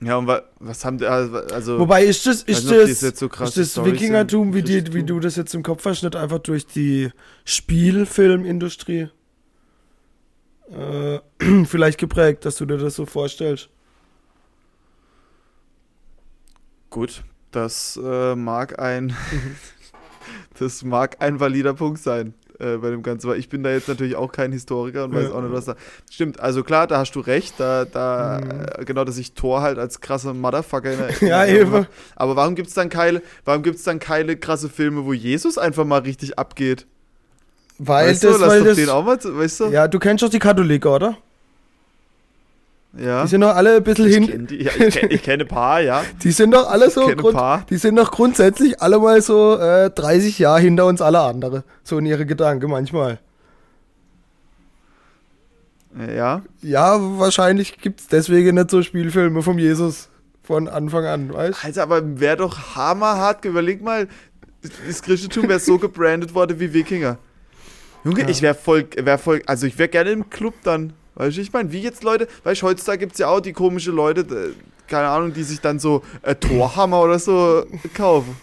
Ja, 0.03 0.17
und 0.17 0.27
wa 0.27 0.43
was 0.59 0.85
haben 0.85 0.97
die, 0.97 1.07
also, 1.07 1.79
Wobei 1.79 2.05
ist 2.05 2.27
das, 2.27 2.43
ist 2.43 2.71
das, 2.71 3.03
jetzt 3.03 3.19
so 3.19 3.27
ist 3.27 3.57
das 3.57 3.71
Storys 3.73 3.93
Wikingertum, 3.93 4.55
wie, 4.55 4.63
die, 4.63 4.93
wie 4.95 5.03
du 5.03 5.21
das 5.21 5.37
jetzt 5.37 5.55
im 5.55 5.63
Kopf 5.63 5.85
hast, 5.85 6.03
nicht 6.03 6.17
einfach 6.17 6.39
durch 6.39 6.67
die 6.67 7.11
Spielfilmindustrie 7.45 9.09
äh, 10.71 11.19
vielleicht 11.67 11.99
geprägt, 11.99 12.47
dass 12.47 12.57
du 12.57 12.65
dir 12.65 12.79
das 12.79 12.95
so 12.95 13.05
vorstellst? 13.05 13.69
Gut, 16.91 17.23
das 17.53 17.99
äh, 18.03 18.35
mag 18.35 18.79
ein 18.81 19.15
das 20.59 20.83
mag 20.85 21.17
ein 21.21 21.41
valider 21.41 21.75
Punkt 21.75 22.01
sein 22.01 22.35
äh, 22.59 22.77
bei 22.77 22.91
dem 22.91 23.03
Ganzen, 23.03 23.29
weil 23.31 23.39
ich 23.39 23.49
bin 23.49 23.63
da 23.63 23.71
jetzt 23.71 23.89
natürlich 23.89 24.17
auch 24.17 24.33
kein 24.33 24.53
Historiker 24.53 25.05
und 25.05 25.15
weiß 25.15 25.29
Ja. 25.29 25.35
auch 25.35 25.41
nicht, 25.43 25.53
was 25.53 25.65
da. 25.67 25.77
Stimmt, 26.11 26.41
also 26.41 26.63
klar, 26.63 26.87
da 26.87 26.99
hast 26.99 27.13
du 27.13 27.21
recht, 27.21 27.55
da, 27.59 27.85
da 27.85 28.41
Mhm. 28.43 28.51
äh, 28.81 28.85
genau, 28.85 29.05
dass 29.05 29.19
ich 29.19 29.33
Thor 29.35 29.63
halt 29.63 29.79
als 29.79 30.01
krasser 30.01 30.35
Motherfucker 30.35 30.93
in 30.93 30.99
der, 30.99 31.11
Ja, 31.29 31.47
eben. 31.47 31.87
Aber 32.17 32.37
warum 32.37 32.55
gibt's 32.55 32.75
dann 32.75 32.89
keine, 32.89 33.23
warum 33.45 33.63
gibt's 33.63 33.83
dann 33.85 33.99
keine 33.99 34.37
krasse 34.37 34.69
Filme, 34.69 35.05
wo 35.05 35.13
Jesus 35.13 35.59
einfach 35.59 35.85
mal 35.85 36.01
richtig 36.01 36.39
abgeht? 36.39 36.87
Weil 37.79 38.09
weißt 38.09 38.25
das, 38.25 38.37
du, 38.37 38.41
lass 38.43 38.51
weil 38.51 38.59
doch 38.61 38.67
das. 38.67 38.77
den 38.77 38.89
auch 38.91 39.05
mal, 39.05 39.19
weißt 39.23 39.61
du? 39.61 39.65
Ja, 39.69 39.89
du 39.89 39.99
kennst 39.99 40.23
doch 40.23 40.29
die 40.29 40.39
Katholiker, 40.39 40.97
oder? 40.97 41.17
Ja. 42.99 43.23
Die 43.23 43.29
sind 43.29 43.43
doch 43.43 43.55
alle 43.55 43.77
ein 43.77 43.85
bisschen 43.85 44.07
ich 44.09 44.15
hin. 44.15 44.27
kenne 44.27 44.45
die, 44.47 44.63
ja, 44.65 44.71
ich 44.77 44.95
kenn, 44.97 45.11
ich 45.13 45.23
kenn 45.23 45.41
ein 45.41 45.47
paar, 45.49 45.81
ja. 45.81 46.03
Die 46.25 46.33
sind 46.33 46.51
doch 46.53 46.69
alle 46.69 46.91
so. 46.91 47.03
Kenne 47.03 47.17
Grund, 47.17 47.37
paar. 47.37 47.65
die 47.71 47.77
sind 47.77 47.95
doch 47.97 48.11
grundsätzlich 48.11 48.83
alle 48.83 48.99
mal 48.99 49.23
so 49.23 49.57
äh, 49.59 49.91
30 49.91 50.39
Jahre 50.41 50.61
hinter 50.61 50.87
uns 50.87 51.01
alle 51.01 51.21
andere. 51.21 51.63
So 51.85 51.99
in 51.99 52.07
ihre 52.07 52.27
Gedanken 52.27 52.69
manchmal. 52.69 53.21
Ja. 56.17 56.43
Ja, 56.63 56.97
wahrscheinlich 57.19 57.79
gibt 57.79 58.01
es 58.01 58.07
deswegen 58.09 58.55
nicht 58.57 58.71
so 58.71 58.83
Spielfilme 58.83 59.43
vom 59.43 59.59
Jesus 59.59 60.09
von 60.43 60.69
Anfang 60.69 61.05
an, 61.05 61.33
weißt 61.33 61.65
Also, 61.65 61.81
aber 61.83 62.19
wäre 62.21 62.37
doch 62.39 62.75
hammerhart, 62.77 63.45
überleg 63.45 63.83
mal, 63.83 64.09
das 64.87 65.03
Christentum 65.03 65.49
wäre 65.49 65.61
so 65.61 65.79
gebrandet 65.79 66.35
worden 66.35 66.59
wie 66.61 66.73
Wikinger. 66.73 67.19
Junge, 68.05 68.23
Ja. 68.23 68.29
ich 68.29 68.43
wäre 68.43 68.55
voll, 68.55 68.87
wär 68.97 69.19
voll, 69.19 69.43
also 69.47 69.67
ich 69.67 69.79
wäre 69.79 69.89
gerne 69.89 70.11
im 70.11 70.29
Club 70.31 70.55
dann. 70.65 70.93
Weißt 71.21 71.37
du, 71.37 71.41
ich 71.43 71.53
meine, 71.53 71.71
wie 71.73 71.81
jetzt 71.81 72.03
Leute, 72.03 72.27
weißt 72.45 72.63
du, 72.63 72.67
heutzutage 72.67 72.99
gibt 72.99 73.13
es 73.13 73.19
ja 73.19 73.29
auch 73.29 73.41
die 73.41 73.53
komische 73.53 73.91
Leute, 73.91 74.21
äh, 74.23 74.53
keine 74.89 75.09
Ahnung, 75.09 75.33
die 75.33 75.43
sich 75.43 75.61
dann 75.61 75.79
so 75.79 76.03
äh, 76.23 76.35
Torhammer 76.35 77.01
oder 77.03 77.19
so 77.19 77.65
kaufen. 77.95 78.37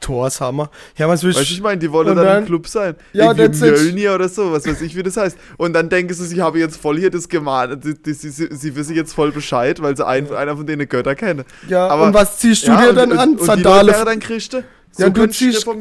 Thors 0.00 0.40
Hammer. 0.40 0.70
Ja, 0.96 1.08
was 1.08 1.22
willst 1.24 1.40
Weißt 1.40 1.50
du, 1.50 1.54
ich 1.54 1.62
meine, 1.62 1.78
die 1.78 1.90
wollen 1.90 2.10
Und 2.10 2.16
dann, 2.16 2.26
dann- 2.26 2.38
im 2.42 2.46
Club 2.46 2.68
sein. 2.68 2.94
Ja, 3.12 3.32
Irgendwie. 3.32 3.60
Mjölnir 3.64 4.14
oder 4.14 4.28
so, 4.28 4.52
was 4.52 4.66
weiß 4.66 4.82
ich, 4.82 4.94
wie 4.94 5.02
das 5.02 5.16
heißt. 5.16 5.36
Und 5.56 5.72
dann 5.72 5.88
denken 5.88 6.12
sie, 6.14 6.26
sie 6.26 6.40
haben 6.42 6.56
jetzt 6.58 6.76
voll 6.76 6.98
hier 6.98 7.10
das 7.10 7.28
gemahnt. 7.28 7.82
Sie, 7.82 7.94
die- 7.94 8.12
sie, 8.12 8.30
sie, 8.30 8.48
sie 8.50 8.76
wissen 8.76 8.94
jetzt 8.94 9.14
voll 9.14 9.32
Bescheid, 9.32 9.80
weil 9.82 9.96
sie 9.96 10.06
ein, 10.06 10.32
einer 10.32 10.56
von 10.56 10.66
denen 10.66 10.88
Götter 10.88 11.14
kennen. 11.14 11.44
Ja, 11.66 11.88
aber- 11.88 12.04
und 12.04 12.14
was 12.14 12.38
ziehst 12.38 12.68
du 12.68 12.72
Ja, 12.72 12.82
dir 12.82 12.90
und, 12.90 12.96
dann 12.96 13.12
und, 13.12 13.18
an? 13.18 13.30
Und 13.30 13.42
Sandale. 13.44 13.86
die 13.86 13.92
Leute 13.98 14.04
dann 14.04 14.20
kriegst 14.20 14.52
du. 14.52 14.62
So 14.92 15.00
Ja, 15.02 15.06
und 15.08 15.16
du 15.16 15.28
ziehst-. 15.28 15.60
So 15.62 15.72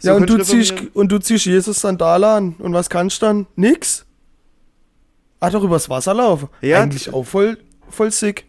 ja, 0.00 0.14
und 0.14 0.28
du, 0.28 0.38
ziehst, 0.42 0.74
und 0.94 1.12
du 1.12 1.18
ziehst 1.18 1.44
Jesus 1.44 1.80
Sandale 1.80 2.26
an. 2.26 2.54
Und 2.58 2.72
was 2.72 2.88
kannst 2.90 3.22
du 3.22 3.26
dann? 3.26 3.46
Nix? 3.54 4.04
Ah, 5.40 5.50
doch 5.50 5.62
übers 5.62 5.88
Wasser 5.88 6.14
laufen. 6.14 6.48
Ja, 6.60 6.82
Eigentlich 6.82 7.12
auch 7.12 7.22
voll, 7.24 7.58
voll 7.88 8.10
sick. 8.10 8.46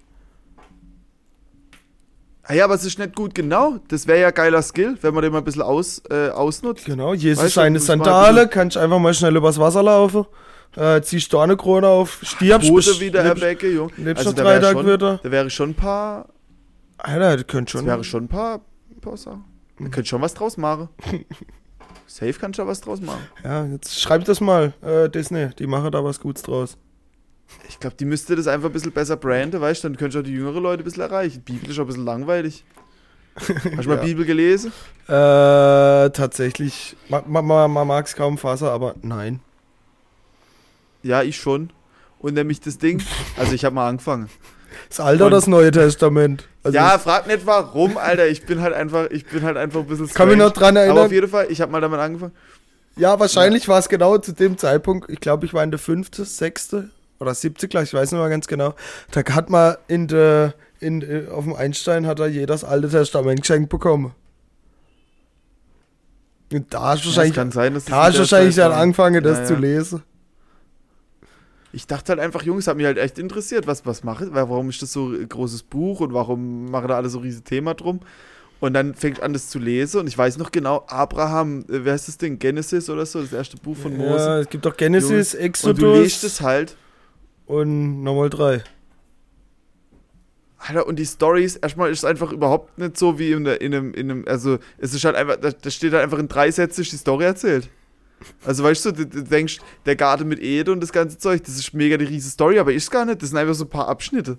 Ah 2.43 2.55
ja, 2.55 2.65
aber 2.65 2.73
es 2.73 2.83
ist 2.83 2.97
nicht 2.97 3.15
gut 3.15 3.35
genau. 3.35 3.77
Das 3.89 4.07
wäre 4.07 4.19
ja 4.21 4.31
geiler 4.31 4.63
Skill, 4.63 4.97
wenn 5.01 5.13
man 5.13 5.21
den 5.21 5.31
mal 5.31 5.37
ein 5.37 5.43
bisschen 5.43 5.61
aus, 5.61 6.01
äh, 6.09 6.29
ausnutzt. 6.29 6.85
Genau, 6.85 7.13
Jesus 7.13 7.43
Weißt 7.43 7.55
du, 7.57 7.59
seine 7.61 7.79
Sandale, 7.79 8.47
kannst 8.47 8.75
einfach 8.75 8.97
mal 8.97 9.13
schnell 9.13 9.35
übers 9.35 9.59
Wasser 9.59 9.83
laufen. 9.83 10.25
Äh, 10.75 11.01
ziehst 11.01 11.31
Dornekrone 11.31 11.87
auf, 11.87 12.19
stirbst. 12.23 12.73
Bist- 12.73 12.99
wieder 12.99 13.21
erbecke, 13.21 13.69
Junge. 13.71 13.91
lebst 13.97 14.19
Also 14.25 14.29
noch 14.31 14.37
da 14.37 14.43
drei 14.43 14.49
wäre 14.53 14.61
Tage 14.61 14.77
schon, 14.79 14.87
wieder. 14.87 15.19
da 15.21 15.31
wäre 15.31 15.49
schon 15.51 15.69
ein 15.71 15.75
paar, 15.75 16.29
Alter, 16.97 17.37
das 17.37 17.47
könnte 17.47 17.71
das 17.73 17.79
schon. 17.81 17.85
wäre 17.87 18.03
schon 18.03 18.23
ein 18.23 18.27
paar, 18.27 18.61
paar 19.01 19.17
Sachen. 19.17 19.45
Man 19.77 19.91
könnte 19.91 20.09
schon 20.09 20.21
was 20.21 20.33
draus 20.33 20.57
machen. 20.57 20.89
Safe 22.09 22.33
kannst 22.33 22.57
du 22.57 22.63
da 22.63 22.67
was 22.67 22.81
draus 22.81 22.99
machen. 23.01 23.21
Ja, 23.43 23.65
jetzt 23.65 24.01
schreib 24.01 24.25
das 24.25 24.41
mal, 24.41 24.73
äh, 24.81 25.09
Disney. 25.09 25.49
Die 25.59 25.67
machen 25.67 25.91
da 25.91 26.03
was 26.03 26.19
Gutes 26.19 26.41
draus. 26.41 26.75
Ich 27.67 27.79
glaube, 27.79 27.95
die 27.97 28.05
müsste 28.05 28.35
das 28.35 28.47
einfach 28.47 28.69
ein 28.69 28.73
bisschen 28.73 28.91
besser 28.91 29.15
branden, 29.15 29.61
weißt 29.61 29.83
du, 29.83 29.89
dann 29.89 29.97
könntest 29.97 30.15
du 30.15 30.19
auch 30.19 30.23
die 30.25 30.33
jüngeren 30.33 30.61
Leute 30.63 30.81
ein 30.83 30.85
bisschen 30.85 31.03
erreichen. 31.03 31.43
Die 31.47 31.53
Bibel 31.53 31.69
ist 31.69 31.77
auch 31.77 31.83
ein 31.83 31.87
bisschen 31.87 32.05
langweilig. 32.05 32.63
Hast 33.35 33.85
du 33.85 33.89
mal 33.89 33.95
Ja. 33.97 34.03
Bibel 34.03 34.25
gelesen? 34.25 34.71
Äh, 35.07 35.11
tatsächlich, 36.09 36.95
man, 37.09 37.23
man, 37.27 37.45
man, 37.45 37.71
man 37.71 37.87
mag 37.87 38.05
es 38.07 38.15
kaum 38.15 38.37
fassen, 38.37 38.67
aber 38.67 38.95
nein. 39.01 39.39
Ja, 41.03 41.21
ich 41.23 41.37
schon. 41.37 41.71
Und 42.19 42.33
nämlich 42.33 42.59
das 42.59 42.77
Ding, 42.79 43.01
also 43.37 43.53
ich 43.53 43.63
habe 43.65 43.75
mal 43.75 43.87
angefangen. 43.87 44.29
Das 44.89 44.99
Alte 44.99 45.23
oder 45.23 45.35
das 45.37 45.47
Neue 45.47 45.71
Testament? 45.71 46.47
Also 46.63 46.75
ja, 46.75 46.97
frag 46.97 47.27
nicht 47.27 47.45
warum, 47.45 47.97
Alter. 47.97 48.27
Ich 48.27 48.45
bin 48.45 48.61
halt 48.61 48.73
einfach, 48.73 49.09
ich 49.11 49.25
bin 49.25 49.43
halt 49.43 49.55
einfach 49.55 49.81
ein 49.81 49.85
bisschen 49.87 50.07
kann 50.09 50.27
mich 50.27 50.37
noch 50.37 50.51
dran 50.51 50.75
Aber 50.77 50.81
auf 50.83 50.87
erinnern. 50.97 51.11
jeden 51.11 51.27
Fall, 51.29 51.47
ich 51.49 51.61
habe 51.61 51.71
mal 51.71 51.79
damit 51.81 51.99
angefangen. 51.99 52.33
Ja, 52.95 53.19
wahrscheinlich 53.19 53.67
war 53.67 53.79
es 53.79 53.87
genau 53.87 54.17
zu 54.17 54.33
dem 54.33 54.57
Zeitpunkt, 54.57 55.09
ich 55.09 55.19
glaube, 55.21 55.45
ich 55.45 55.53
war 55.53 55.63
in 55.63 55.71
der 55.71 55.79
fünfte, 55.79 56.25
sechste 56.25 56.89
oder 57.19 57.33
siebte 57.35 57.67
Klasse, 57.67 57.85
ich 57.85 57.93
weiß 57.93 58.11
nicht 58.11 58.19
mehr 58.19 58.29
ganz 58.29 58.47
genau. 58.47 58.73
Da 59.11 59.21
hat 59.35 59.49
man 59.49 59.75
in 59.87 60.07
der, 60.07 60.53
in, 60.79 61.01
äh, 61.01 61.29
auf 61.31 61.43
dem 61.45 61.55
Einstein 61.55 62.07
hat 62.07 62.19
er 62.19 62.27
jeder 62.27 62.47
das 62.47 62.63
Alte 62.63 62.89
Testament 62.89 63.41
geschenkt 63.41 63.69
bekommen. 63.69 64.13
Und 66.51 66.73
da 66.73 66.81
hast 66.81 67.03
du 67.05 67.09
Ja, 67.09 67.15
wahrscheinlich, 67.15 67.35
kann 67.35 67.51
sein, 67.51 67.73
dass 67.75 67.85
das 67.85 67.91
da 67.91 68.03
hast 68.05 68.17
wahrscheinlich 68.17 68.55
dann 68.55 68.71
angefangen, 68.71 69.23
das 69.23 69.37
Ja, 69.39 69.45
zu 69.45 69.53
ja. 69.53 69.59
lesen. 69.59 70.03
Ich 71.71 71.85
dachte 71.85 72.11
halt 72.11 72.19
einfach, 72.19 72.41
Jungs, 72.43 72.67
hat 72.67 72.77
mich 72.77 72.85
halt 72.85 72.97
echt 72.97 73.19
interessiert, 73.19 73.67
was, 73.67 73.85
was 73.85 74.03
mache 74.03 74.29
warum 74.31 74.69
ist 74.69 74.81
das 74.81 74.91
so 74.91 75.09
ein 75.09 75.29
großes 75.29 75.63
Buch 75.63 75.99
und 75.99 76.13
warum 76.13 76.71
machen 76.71 76.87
da 76.87 76.95
alle 76.95 77.09
so 77.09 77.19
riesen 77.19 77.43
Thema 77.43 77.75
drum? 77.75 77.99
Und 78.59 78.73
dann 78.73 78.93
fängt 78.93 79.21
an, 79.21 79.31
das 79.33 79.49
zu 79.49 79.57
lesen 79.59 80.01
und 80.01 80.07
ich 80.07 80.17
weiß 80.17 80.37
noch 80.37 80.51
genau, 80.51 80.83
Abraham, 80.87 81.59
äh, 81.69 81.85
wer 81.85 81.93
heißt 81.93 82.07
das 82.07 82.17
Ding? 82.17 82.39
Genesis 82.39 82.89
oder 82.89 83.05
so, 83.05 83.21
das 83.21 83.31
erste 83.31 83.55
Buch 83.57 83.77
von 83.77 83.93
Ja, 83.93 83.97
Mose. 83.97 84.39
es 84.41 84.49
gibt 84.49 84.65
doch 84.65 84.75
Genesis, 84.75 85.33
und 85.33 85.39
du 85.41 85.45
Exodus 85.45 85.97
liest 86.03 86.23
es 86.25 86.41
halt. 86.41 86.75
und 87.45 88.03
nochmal 88.03 88.29
drei. 88.29 88.63
Alter, 90.57 90.87
und 90.87 90.97
die 90.97 91.05
Stories, 91.05 91.55
erstmal 91.55 91.89
ist 91.89 91.99
es 91.99 92.05
einfach 92.05 92.33
überhaupt 92.33 92.77
nicht 92.77 92.97
so 92.97 93.17
wie 93.17 93.31
in, 93.31 93.45
der, 93.45 93.61
in, 93.61 93.73
einem, 93.73 93.93
in 93.93 94.11
einem, 94.11 94.25
also 94.27 94.59
es 94.77 94.93
ist 94.93 95.05
halt 95.05 95.15
einfach, 95.15 95.37
da, 95.37 95.51
da 95.51 95.69
steht 95.69 95.93
halt 95.93 96.03
einfach 96.03 96.19
in 96.19 96.27
drei 96.27 96.51
Sätzen 96.51 96.83
die 96.83 96.97
Story 96.97 97.23
erzählt. 97.23 97.69
Also 98.45 98.63
weißt 98.63 98.85
du, 98.85 98.91
du, 98.91 99.05
du 99.05 99.23
denkst, 99.23 99.59
der 99.85 99.95
Garten 99.95 100.27
mit 100.27 100.39
Ede 100.39 100.71
und 100.71 100.81
das 100.81 100.91
ganze 100.91 101.17
Zeug, 101.17 101.43
das 101.43 101.55
ist 101.57 101.73
mega 101.73 101.97
die 101.97 102.05
riesige 102.05 102.31
Story, 102.31 102.59
aber 102.59 102.73
ist 102.73 102.91
gar 102.91 103.05
nicht, 103.05 103.21
das 103.21 103.29
sind 103.29 103.37
einfach 103.37 103.55
so 103.55 103.65
ein 103.65 103.69
paar 103.69 103.87
Abschnitte. 103.87 104.37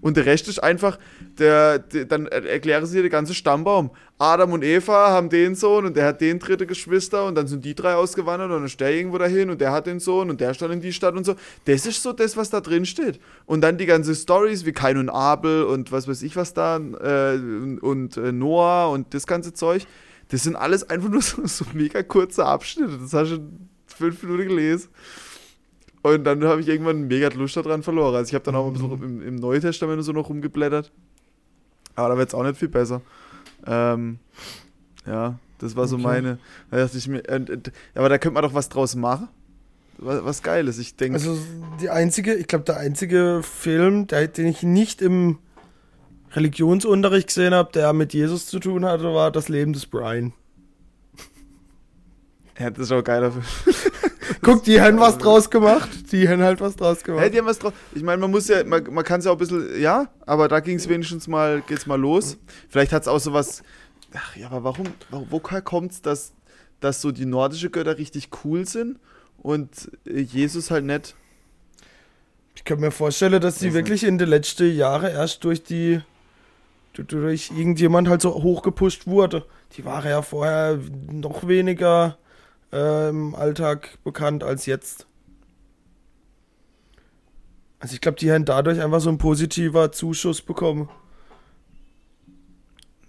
Und 0.00 0.16
der 0.16 0.26
Rest 0.26 0.48
ist 0.48 0.60
einfach, 0.60 0.98
der, 1.38 1.78
der 1.78 2.06
dann 2.06 2.26
er- 2.26 2.44
erklären 2.44 2.84
sie 2.86 2.96
dir 2.96 3.02
den 3.02 3.10
ganzen 3.12 3.36
Stammbaum. 3.36 3.92
Adam 4.18 4.52
und 4.52 4.64
Eva 4.64 5.10
haben 5.10 5.28
den 5.28 5.54
Sohn 5.54 5.86
und 5.86 5.96
der 5.96 6.06
hat 6.06 6.20
den 6.20 6.40
dritte 6.40 6.66
Geschwister 6.66 7.24
und 7.24 7.36
dann 7.36 7.46
sind 7.46 7.64
die 7.64 7.76
drei 7.76 7.94
ausgewandert 7.94 8.50
und 8.50 8.56
dann 8.56 8.64
ist 8.64 8.80
der 8.80 8.92
irgendwo 8.92 9.18
dahin 9.18 9.48
und 9.48 9.60
der 9.60 9.70
hat 9.70 9.86
den 9.86 10.00
Sohn 10.00 10.28
und 10.28 10.40
der 10.40 10.54
stand 10.54 10.72
in 10.74 10.80
die 10.80 10.92
Stadt 10.92 11.14
und 11.14 11.24
so. 11.24 11.36
Das 11.66 11.86
ist 11.86 12.02
so 12.02 12.12
das, 12.12 12.36
was 12.36 12.50
da 12.50 12.60
drin 12.60 12.84
steht. 12.84 13.20
Und 13.46 13.60
dann 13.60 13.78
die 13.78 13.86
ganzen 13.86 14.16
Stories 14.16 14.66
wie 14.66 14.72
Kain 14.72 14.98
und 14.98 15.08
Abel 15.08 15.62
und 15.62 15.92
was 15.92 16.08
weiß 16.08 16.22
ich 16.22 16.34
was 16.34 16.52
da 16.52 16.78
äh, 16.78 17.36
und, 17.36 17.78
und 17.78 18.16
äh, 18.16 18.32
Noah 18.32 18.90
und 18.90 19.14
das 19.14 19.28
ganze 19.28 19.52
Zeug. 19.52 19.86
Das 20.32 20.42
sind 20.42 20.56
alles 20.56 20.88
einfach 20.88 21.08
nur 21.10 21.22
so, 21.22 21.46
so 21.46 21.64
mega 21.74 22.02
kurze 22.02 22.44
Abschnitte. 22.46 22.98
Das 22.98 23.12
hast 23.12 23.30
du 23.30 23.36
in 23.36 23.68
fünf 23.86 24.22
Minuten 24.22 24.48
gelesen. 24.48 24.88
Und 26.02 26.24
dann 26.24 26.42
habe 26.44 26.60
ich 26.60 26.68
irgendwann 26.68 27.06
mega 27.06 27.28
Lust 27.28 27.56
daran 27.56 27.82
verloren. 27.84 28.16
Also 28.16 28.30
ich 28.30 28.34
habe 28.34 28.44
dann 28.44 28.56
auch 28.56 28.66
ein 28.66 28.72
bisschen 28.72 29.02
im, 29.02 29.22
im 29.22 29.36
Neuen 29.36 29.60
Testament 29.60 30.02
so 30.02 30.10
noch 30.12 30.28
rumgeblättert. 30.28 30.90
Aber 31.94 32.08
da 32.08 32.16
wird 32.18 32.28
es 32.30 32.34
auch 32.34 32.42
nicht 32.42 32.56
viel 32.56 32.68
besser. 32.68 33.02
Ähm, 33.66 34.18
ja, 35.06 35.38
das 35.58 35.76
war 35.76 35.86
so 35.86 35.96
Okay. 35.96 36.02
meine. 36.04 36.38
Da 36.70 36.78
dachte 36.78 36.98
ich 36.98 37.06
mir, 37.06 37.22
und, 37.28 37.70
aber 37.94 38.08
da 38.08 38.18
könnte 38.18 38.34
man 38.34 38.42
doch 38.42 38.54
was 38.54 38.68
draus 38.68 38.96
machen. 38.96 39.28
Was, 39.98 40.24
was 40.24 40.42
Geiles. 40.42 40.78
Ich 40.78 40.96
denke, 40.96 41.14
Also 41.18 41.38
die 41.80 41.90
einzige, 41.90 42.34
ich 42.34 42.48
glaube, 42.48 42.64
der 42.64 42.78
einzige 42.78 43.42
Film, 43.44 44.06
der, 44.08 44.26
den 44.26 44.46
ich 44.46 44.62
nicht 44.64 45.02
im 45.02 45.38
Religionsunterricht 46.34 47.28
gesehen 47.28 47.54
habe, 47.54 47.70
der 47.72 47.92
mit 47.92 48.12
Jesus 48.14 48.46
zu 48.46 48.58
tun 48.58 48.84
hatte, 48.84 49.04
war 49.14 49.30
das 49.30 49.48
Leben 49.48 49.72
des 49.72 49.86
Brian. 49.86 50.32
ja, 52.58 52.70
das 52.70 52.84
ist 52.86 52.92
auch 52.92 53.02
geiler 53.04 53.32
Film. 53.32 53.44
Guck, 54.42 54.64
die 54.64 54.80
haben 54.80 54.98
was 54.98 55.18
draus 55.18 55.50
gemacht. 55.50 55.88
Die 56.10 56.28
haben 56.28 56.42
halt 56.42 56.60
was 56.60 56.74
draus 56.76 57.02
gemacht. 57.04 57.22
Hey, 57.22 57.30
die 57.30 57.38
haben 57.38 57.46
was 57.46 57.58
drauf. 57.58 57.72
Ich 57.94 58.02
meine, 58.02 58.20
man 58.20 58.30
muss 58.30 58.48
ja, 58.48 58.64
man, 58.64 58.82
man 58.92 59.04
kann 59.04 59.20
es 59.20 59.26
ja 59.26 59.30
auch 59.30 59.36
ein 59.36 59.38
bisschen, 59.38 59.80
ja, 59.80 60.08
aber 60.26 60.48
da 60.48 60.60
ging 60.60 60.76
es 60.76 60.88
wenigstens 60.88 61.28
mal, 61.28 61.62
geht's 61.66 61.86
mal 61.86 62.00
los. 62.00 62.38
Vielleicht 62.68 62.92
hat 62.92 63.02
es 63.02 63.08
auch 63.08 63.20
sowas. 63.20 63.62
Ach 64.14 64.36
ja, 64.36 64.46
aber 64.48 64.64
warum, 64.64 64.86
wo- 65.10 65.26
woher 65.30 65.62
kommt 65.62 65.92
es, 65.92 66.02
dass, 66.02 66.32
dass 66.80 67.00
so 67.00 67.12
die 67.12 67.24
nordische 67.26 67.70
Götter 67.70 67.98
richtig 67.98 68.30
cool 68.44 68.66
sind 68.66 68.98
und 69.38 69.90
äh, 70.06 70.20
Jesus 70.20 70.70
halt 70.70 70.84
nicht? 70.84 71.14
Ich 72.54 72.64
kann 72.64 72.80
mir 72.80 72.90
vorstellen, 72.90 73.40
dass 73.40 73.58
die 73.58 73.68
Weiß 73.68 73.74
wirklich 73.74 74.04
in 74.04 74.18
den 74.18 74.28
letzten 74.28 74.74
Jahren 74.74 75.10
erst 75.10 75.44
durch 75.44 75.62
die 75.62 76.00
durch 76.94 77.50
irgendjemand 77.50 78.08
halt 78.08 78.22
so 78.22 78.34
hochgepusht 78.42 79.06
wurde. 79.06 79.44
Die 79.76 79.84
waren 79.84 80.06
ja 80.08 80.22
vorher 80.22 80.78
noch 81.10 81.46
weniger 81.48 82.18
äh, 82.72 83.08
im 83.10 83.34
Alltag 83.34 83.98
bekannt 84.04 84.44
als 84.44 84.66
jetzt. 84.66 85.06
Also 87.80 87.94
ich 87.94 88.00
glaube, 88.00 88.18
die 88.18 88.30
haben 88.32 88.44
dadurch 88.44 88.80
einfach 88.80 89.00
so 89.00 89.08
einen 89.08 89.18
positiver 89.18 89.92
Zuschuss 89.92 90.40
bekommen. 90.42 90.88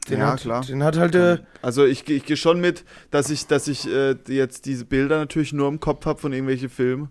Den 0.09 0.21
Ja, 0.21 0.25
hat, 0.25 0.41
klar. 0.41 0.65
Den 0.67 0.83
hat 0.83 0.97
halt 0.97 1.13
der, 1.13 1.45
Also 1.61 1.85
ich, 1.85 2.07
ich 2.09 2.25
gehe 2.25 2.37
schon 2.37 2.59
mit, 2.61 2.83
dass 3.11 3.29
ich, 3.29 3.47
dass 3.47 3.67
ich 3.67 3.87
äh, 3.87 4.15
jetzt 4.27 4.65
diese 4.65 4.85
Bilder 4.85 5.17
natürlich 5.17 5.53
nur 5.53 5.67
im 5.69 5.79
Kopf 5.79 6.05
habe 6.05 6.19
von 6.19 6.33
irgendwelchen 6.33 6.69
Filmen. 6.69 7.09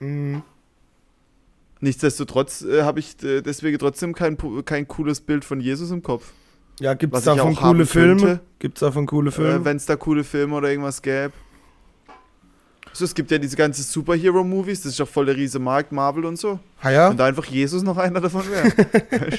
mh, 0.00 0.42
Nichtsdestotrotz 1.80 2.62
äh, 2.62 2.82
habe 2.82 3.00
ich 3.00 3.22
äh, 3.24 3.40
deswegen 3.40 3.78
trotzdem 3.78 4.14
kein, 4.14 4.36
kein 4.64 4.86
cooles 4.86 5.20
Bild 5.20 5.44
von 5.44 5.60
Jesus 5.60 5.90
im 5.90 6.02
Kopf. 6.02 6.32
ja, 6.78 6.94
gibt 6.94 7.14
es 7.16 7.24
davon 7.24 7.56
coole 7.56 7.86
Filme? 7.86 8.40
Gibt 8.58 8.76
es 8.76 8.80
davon 8.80 9.06
coole 9.06 9.30
Äh, 9.30 9.32
Filme? 9.32 9.64
Wenn 9.64 9.76
es 9.78 9.86
da 9.86 9.96
coole 9.96 10.24
Filme 10.24 10.56
oder 10.56 10.68
irgendwas 10.70 11.00
gäbe. 11.00 11.32
So, 12.92 13.04
es 13.04 13.14
gibt 13.14 13.30
ja 13.30 13.38
diese 13.38 13.56
ganzen 13.56 13.82
Superhero-Movies, 13.84 14.82
das 14.82 14.92
ist 14.92 15.00
doch 15.00 15.08
voll 15.08 15.24
der 15.26 15.36
riese 15.36 15.58
Markt, 15.60 15.92
Marvel 15.92 16.24
und 16.24 16.36
so. 16.38 16.58
ah 16.82 16.90
ja? 16.90 17.10
Wenn 17.10 17.16
da 17.16 17.26
einfach 17.26 17.44
Jesus 17.44 17.82
noch 17.82 17.96
einer 17.96 18.20
davon 18.20 18.42
wäre. 18.50 18.68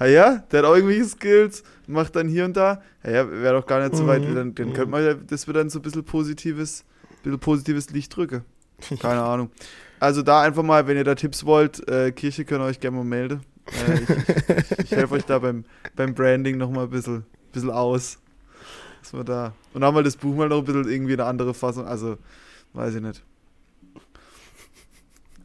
ha 0.00 0.06
ja, 0.06 0.38
der 0.50 0.58
hat 0.58 0.66
auch 0.66 0.74
irgendwelche 0.74 1.04
Skills, 1.04 1.62
macht 1.86 2.16
dann 2.16 2.28
hier 2.28 2.44
und 2.44 2.56
da. 2.56 2.82
Ha 3.04 3.10
ja, 3.10 3.30
wäre 3.30 3.54
doch 3.60 3.66
gar 3.66 3.80
nicht 3.80 3.94
so 3.96 4.06
weit. 4.06 4.22
Mhm. 4.28 4.34
Dann, 4.34 4.54
dann 4.54 4.72
könnte 4.72 4.90
man 4.90 5.04
ja, 5.04 5.14
das 5.14 5.46
wird 5.46 5.56
dann 5.56 5.70
so 5.70 5.78
ein 5.78 5.82
bisschen 5.82 6.04
positives, 6.04 6.84
bisschen 7.22 7.38
positives 7.38 7.88
Licht 7.90 8.14
drücken. 8.16 8.44
Keine 9.00 9.22
Ahnung. 9.22 9.50
Also 10.02 10.22
da 10.22 10.42
einfach 10.42 10.64
mal, 10.64 10.88
wenn 10.88 10.96
ihr 10.96 11.04
da 11.04 11.14
Tipps 11.14 11.46
wollt, 11.46 11.88
äh, 11.88 12.10
Kirche 12.10 12.44
könnt 12.44 12.60
ihr 12.60 12.64
euch 12.64 12.80
gerne 12.80 12.96
mal 12.96 13.04
melden. 13.04 13.42
Äh, 13.86 14.00
ich 14.00 14.10
ich, 14.10 14.78
ich 14.80 14.90
helfe 14.90 15.14
euch 15.14 15.24
da 15.24 15.38
beim, 15.38 15.64
beim 15.94 16.12
Branding 16.12 16.58
nochmal 16.58 16.86
ein 16.86 16.90
bisschen, 16.90 17.24
bisschen 17.52 17.70
aus. 17.70 18.18
Dass 19.00 19.12
wir 19.12 19.22
da. 19.22 19.52
Und 19.72 19.84
haben 19.84 19.94
wir 19.94 20.02
das 20.02 20.16
Buch 20.16 20.34
mal 20.34 20.48
noch 20.48 20.58
ein 20.58 20.64
bisschen 20.64 20.90
irgendwie 20.90 21.12
eine 21.12 21.26
andere 21.26 21.54
Fassung. 21.54 21.86
Also, 21.86 22.18
weiß 22.72 22.96
ich 22.96 23.00
nicht. 23.00 23.22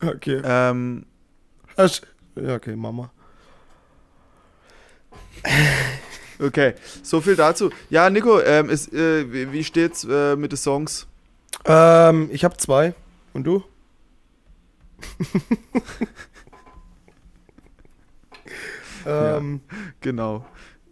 Okay. 0.04 0.42
Ähm, 0.44 1.06
Ja, 2.36 2.56
okay, 2.56 2.76
Mama. 2.76 3.12
okay, 6.40 6.74
so 7.04 7.22
viel 7.22 7.36
dazu. 7.36 7.70
Ja, 7.92 8.10
Nico, 8.10 8.42
ähm, 8.42 8.72
ist, 8.72 8.92
äh, 8.92 9.32
wie, 9.32 9.52
wie 9.52 9.64
steht's 9.64 10.04
äh, 10.04 10.36
mit 10.36 10.52
den 10.52 10.58
Songs? 10.58 11.06
Ähm, 11.66 12.30
ich 12.32 12.44
habe 12.44 12.58
zwei. 12.58 12.96
Und 13.34 13.44
du? 13.44 13.64
ähm, 19.06 19.62
Genau. 20.02 20.46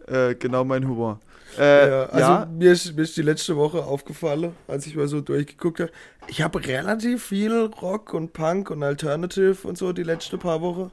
Äh, 0.06 0.34
genau 0.36 0.64
mein 0.64 0.86
Humor. 0.86 1.20
Äh, 1.58 1.88
ja, 1.88 2.04
also 2.06 2.18
ja, 2.20 2.46
Mir, 2.46 2.72
ist, 2.72 2.94
mir 2.94 3.02
ist 3.02 3.16
die 3.16 3.22
letzte 3.22 3.56
Woche 3.56 3.82
aufgefallen, 3.82 4.52
als 4.68 4.86
ich 4.86 4.94
mal 4.94 5.08
so 5.08 5.20
durchgeguckt 5.20 5.80
habe. 5.80 5.90
Ich 6.28 6.42
habe 6.42 6.64
relativ 6.64 7.24
viel 7.24 7.70
Rock 7.80 8.14
und 8.14 8.32
Punk 8.32 8.70
und 8.70 8.82
Alternative 8.82 9.56
und 9.66 9.78
so 9.78 9.92
die 9.92 10.02
letzten 10.02 10.38
paar 10.38 10.60
Wochen 10.60 10.90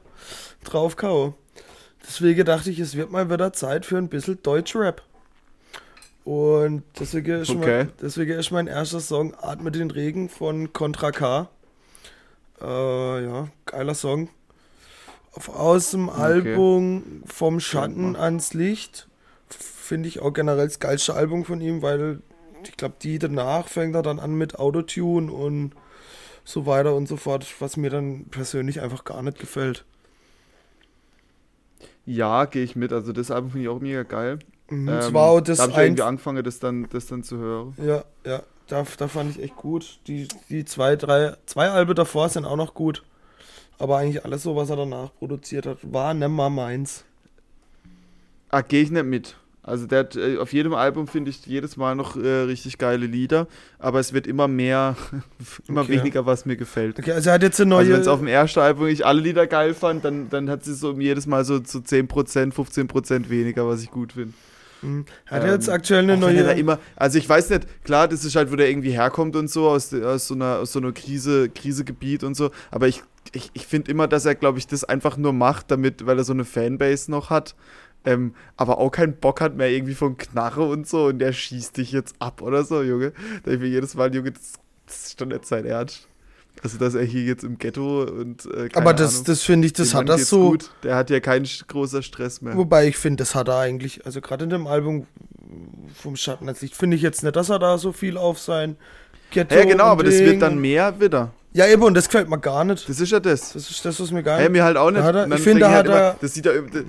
draufgehauen. 0.64 1.34
Deswegen 2.06 2.44
dachte 2.44 2.70
ich, 2.70 2.78
es 2.78 2.96
wird 2.96 3.10
mal 3.10 3.30
wieder 3.30 3.52
Zeit 3.52 3.86
für 3.86 3.98
ein 3.98 4.08
bisschen 4.08 4.42
Deutschrap. 4.42 5.02
Und 6.24 6.82
deswegen 6.98 7.42
ist, 7.42 7.50
Okay. 7.50 7.84
mein, 7.84 7.92
deswegen 8.00 8.38
ist 8.38 8.50
mein 8.50 8.66
erster 8.66 9.00
Song 9.00 9.34
Atme 9.40 9.70
den 9.70 9.90
Regen 9.90 10.28
von 10.30 10.72
Contra 10.72 11.12
K. 11.12 11.50
Äh, 12.60 13.24
ja, 13.24 13.48
geiler 13.66 13.94
Song. 13.94 14.28
Aus 15.48 15.90
dem 15.90 16.08
Album 16.10 17.22
Vom 17.26 17.58
Schatten 17.60 18.14
ans 18.16 18.54
Licht. 18.54 19.08
Finde 19.48 20.08
ich 20.08 20.20
auch 20.20 20.32
generell 20.32 20.66
das 20.68 20.78
geilste 20.78 21.14
Album 21.14 21.44
von 21.44 21.60
ihm, 21.60 21.82
weil 21.82 22.20
ich 22.64 22.76
glaube, 22.76 22.94
die 23.02 23.18
danach 23.18 23.68
fängt 23.68 23.94
er 23.94 24.02
dann 24.02 24.20
an 24.20 24.34
mit 24.36 24.58
Autotune 24.58 25.30
und 25.32 25.72
so 26.44 26.66
weiter 26.66 26.94
und 26.94 27.08
so 27.08 27.16
fort, 27.16 27.46
was 27.60 27.76
mir 27.76 27.90
dann 27.90 28.26
persönlich 28.30 28.80
einfach 28.80 29.04
gar 29.04 29.22
nicht 29.22 29.38
gefällt. 29.38 29.84
ja, 32.06 32.44
gehe 32.46 32.62
ich 32.64 32.76
mit. 32.76 32.92
Also 32.92 33.12
das 33.12 33.30
Album 33.30 33.50
finde 33.52 33.64
ich 33.64 33.68
auch 33.68 33.80
mega 33.80 34.02
geil. 34.02 34.38
Mhm, 34.68 34.88
Ähm, 34.88 35.00
das 35.00 35.12
war 35.12 35.28
auch 35.30 35.40
das 35.40 35.58
da 35.58 35.64
habe 35.64 35.72
ich 35.72 35.78
irgendwie 35.78 36.02
angefangen, 36.02 36.44
das 36.44 36.58
dann, 36.58 36.88
das 36.90 37.06
dann 37.06 37.22
zu 37.22 37.38
hören. 37.38 37.74
Ja, 37.78 38.04
ja, 38.24 38.42
da, 38.68 38.84
da 38.98 39.08
fand 39.08 39.36
ich 39.36 39.42
echt 39.42 39.56
gut. 39.56 39.98
Die, 40.06 40.28
die 40.48 40.64
zwei, 40.64 40.96
drei, 40.96 41.36
zwei 41.46 41.68
Alben 41.70 41.94
davor 41.94 42.28
sind 42.28 42.44
auch 42.44 42.56
noch 42.56 42.74
gut. 42.74 43.02
Aber 43.78 43.98
eigentlich 43.98 44.24
alles 44.24 44.42
so, 44.44 44.54
was 44.56 44.70
er 44.70 44.76
danach 44.76 45.10
produziert 45.18 45.66
hat, 45.66 45.78
war 45.82 46.14
nimmer 46.14 46.48
meins. 46.50 47.04
Ah, 48.50 48.60
gehe 48.62 48.82
ich 48.82 48.90
nicht 48.90 49.04
mit. 49.04 49.36
Also 49.62 49.86
der 49.86 50.00
hat, 50.00 50.14
äh, 50.16 50.36
auf 50.36 50.52
jedem 50.52 50.74
Album 50.74 51.08
finde 51.08 51.30
ich 51.30 51.46
jedes 51.46 51.78
Mal 51.78 51.94
noch 51.94 52.16
äh, 52.16 52.28
richtig 52.42 52.76
geile 52.76 53.06
Lieder, 53.06 53.48
aber 53.78 53.98
es 53.98 54.12
wird 54.12 54.26
immer 54.26 54.46
mehr, 54.46 54.94
immer 55.68 55.80
Okay. 55.82 55.92
weniger, 56.00 56.26
was 56.26 56.44
mir 56.44 56.56
gefällt. 56.56 56.98
Okay, 56.98 57.12
also 57.12 57.30
er 57.30 57.34
hat 57.36 57.42
jetzt 57.42 57.58
eine 57.60 57.74
Also 57.74 57.86
neue. 57.88 57.94
wenn 57.94 58.02
es 58.02 58.06
auf 58.06 58.18
dem 58.18 58.28
ersten 58.28 58.60
Album 58.60 58.86
ich 58.88 59.06
alle 59.06 59.22
Lieder 59.22 59.46
geil 59.46 59.72
fand, 59.72 60.04
dann, 60.04 60.28
dann 60.28 60.50
hat 60.50 60.64
sie 60.64 60.74
so 60.74 60.92
jedes 61.00 61.26
Mal 61.26 61.46
so, 61.46 61.60
so 61.64 61.78
10%, 61.78 62.52
15% 62.52 63.30
weniger, 63.30 63.66
was 63.66 63.82
ich 63.82 63.90
gut 63.90 64.12
finde. 64.12 64.34
Er 65.26 65.36
hat 65.36 65.44
Ähm, 65.44 65.50
jetzt 65.50 65.68
aktuell 65.68 66.02
eine 66.02 66.12
er 66.12 66.18
neue. 66.18 66.52
immer, 66.52 66.78
also 66.96 67.18
ich 67.18 67.28
weiß 67.28 67.50
nicht, 67.50 67.84
klar, 67.84 68.08
das 68.08 68.24
ist 68.24 68.36
halt, 68.36 68.52
wo 68.52 68.56
der 68.56 68.68
irgendwie 68.68 68.92
herkommt 68.92 69.36
und 69.36 69.48
so, 69.48 69.68
aus, 69.68 69.92
aus 69.94 70.28
so 70.28 70.34
einer, 70.34 70.58
aus 70.58 70.72
so 70.72 70.78
einer 70.78 70.92
Krise, 70.92 71.48
Krisegebiet 71.48 72.24
und 72.24 72.34
so, 72.34 72.50
aber 72.70 72.88
ich, 72.88 73.02
ich, 73.32 73.50
ich 73.54 73.66
finde 73.66 73.90
immer, 73.90 74.06
dass 74.08 74.24
er, 74.26 74.34
glaube 74.34 74.58
ich, 74.58 74.66
das 74.66 74.84
einfach 74.84 75.16
nur 75.16 75.32
macht, 75.32 75.70
damit, 75.70 76.06
weil 76.06 76.18
er 76.18 76.24
so 76.24 76.32
eine 76.32 76.44
Fanbase 76.44 77.10
noch 77.10 77.30
hat, 77.30 77.54
ähm, 78.04 78.34
aber 78.56 78.78
auch 78.78 78.90
keinen 78.90 79.16
Bock 79.16 79.40
hat 79.40 79.56
mehr 79.56 79.70
irgendwie 79.70 79.94
von 79.94 80.16
Knarre 80.16 80.64
und 80.64 80.86
so 80.86 81.06
und 81.06 81.18
der 81.18 81.32
schießt 81.32 81.76
dich 81.76 81.92
jetzt 81.92 82.14
ab 82.18 82.42
oder 82.42 82.64
so, 82.64 82.82
Junge. 82.82 83.12
Da 83.44 83.52
ich 83.52 83.60
mir 83.60 83.68
jedes 83.68 83.94
Mal, 83.94 84.14
Junge, 84.14 84.32
das, 84.32 84.54
das 84.86 85.06
ist 85.06 85.20
doch 85.20 85.26
nicht 85.26 85.46
sein 85.46 85.64
Ernst. 85.64 86.06
Also, 86.64 86.78
dass 86.78 86.94
er 86.94 87.04
hier 87.04 87.22
jetzt 87.22 87.44
im 87.44 87.58
Ghetto 87.58 88.02
und 88.04 88.46
äh, 88.46 88.70
aber 88.74 88.94
das, 88.94 89.12
Ahnung, 89.16 89.24
das 89.26 89.42
finde 89.42 89.66
ich, 89.66 89.74
das 89.74 89.92
hat 89.94 90.08
er 90.08 90.16
geht's 90.16 90.30
so. 90.30 90.50
Gut. 90.50 90.70
Der 90.82 90.96
hat 90.96 91.10
ja 91.10 91.20
keinen 91.20 91.46
großer 91.68 92.02
Stress 92.02 92.40
mehr. 92.40 92.56
Wobei 92.56 92.88
ich 92.88 92.96
finde, 92.96 93.18
das 93.22 93.34
hat 93.34 93.48
er 93.48 93.58
eigentlich, 93.58 94.06
also 94.06 94.20
gerade 94.22 94.44
in 94.44 94.50
dem 94.50 94.66
Album 94.66 95.06
vom 95.94 96.16
Schatten 96.16 96.48
als 96.48 96.62
Licht, 96.62 96.74
finde 96.74 96.96
ich 96.96 97.02
jetzt 97.02 97.22
nicht, 97.22 97.36
dass 97.36 97.50
er 97.50 97.58
da 97.58 97.76
so 97.76 97.92
viel 97.92 98.16
auf 98.16 98.38
sein 98.40 98.76
Ghetto. 99.30 99.54
Ja, 99.54 99.64
genau, 99.64 99.84
aber 99.84 100.04
das 100.04 100.14
Ding 100.16 100.26
wird 100.26 100.42
dann 100.42 100.58
mehr 100.58 100.98
wieder. 101.00 101.32
Ja, 101.52 101.66
eben, 101.68 101.82
und 101.82 101.94
das 101.94 102.06
gefällt 102.08 102.28
mir 102.30 102.38
gar 102.40 102.64
nicht. 102.64 102.88
Das 102.88 102.98
ist 102.98 103.12
ja 103.12 103.20
das. 103.20 103.52
Das 103.52 103.70
ist 103.70 103.84
das, 103.84 104.00
was 104.00 104.10
mir 104.10 104.22
gar 104.22 104.40
nicht. 104.40 104.50
mir 104.50 104.64
halt 104.64 104.76
auch 104.78 104.90
nicht. 104.90 105.04
Da 105.04 105.10
er- 105.10 105.30
ich 105.30 105.40
finde, 105.40 105.60
da 105.60 105.70
halt 105.70 105.86
hat 105.86 105.94
er- 105.94 106.08
immer, 106.10 106.16
das 106.20 106.32
sieht 106.34 106.46
ja, 106.46 106.52
das- 106.60 106.82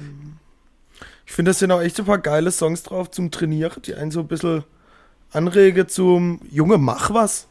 Ich 1.28 1.34
finde, 1.34 1.49
das 1.51 1.59
sind 1.59 1.71
auch 1.71 1.82
echt 1.82 1.97
so 1.97 2.03
ein 2.03 2.05
paar 2.05 2.17
geile 2.19 2.49
Songs 2.51 2.82
drauf 2.84 3.11
zum 3.11 3.30
Trainieren, 3.30 3.82
die 3.84 3.93
einen 3.93 4.11
so 4.11 4.21
ein 4.21 4.28
bisschen 4.28 4.63
anregen 5.32 5.88
zum 5.89 6.39
Junge, 6.49 6.78
mach 6.78 7.13
was. 7.13 7.47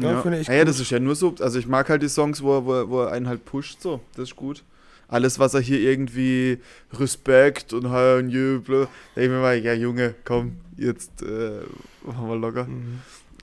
Ja, 0.00 0.12
ja. 0.12 0.22
finde 0.22 0.38
ich 0.40 0.46
ja, 0.46 0.54
ja, 0.54 0.60
gut. 0.60 0.68
das 0.68 0.80
ist 0.80 0.90
ja 0.90 0.98
nur 1.00 1.14
so. 1.16 1.34
Also 1.40 1.58
ich 1.58 1.66
mag 1.66 1.88
halt 1.88 2.02
die 2.02 2.08
Songs, 2.08 2.42
wo 2.42 2.56
er, 2.56 2.64
wo, 2.64 2.72
er- 2.74 2.88
wo 2.88 3.00
er 3.02 3.12
einen 3.12 3.28
halt 3.28 3.44
pusht, 3.44 3.80
so. 3.80 4.00
Das 4.14 4.28
ist 4.30 4.36
gut. 4.36 4.64
Alles, 5.08 5.38
was 5.38 5.54
er 5.54 5.60
hier 5.60 5.80
irgendwie 5.80 6.58
Respekt 6.92 7.72
und 7.72 7.84
Jubel, 8.30 8.82
da 9.14 9.20
denke 9.20 9.22
ich 9.22 9.28
mir 9.30 9.40
mal, 9.40 9.56
ja 9.58 9.72
Junge, 9.72 10.14
komm, 10.24 10.58
jetzt 10.76 11.22
äh, 11.22 11.60
machen 12.04 12.28
wir 12.28 12.36
locker. 12.36 12.64
Mhm. 12.64 12.98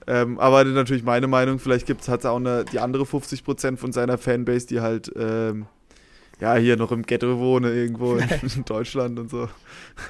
Ähm, 0.07 0.39
aber 0.39 0.63
natürlich 0.63 1.03
meine 1.03 1.25
Meinung, 1.27 1.57
vielleicht 1.57 1.87
gibt's, 1.87 2.07
hat 2.07 2.23
er 2.23 2.31
auch 2.33 2.35
eine, 2.37 2.65
die 2.65 2.79
andere 2.79 3.05
50% 3.05 3.77
von 3.77 3.91
seiner 3.91 4.19
Fanbase, 4.19 4.67
die 4.67 4.79
halt 4.81 5.11
ähm, 5.15 5.65
ja 6.39 6.53
hier 6.55 6.77
noch 6.77 6.91
im 6.91 7.01
Ghetto 7.01 7.39
wohnen, 7.39 7.73
irgendwo 7.75 8.15
in, 8.17 8.29
in 8.29 8.63
Deutschland 8.65 9.17
und 9.17 9.31
so. 9.31 9.49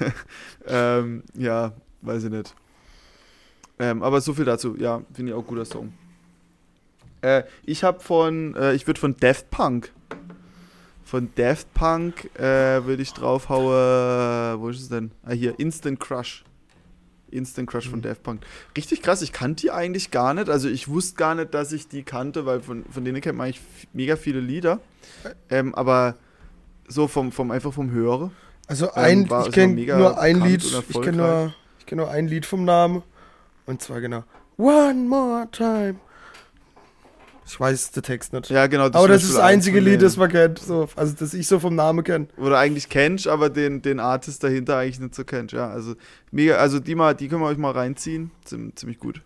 ähm, 0.66 1.22
ja, 1.34 1.72
weiß 2.02 2.24
ich 2.24 2.30
nicht. 2.30 2.54
Ähm, 3.78 4.02
aber 4.02 4.20
so 4.20 4.34
viel 4.34 4.44
dazu, 4.44 4.76
ja, 4.78 5.02
finde 5.14 5.32
ich 5.32 5.38
auch 5.38 5.46
guter 5.46 5.64
Song. 5.64 5.92
Äh, 7.26 7.42
ich 7.64 7.82
habe 7.82 8.00
von, 8.00 8.54
äh, 8.54 8.74
ich 8.74 8.86
würde 8.86 9.00
von 9.00 9.16
Daft 9.16 9.50
Punk, 9.50 9.90
von 11.04 11.30
Daft 11.34 11.72
Punk 11.74 12.30
äh, 12.38 12.84
würde 12.84 13.02
ich 13.02 13.12
draufhauen, 13.12 14.60
wo 14.60 14.68
ist 14.68 14.80
es 14.80 14.88
denn? 14.88 15.10
Ah, 15.24 15.32
hier, 15.32 15.58
Instant 15.58 15.98
Crush. 15.98 16.44
Instant 17.30 17.68
Crush 17.68 17.88
von 17.88 17.98
Mhm. 17.98 18.02
Daft 18.02 18.22
Punk. 18.22 18.46
Richtig 18.76 19.02
krass, 19.02 19.22
ich 19.22 19.32
kannte 19.32 19.62
die 19.62 19.70
eigentlich 19.72 20.12
gar 20.12 20.34
nicht. 20.34 20.48
Also 20.48 20.68
ich 20.68 20.86
wusste 20.88 21.16
gar 21.16 21.34
nicht, 21.34 21.52
dass 21.52 21.72
ich 21.72 21.88
die 21.88 22.04
kannte, 22.04 22.46
weil 22.46 22.60
von, 22.60 22.84
von 22.90 23.04
denen 23.04 23.20
kennt 23.20 23.36
man 23.36 23.46
eigentlich 23.46 23.62
mega 23.92 24.14
viele 24.16 24.38
Lieder. 24.40 24.78
Ähm, 25.50 25.74
aber 25.74 26.14
so 26.86 27.08
vom, 27.08 27.32
vom 27.32 27.50
einfach 27.50 27.72
vom 27.72 27.90
Hören. 27.90 28.30
Also 28.68 28.86
Ähm, 28.86 28.92
ein, 28.94 29.30
war- 29.30 29.46
ich 29.46 29.52
kenne 29.52 29.74
nur 29.96 30.18
ein 30.20 30.40
Lied, 30.40 30.62
ich 30.64 31.00
kenne 31.00 31.16
nur, 31.16 31.54
ich 31.80 31.86
kenn 31.86 31.98
nur 31.98 32.08
ein 32.10 32.28
Lied 32.28 32.46
vom 32.46 32.64
Namen. 32.64 33.02
Und 33.66 33.82
zwar 33.82 34.00
genau. 34.00 34.22
One 34.56 34.94
more 35.08 35.48
time. 35.50 35.96
Ich 37.48 37.60
weiß 37.60 37.92
den 37.92 38.02
Text 38.02 38.32
nicht. 38.32 38.50
Ja, 38.50 38.66
genau. 38.66 38.86
aber 38.86 39.06
das 39.06 39.22
ist 39.22 39.34
das 39.34 39.40
einzige 39.40 39.78
Lied, 39.78 40.02
das 40.02 40.16
man 40.16 40.30
kennt. 40.30 40.58
So, 40.58 40.88
also 40.96 41.14
das 41.16 41.32
ich 41.32 41.46
so 41.46 41.60
vom 41.60 41.76
Namen 41.76 42.02
kenne. 42.02 42.26
Du 42.36 42.52
eigentlich 42.52 42.88
kennst, 42.88 43.28
aber 43.28 43.50
den, 43.50 43.82
den 43.82 44.00
Artist 44.00 44.42
dahinter 44.42 44.78
eigentlich 44.78 44.98
nicht 44.98 45.14
so 45.14 45.24
kennst. 45.24 45.54
Ja, 45.54 45.68
also 45.68 45.94
mega, 46.32 46.56
also 46.56 46.80
die 46.80 46.96
mal, 46.96 47.14
die 47.14 47.28
können 47.28 47.42
wir 47.42 47.46
euch 47.46 47.56
mal 47.56 47.70
reinziehen. 47.70 48.32
Ziem, 48.44 48.74
ziemlich 48.74 48.98
gut. 48.98 49.22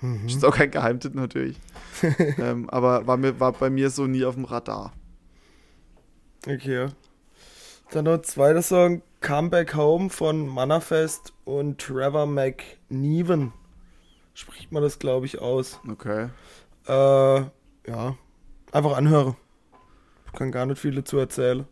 Mhm. 0.00 0.26
Ist 0.26 0.44
auch 0.44 0.54
kein 0.54 0.72
Geheimtipp 0.72 1.14
natürlich. 1.14 1.56
ähm, 2.38 2.68
aber 2.70 3.06
war, 3.06 3.16
mir, 3.16 3.38
war 3.38 3.52
bei 3.52 3.70
mir 3.70 3.90
so 3.90 4.06
nie 4.06 4.24
auf 4.24 4.34
dem 4.34 4.44
Radar. 4.44 4.92
Okay. 6.44 6.88
Dann 7.92 8.04
noch 8.04 8.22
zweiter 8.22 8.62
Song, 8.62 9.02
Come 9.20 9.48
Back 9.48 9.76
Home 9.76 10.10
von 10.10 10.46
Manifest 10.48 11.32
und 11.44 11.78
Trevor 11.78 12.26
McNeven. 12.26 13.52
Spricht 14.34 14.72
man 14.72 14.82
das, 14.82 14.98
glaube 14.98 15.26
ich, 15.26 15.40
aus. 15.40 15.80
Okay. 15.88 16.28
Äh, 16.88 17.40
ja. 17.90 18.16
Einfach 18.72 18.96
anhören. 18.96 19.36
Ich 20.26 20.32
kann 20.32 20.50
gar 20.50 20.66
nicht 20.66 20.80
viel 20.80 20.94
dazu 20.94 21.18
erzählen. 21.18 21.66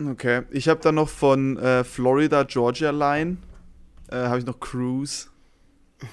Okay. 0.00 0.42
Ich 0.50 0.68
habe 0.68 0.80
dann 0.80 0.96
noch 0.96 1.08
von 1.08 1.56
äh, 1.58 1.84
Florida 1.84 2.42
Georgia 2.44 2.90
Line, 2.90 3.36
äh, 4.10 4.16
habe 4.16 4.38
ich 4.38 4.46
noch 4.46 4.58
Cruise. 4.58 5.28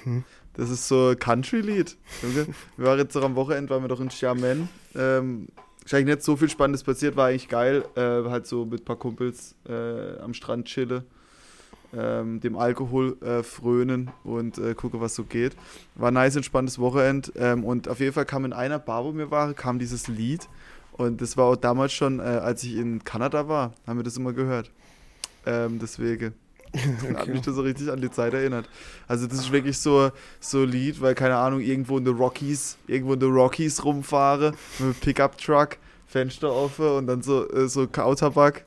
Mhm. 0.06 0.24
Das 0.54 0.70
ist 0.70 0.88
so 0.88 1.16
Country-Lied. 1.18 1.98
Wir 2.78 2.86
waren 2.86 3.00
jetzt 3.00 3.16
doch 3.16 3.24
am 3.24 3.36
Wochenende, 3.36 3.70
waren 3.70 3.84
wir 3.84 3.88
doch 3.88 4.02
in 4.02 4.10
Xiamen. 4.10 4.70
Ähm, 4.96 5.48
ist 5.84 5.94
eigentlich 5.94 6.16
nicht 6.16 6.24
so 6.24 6.36
viel 6.36 6.50
Spannendes 6.50 6.84
passiert, 6.84 7.16
war 7.16 7.28
eigentlich 7.28 7.48
geil. 7.48 7.86
Äh, 7.96 8.30
halt 8.30 8.46
so 8.46 8.66
mit 8.66 8.82
ein 8.82 8.86
paar 8.86 8.98
Kumpels 8.98 9.56
äh, 9.68 10.20
am 10.20 10.34
Strand 10.34 10.68
chille, 10.68 11.06
ähm, 11.98 12.40
dem 12.40 12.58
Alkohol 12.58 13.18
äh, 13.22 13.44
frönen 13.44 14.12
und 14.24 14.58
äh, 14.58 14.74
gucke, 14.74 15.02
was 15.02 15.16
so 15.16 15.24
geht. 15.24 15.56
War 15.96 16.12
ein 16.12 16.16
nice, 16.16 16.36
entspanntes 16.36 16.80
Wochenende. 16.80 17.32
Ähm, 17.36 17.64
und 17.64 17.88
auf 17.88 18.00
jeden 18.00 18.14
Fall 18.14 18.26
kam 18.26 18.46
in 18.46 18.54
einer 18.54 18.80
Bar, 18.80 19.06
wo 19.06 19.16
wir 19.16 19.32
waren, 19.32 19.56
kam 19.56 19.80
dieses 19.80 20.08
Lied. 20.08 20.48
Und 20.94 21.22
das 21.22 21.38
war 21.38 21.46
auch 21.46 21.56
damals 21.56 21.94
schon, 21.94 22.20
äh, 22.20 22.24
als 22.24 22.64
ich 22.64 22.76
in 22.76 23.04
Kanada 23.04 23.48
war, 23.48 23.74
haben 23.88 24.00
wir 24.00 24.04
das 24.04 24.18
immer 24.18 24.34
gehört. 24.34 24.72
Ähm, 25.46 25.80
deswegen. 25.80 26.34
Hat 27.16 27.28
mich 27.28 27.42
das 27.42 27.56
so 27.56 27.64
richtig 27.64 27.92
an 27.92 28.00
die 28.00 28.12
Zeit 28.12 28.34
erinnert. 28.34 28.70
Also 29.06 29.28
das 29.28 29.40
ist 29.40 29.52
wirklich 29.52 29.78
so 29.78 30.12
so 30.40 30.60
ein 30.60 30.70
Lied, 30.70 31.02
weil 31.02 31.16
keine 31.16 31.36
Ahnung, 31.36 31.60
irgendwo 31.60 31.98
in 31.98 32.06
the 32.06 32.12
Rockies, 32.12 32.78
irgendwo 32.88 33.14
in 33.14 33.20
the 33.20 33.26
Rockies 33.26 33.84
rumfahre 33.84 34.54
mit 34.80 34.86
einem 34.86 34.96
Pickup 34.96 35.38
Truck, 35.38 35.78
Fenster 36.08 36.54
offen 36.54 36.88
und 36.88 37.08
dann 37.08 37.22
so 37.22 37.50
äh, 37.52 37.68
so 37.68 37.88
Kautabak 37.88 38.64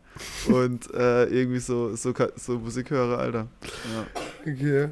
und 0.48 0.92
äh, 0.94 1.24
irgendwie 1.24 1.58
so 1.60 1.94
so 1.96 2.12
so 2.36 2.58
Musik 2.58 2.90
höre, 2.90 3.18
Alter. 3.18 3.46
Ja. 3.94 4.06
Okay. 4.52 4.88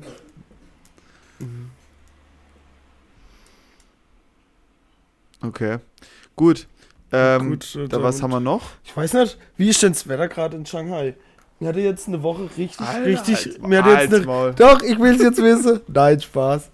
Mhm. 1.39 1.71
Okay. 5.43 5.79
Gut. 6.37 6.67
Ähm, 7.13 7.51
Gut, 7.51 7.75
äh, 7.77 7.89
da 7.89 8.03
was 8.03 8.23
haben 8.23 8.31
wir 8.31 8.41
noch? 8.41 8.63
Ich 8.85 8.97
weiß 8.97 9.13
nicht, 9.15 9.39
wie 9.57 9.69
ist 9.69 9.83
denn 9.83 9.93
das 9.93 10.09
Wetter 10.09 10.29
gerade 10.29 10.57
in 10.57 10.65
Shanghai? 10.65 11.15
Mir 11.61 11.69
hatte 11.69 11.81
jetzt 11.81 12.09
eine 12.09 12.23
Woche 12.23 12.49
richtig, 12.57 12.81
Alter, 12.87 13.05
richtig. 13.07 13.37
halt's- 13.47 13.59
Mir 13.61 13.85
hatte 13.85 14.03
jetzt 14.03 14.15
eine, 14.15 14.25
Maul. 14.27 14.55
Doch, 14.55 14.83
ich 14.83 14.99
will 14.99 15.15
es 15.15 15.23
jetzt 15.23 15.43
wissen. 15.43 15.81
Nein, 15.89 16.21
Spaß. 16.21 16.71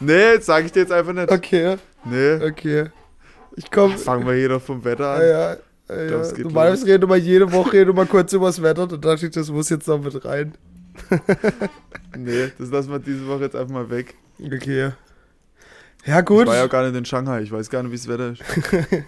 Nee, 0.00 0.38
sag 0.40 0.64
ich 0.64 0.72
dir 0.72 0.80
jetzt 0.80 0.92
einfach 0.92 1.12
nicht. 1.12 1.30
Okay, 1.30 1.76
Nee. 2.04 2.34
okay. 2.42 2.86
Ich 3.56 3.70
komme. 3.70 3.98
Fangen 3.98 4.26
wir 4.26 4.34
hier 4.34 4.48
doch 4.48 4.62
vom 4.62 4.82
Wetter 4.84 5.10
an. 5.10 5.20
Ja, 5.20 5.50
ja. 5.54 5.56
Äh, 5.88 6.10
ja, 6.10 6.22
normalerweise 6.38 6.86
reden 6.86 7.08
wir 7.08 7.16
jede 7.16 7.50
Woche 7.50 7.72
reden 7.72 7.96
wir 7.96 8.06
kurz 8.06 8.32
über 8.32 8.46
das 8.46 8.62
Wetter. 8.62 8.86
Da 8.86 8.96
dachte 8.96 9.26
ich, 9.26 9.32
das 9.32 9.50
muss 9.50 9.68
jetzt 9.70 9.88
noch 9.88 10.00
mit 10.00 10.24
rein. 10.24 10.54
Nee, 12.16 12.50
das 12.58 12.70
lassen 12.70 12.90
wir 12.90 12.98
diese 12.98 13.26
Woche 13.28 13.44
jetzt 13.44 13.54
einfach 13.54 13.72
mal 13.72 13.90
weg. 13.90 14.14
Okay. 14.44 14.92
Ja, 16.04 16.20
gut. 16.22 16.42
Ich 16.42 16.48
war 16.48 16.56
ja 16.56 16.66
gar 16.66 16.84
nicht 16.84 16.96
in 16.96 17.04
Shanghai. 17.04 17.42
Ich 17.42 17.52
weiß 17.52 17.70
gar 17.70 17.82
nicht, 17.82 17.92
wie 17.92 17.96
das 17.96 18.08
Wetter 18.08 18.32
ist. 18.32 18.42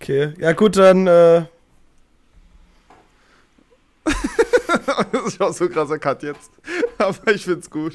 Okay. 0.00 0.34
Ja, 0.38 0.52
gut, 0.52 0.76
dann. 0.76 1.06
Äh, 1.06 1.44
das 5.12 5.26
ist 5.26 5.40
auch 5.40 5.52
so 5.52 5.64
ein 5.64 5.72
krasser 5.72 5.98
Cut 5.98 6.22
jetzt. 6.22 6.50
Aber 6.98 7.32
ich 7.32 7.44
find's 7.44 7.70
gut. 7.70 7.94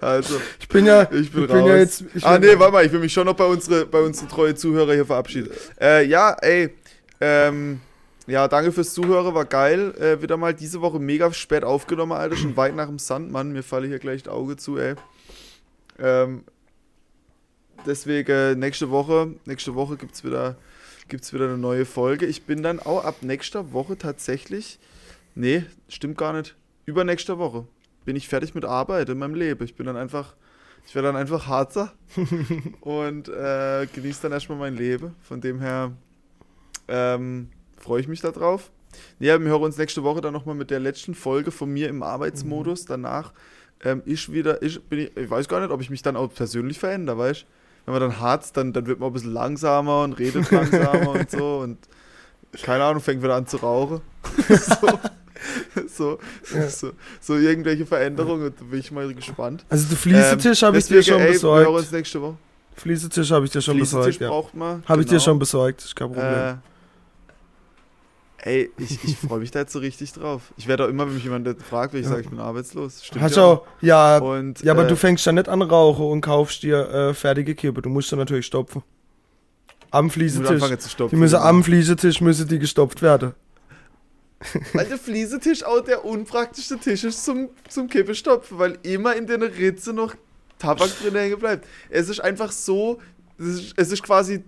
Also, 0.00 0.40
ich 0.60 0.68
bin 0.68 0.86
ja. 0.86 1.02
ich 1.10 1.30
bin 1.30 1.44
ich 1.44 1.50
bin 1.50 1.66
ja 1.66 1.76
jetzt. 1.76 2.04
Ah, 2.22 2.38
nee, 2.38 2.58
warte 2.58 2.72
mal, 2.72 2.86
ich 2.86 2.92
will 2.92 3.00
mich 3.00 3.12
schon 3.12 3.26
noch 3.26 3.34
bei 3.34 3.44
unsere, 3.44 3.86
bei 3.86 4.00
unsere 4.00 4.28
treue 4.28 4.54
Zuhörer 4.54 4.94
hier 4.94 5.06
verabschieden. 5.06 5.50
Äh, 5.80 6.06
ja, 6.06 6.32
ey, 6.40 6.70
ähm, 7.20 7.80
ja, 8.26 8.48
danke 8.48 8.72
fürs 8.72 8.92
Zuhören, 8.94 9.34
war 9.34 9.44
geil. 9.44 9.94
Äh, 9.98 10.22
wieder 10.22 10.36
mal 10.36 10.54
diese 10.54 10.80
Woche 10.80 10.98
mega 10.98 11.32
spät 11.32 11.64
aufgenommen, 11.64 12.12
Alter, 12.12 12.36
schon 12.36 12.56
weit 12.56 12.74
nach 12.74 12.86
dem 12.86 12.98
Sandmann. 12.98 13.52
Mir 13.52 13.62
falle 13.62 13.86
hier 13.86 13.98
gleich 13.98 14.22
das 14.22 14.32
Auge 14.32 14.56
zu, 14.56 14.78
ey. 14.78 14.94
Ähm, 15.98 16.44
deswegen 17.86 18.30
äh, 18.30 18.54
nächste 18.54 18.90
Woche, 18.90 19.34
nächste 19.44 19.74
Woche 19.74 19.96
gibt's 19.96 20.24
wieder, 20.24 20.56
gibt's 21.08 21.32
wieder 21.32 21.46
eine 21.46 21.58
neue 21.58 21.84
Folge. 21.84 22.26
Ich 22.26 22.44
bin 22.44 22.62
dann 22.62 22.80
auch 22.80 23.04
ab 23.04 23.16
nächster 23.22 23.72
Woche 23.72 23.96
tatsächlich, 23.96 24.78
nee, 25.34 25.64
stimmt 25.88 26.18
gar 26.18 26.32
nicht, 26.32 26.54
übernächster 26.84 27.38
Woche 27.38 27.66
bin 28.06 28.16
ich 28.16 28.28
fertig 28.28 28.54
mit 28.54 28.64
Arbeit 28.64 29.10
in 29.10 29.18
meinem 29.18 29.34
Leben. 29.34 29.62
Ich 29.64 29.74
bin 29.74 29.84
dann 29.84 29.96
einfach, 29.96 30.34
ich 30.86 30.94
werde 30.94 31.08
dann 31.08 31.16
einfach 31.16 31.46
Harzer 31.46 31.92
und 32.80 33.28
äh, 33.28 33.86
genieße 33.92 34.22
dann 34.22 34.32
erstmal 34.32 34.56
mein 34.56 34.76
Leben. 34.76 35.14
Von 35.20 35.42
dem 35.42 35.60
her 35.60 35.92
ähm, 36.88 37.50
freue 37.76 38.00
ich 38.00 38.08
mich 38.08 38.20
darauf. 38.20 38.70
Ja, 39.18 39.38
wir 39.38 39.48
hören 39.48 39.64
uns 39.64 39.76
nächste 39.76 40.04
Woche 40.04 40.22
dann 40.22 40.32
nochmal 40.32 40.54
mit 40.54 40.70
der 40.70 40.80
letzten 40.80 41.14
Folge 41.14 41.50
von 41.50 41.70
mir 41.70 41.88
im 41.88 42.02
Arbeitsmodus. 42.02 42.86
Danach 42.86 43.32
ähm, 43.84 44.02
ich 44.06 44.32
wieder, 44.32 44.62
ich 44.62 44.82
bin 44.84 45.00
ich, 45.00 45.16
ich 45.16 45.28
weiß 45.28 45.48
gar 45.48 45.60
nicht, 45.60 45.70
ob 45.70 45.82
ich 45.82 45.90
mich 45.90 46.02
dann 46.02 46.16
auch 46.16 46.32
persönlich 46.32 46.78
verändere, 46.78 47.18
weißt 47.18 47.44
Wenn 47.84 47.92
man 47.92 48.00
dann 48.00 48.20
harzt, 48.20 48.56
dann, 48.56 48.72
dann 48.72 48.86
wird 48.86 49.00
man 49.00 49.10
ein 49.10 49.12
bisschen 49.12 49.32
langsamer 49.32 50.04
und 50.04 50.14
redet 50.14 50.50
langsamer 50.50 51.10
und 51.10 51.30
so 51.30 51.58
und 51.58 51.78
keine 52.62 52.84
Ahnung, 52.84 53.02
fängt 53.02 53.22
wieder 53.22 53.34
an 53.34 53.46
zu 53.46 53.58
rauchen. 53.58 54.00
so, 54.48 54.98
so, 55.88 56.18
Ja. 56.54 56.68
so, 56.68 56.92
so 57.20 57.36
irgendwelche 57.36 57.86
Veränderungen, 57.86 58.52
da 58.58 58.64
bin 58.64 58.80
ich 58.80 58.90
mal 58.90 59.12
gespannt. 59.14 59.64
Also, 59.68 59.86
den 59.88 59.96
Fliesetisch 59.96 60.62
habe 60.62 60.78
ich 60.78 60.86
dir 60.86 61.02
schon 61.02 61.14
ey, 61.20 61.20
Wir 61.20 61.26
hören 61.26 61.32
besorgt. 61.32 61.78
uns 61.78 61.92
nächste 61.92 62.22
Woche. 62.22 62.36
Fliesetisch 62.74 63.30
habe 63.30 63.44
ich 63.46 63.50
dir 63.50 63.62
schon 63.62 63.78
besorgt. 63.78 64.20
Ja. 64.20 64.28
braucht 64.28 64.54
man. 64.54 64.82
Habe 64.86 65.00
ich 65.00 65.06
dir 65.06 65.12
genau. 65.12 65.22
schon 65.24 65.38
besorgt. 65.38 65.82
Ist 65.82 65.96
kein 65.96 66.08
Problem. 66.08 66.58
Äh, 68.44 68.50
ey, 68.50 68.70
ich, 68.78 69.02
ich 69.04 69.16
freue 69.16 69.40
mich 69.40 69.50
da 69.50 69.60
jetzt 69.60 69.72
so 69.72 69.78
richtig 69.78 70.12
drauf. 70.12 70.52
Ich 70.56 70.68
werde 70.68 70.84
auch 70.84 70.88
immer, 70.88 71.06
wenn 71.06 71.14
mich 71.14 71.24
jemand 71.24 71.48
fragt, 71.62 71.94
wenn 71.94 72.00
ich 72.00 72.06
Ja. 72.06 72.10
sage, 72.10 72.22
ich 72.22 72.28
bin 72.30 72.38
arbeitslos. 72.38 73.04
Stimmt 73.04 73.22
Hast 73.22 73.36
ja 73.36 73.44
auch, 73.44 73.66
ja, 73.80 74.18
Und, 74.18 74.62
ja, 74.62 74.72
aber 74.72 74.84
äh, 74.84 74.88
du 74.88 74.96
fängst 74.96 75.24
ja 75.26 75.32
nicht 75.32 75.48
an 75.48 75.62
rauchen 75.62 76.04
und 76.06 76.20
kaufst 76.20 76.62
dir 76.62 76.88
äh, 76.90 77.14
fertige 77.14 77.54
Kippe. 77.54 77.80
Du 77.82 77.88
musst 77.88 78.10
sie 78.10 78.16
natürlich 78.16 78.46
stopfen. 78.46 78.82
Am 79.90 80.10
Fliesetisch. 80.10 80.62
Die 81.10 81.16
müssen 81.16 81.36
am 81.36 81.64
Fliesetisch 81.64 82.20
müssen 82.20 82.46
die 82.48 82.58
gestopft 82.58 83.00
werden. 83.02 83.32
Weil 84.74 84.86
der 84.86 84.98
Fliesetisch 84.98 85.64
auch 85.64 85.80
der 85.80 86.04
unpraktischste 86.04 86.78
Tisch 86.78 87.04
ist 87.04 87.24
zum, 87.24 87.48
zum 87.68 87.88
Kippestopfen, 87.88 88.58
weil 88.58 88.78
immer 88.82 89.16
in 89.16 89.26
der 89.26 89.40
Ritze 89.40 89.92
noch 89.92 90.14
Tabak 90.58 90.90
drin 91.00 91.14
hängen 91.14 91.38
bleibt. 91.38 91.66
Es 91.88 92.08
ist 92.08 92.20
einfach 92.20 92.52
so, 92.52 92.98
es 93.38 93.46
ist, 93.46 93.74
es 93.76 93.92
ist 93.92 94.02
quasi, 94.02 94.44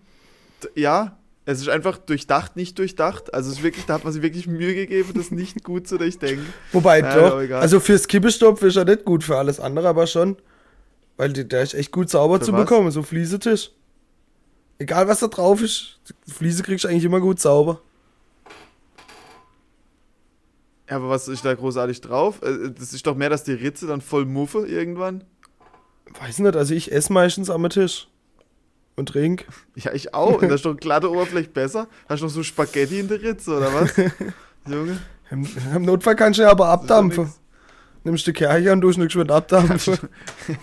ja, 0.74 1.16
es 1.46 1.60
ist 1.60 1.68
einfach 1.70 1.96
durchdacht, 1.96 2.56
nicht 2.56 2.78
durchdacht. 2.78 3.32
Also 3.32 3.50
es 3.50 3.58
ist 3.58 3.62
wirklich, 3.62 3.86
da 3.86 3.94
hat 3.94 4.04
man 4.04 4.12
sich 4.12 4.20
wirklich 4.20 4.46
Mühe 4.46 4.74
gegeben, 4.74 5.12
das 5.14 5.30
nicht 5.30 5.64
gut 5.64 5.88
zu 5.88 5.96
durchdenken. 5.96 6.46
Wobei, 6.72 7.00
Ja, 7.00 7.30
doch. 7.30 7.50
Also 7.56 7.80
fürs 7.80 8.06
Kippestopf 8.06 8.62
ist 8.62 8.76
er 8.76 8.84
nicht 8.84 9.04
gut, 9.06 9.24
für 9.24 9.38
alles 9.38 9.58
andere 9.58 9.88
aber 9.88 10.06
schon. 10.06 10.36
Weil 11.16 11.32
der 11.32 11.62
ist 11.62 11.74
echt 11.74 11.90
gut 11.90 12.10
sauber 12.10 12.38
Für 12.38 12.44
zu 12.44 12.52
was? 12.52 12.60
bekommen, 12.60 12.90
so 12.90 13.02
Fliesetisch. 13.02 13.70
Egal 14.78 15.08
was 15.08 15.20
da 15.20 15.26
drauf 15.26 15.60
ist, 15.60 15.98
Fliese 16.26 16.62
kriegst 16.62 16.84
du 16.84 16.88
eigentlich 16.88 17.04
immer 17.04 17.20
gut 17.20 17.40
sauber. 17.40 17.80
Ja, 20.88 20.96
aber 20.96 21.08
was 21.10 21.28
ist 21.28 21.44
da 21.44 21.54
großartig 21.54 22.00
drauf? 22.00 22.40
Äh, 22.42 22.70
Das 22.70 22.92
ist 22.94 23.06
doch 23.06 23.14
mehr, 23.16 23.30
dass 23.30 23.44
die 23.44 23.52
Ritze 23.52 23.86
dann 23.86 24.00
voll 24.00 24.24
muffe 24.24 24.66
irgendwann. 24.66 25.24
Weiß 26.20 26.38
nicht, 26.38 26.56
also 26.56 26.74
ich 26.74 26.90
esse 26.92 27.12
meistens 27.12 27.50
am 27.50 27.68
Tisch. 27.68 28.08
Und 28.96 29.10
trink. 29.10 29.46
Ja, 29.76 29.92
ich 29.92 30.12
auch. 30.14 30.42
Und 30.42 30.48
da 30.48 30.54
ist 30.56 30.64
doch 30.64 30.76
glatte 30.80 31.10
Oberfläche 31.10 31.50
besser. 31.50 31.88
Hast 32.08 32.20
du 32.20 32.26
noch 32.26 32.32
so 32.32 32.42
Spaghetti 32.42 32.98
in 33.00 33.08
der 33.08 33.22
Ritze, 33.22 33.56
oder 33.56 33.72
was? 33.72 33.94
Junge. 34.66 34.98
Im, 35.30 35.46
Im 35.74 35.82
Notfall 35.82 36.16
kannst 36.16 36.38
du 36.38 36.42
ja 36.42 36.50
aber 36.50 36.64
das 36.64 36.72
abdampfen. 36.74 37.32
Nimmst 38.04 38.26
du 38.26 38.32
Kercher 38.32 38.72
und 38.72 38.80
du 38.80 38.88
nicht 38.88 38.98
geschwind 39.00 39.30
abdampfen. 39.30 39.98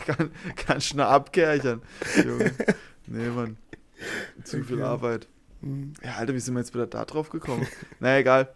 kann, 0.07 0.32
kannst 0.55 0.93
du 0.97 1.05
abkerchern. 1.05 1.82
Junge. 2.26 2.51
Nee, 3.05 3.30
Mann. 3.30 3.57
Zu 4.43 4.63
viel 4.63 4.78
Okay. 4.78 4.84
Arbeit. 4.84 5.28
Mhm. 5.61 5.93
Ja, 6.03 6.15
Alter, 6.15 6.34
wie 6.34 6.39
sind 6.39 6.55
wir 6.55 6.61
jetzt 6.61 6.73
wieder 6.73 6.88
da 6.88 7.05
drauf 7.05 7.30
gekommen? 7.30 7.67
naja, 7.99 8.17
egal. 8.19 8.53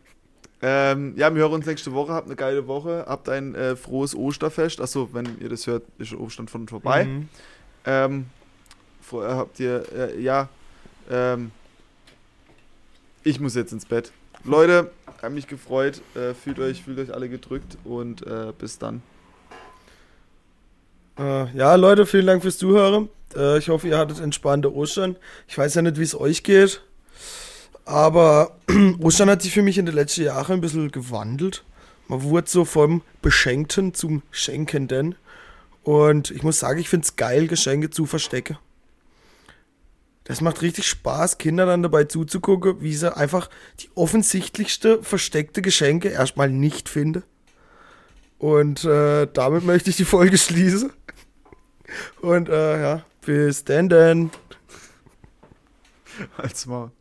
Ähm, 0.62 1.14
ja, 1.16 1.34
wir 1.34 1.41
hören 1.41 1.53
uns 1.53 1.66
nächste 1.66 1.93
Woche. 1.93 2.14
Habt 2.14 2.28
eine 2.28 2.36
geile 2.36 2.68
Woche. 2.68 3.05
Habt 3.07 3.30
ein 3.30 3.55
äh, 3.55 3.76
frohes 3.76 4.16
Osterfest. 4.16 4.82
Achso, 4.82 5.10
wenn 5.14 5.38
ihr 5.39 5.49
das 5.49 5.68
hört, 5.68 5.84
ist 5.97 6.12
der 6.12 6.20
Ostern 6.20 6.47
von 6.47 6.68
vorbei. 6.68 7.05
Mhm. 7.05 7.30
Ähm, 7.86 8.26
habt 9.12 9.60
ihr, 9.60 9.86
äh, 9.95 10.22
ja, 10.22 10.49
ähm, 11.10 11.51
ich 13.24 13.39
muss 13.39 13.55
jetzt 13.55 13.72
ins 13.72 13.86
Bett. 13.86 14.12
Leute, 14.43 14.91
hab 15.22 15.32
mich 15.32 15.47
gefreut. 15.47 16.01
Äh, 16.16 16.34
fühlt 16.34 16.60
euch, 16.60 16.84
fühlt 16.84 16.99
euch 16.99 17.14
alle 17.14 17.30
gedrückt 17.30 17.78
und 17.84 18.26
äh, 18.26 18.53
bis 18.57 18.78
dann. 18.80 19.01
Äh, 21.18 21.55
ja, 21.55 21.76
Leute, 21.76 22.05
vielen 22.05 22.28
Dank 22.28 22.41
fürs 22.41 22.57
Zuhören. 22.57 23.10
Äh, 23.36 23.57
ich 23.57 23.70
hoffe, 23.70 23.88
ihr 23.88 23.97
hattet 23.97 24.20
entspannte 24.20 24.74
Ostern. 24.74 25.16
Ich 25.47 25.57
weiß 25.57 25.76
ja 25.76 25.82
nicht, 25.82 25.97
wie 25.97 26.03
es 26.03 26.20
euch 26.20 26.43
geht. 26.43 26.82
Aber 27.89 28.55
Ostern 29.01 29.31
hat 29.31 29.41
sich 29.41 29.51
für 29.51 29.63
mich 29.63 29.79
in 29.79 29.87
den 29.87 29.95
letzten 29.95 30.21
Jahren 30.21 30.53
ein 30.53 30.61
bisschen 30.61 30.91
gewandelt. 30.91 31.65
Man 32.07 32.21
wurde 32.21 32.47
so 32.47 32.63
vom 32.63 33.01
Beschenkten 33.23 33.95
zum 33.95 34.21
Schenkenden. 34.29 35.15
Und 35.81 36.29
ich 36.29 36.43
muss 36.43 36.59
sagen, 36.59 36.79
ich 36.79 36.87
finde 36.87 37.05
es 37.05 37.15
geil, 37.15 37.47
Geschenke 37.47 37.89
zu 37.89 38.05
verstecken. 38.05 38.59
Das 40.25 40.39
macht 40.39 40.61
richtig 40.61 40.85
Spaß, 40.85 41.39
Kindern 41.39 41.67
dann 41.67 41.81
dabei 41.81 42.03
zuzugucken, 42.03 42.79
wie 42.81 42.93
sie 42.93 43.17
einfach 43.17 43.49
die 43.79 43.89
offensichtlichste 43.95 45.01
versteckte 45.01 45.63
Geschenke 45.63 46.09
erstmal 46.09 46.51
nicht 46.51 46.89
finden. 46.89 47.23
Und 48.37 48.83
äh, 48.85 49.25
damit 49.33 49.63
möchte 49.63 49.89
ich 49.89 49.97
die 49.97 50.05
Folge 50.05 50.37
schließen. 50.37 50.93
Und 52.21 52.49
äh, 52.49 52.81
ja, 52.81 53.05
bis 53.25 53.63
denn 53.63 53.89
denn. 53.89 54.29
Als 56.37 56.67
mal. 56.67 56.91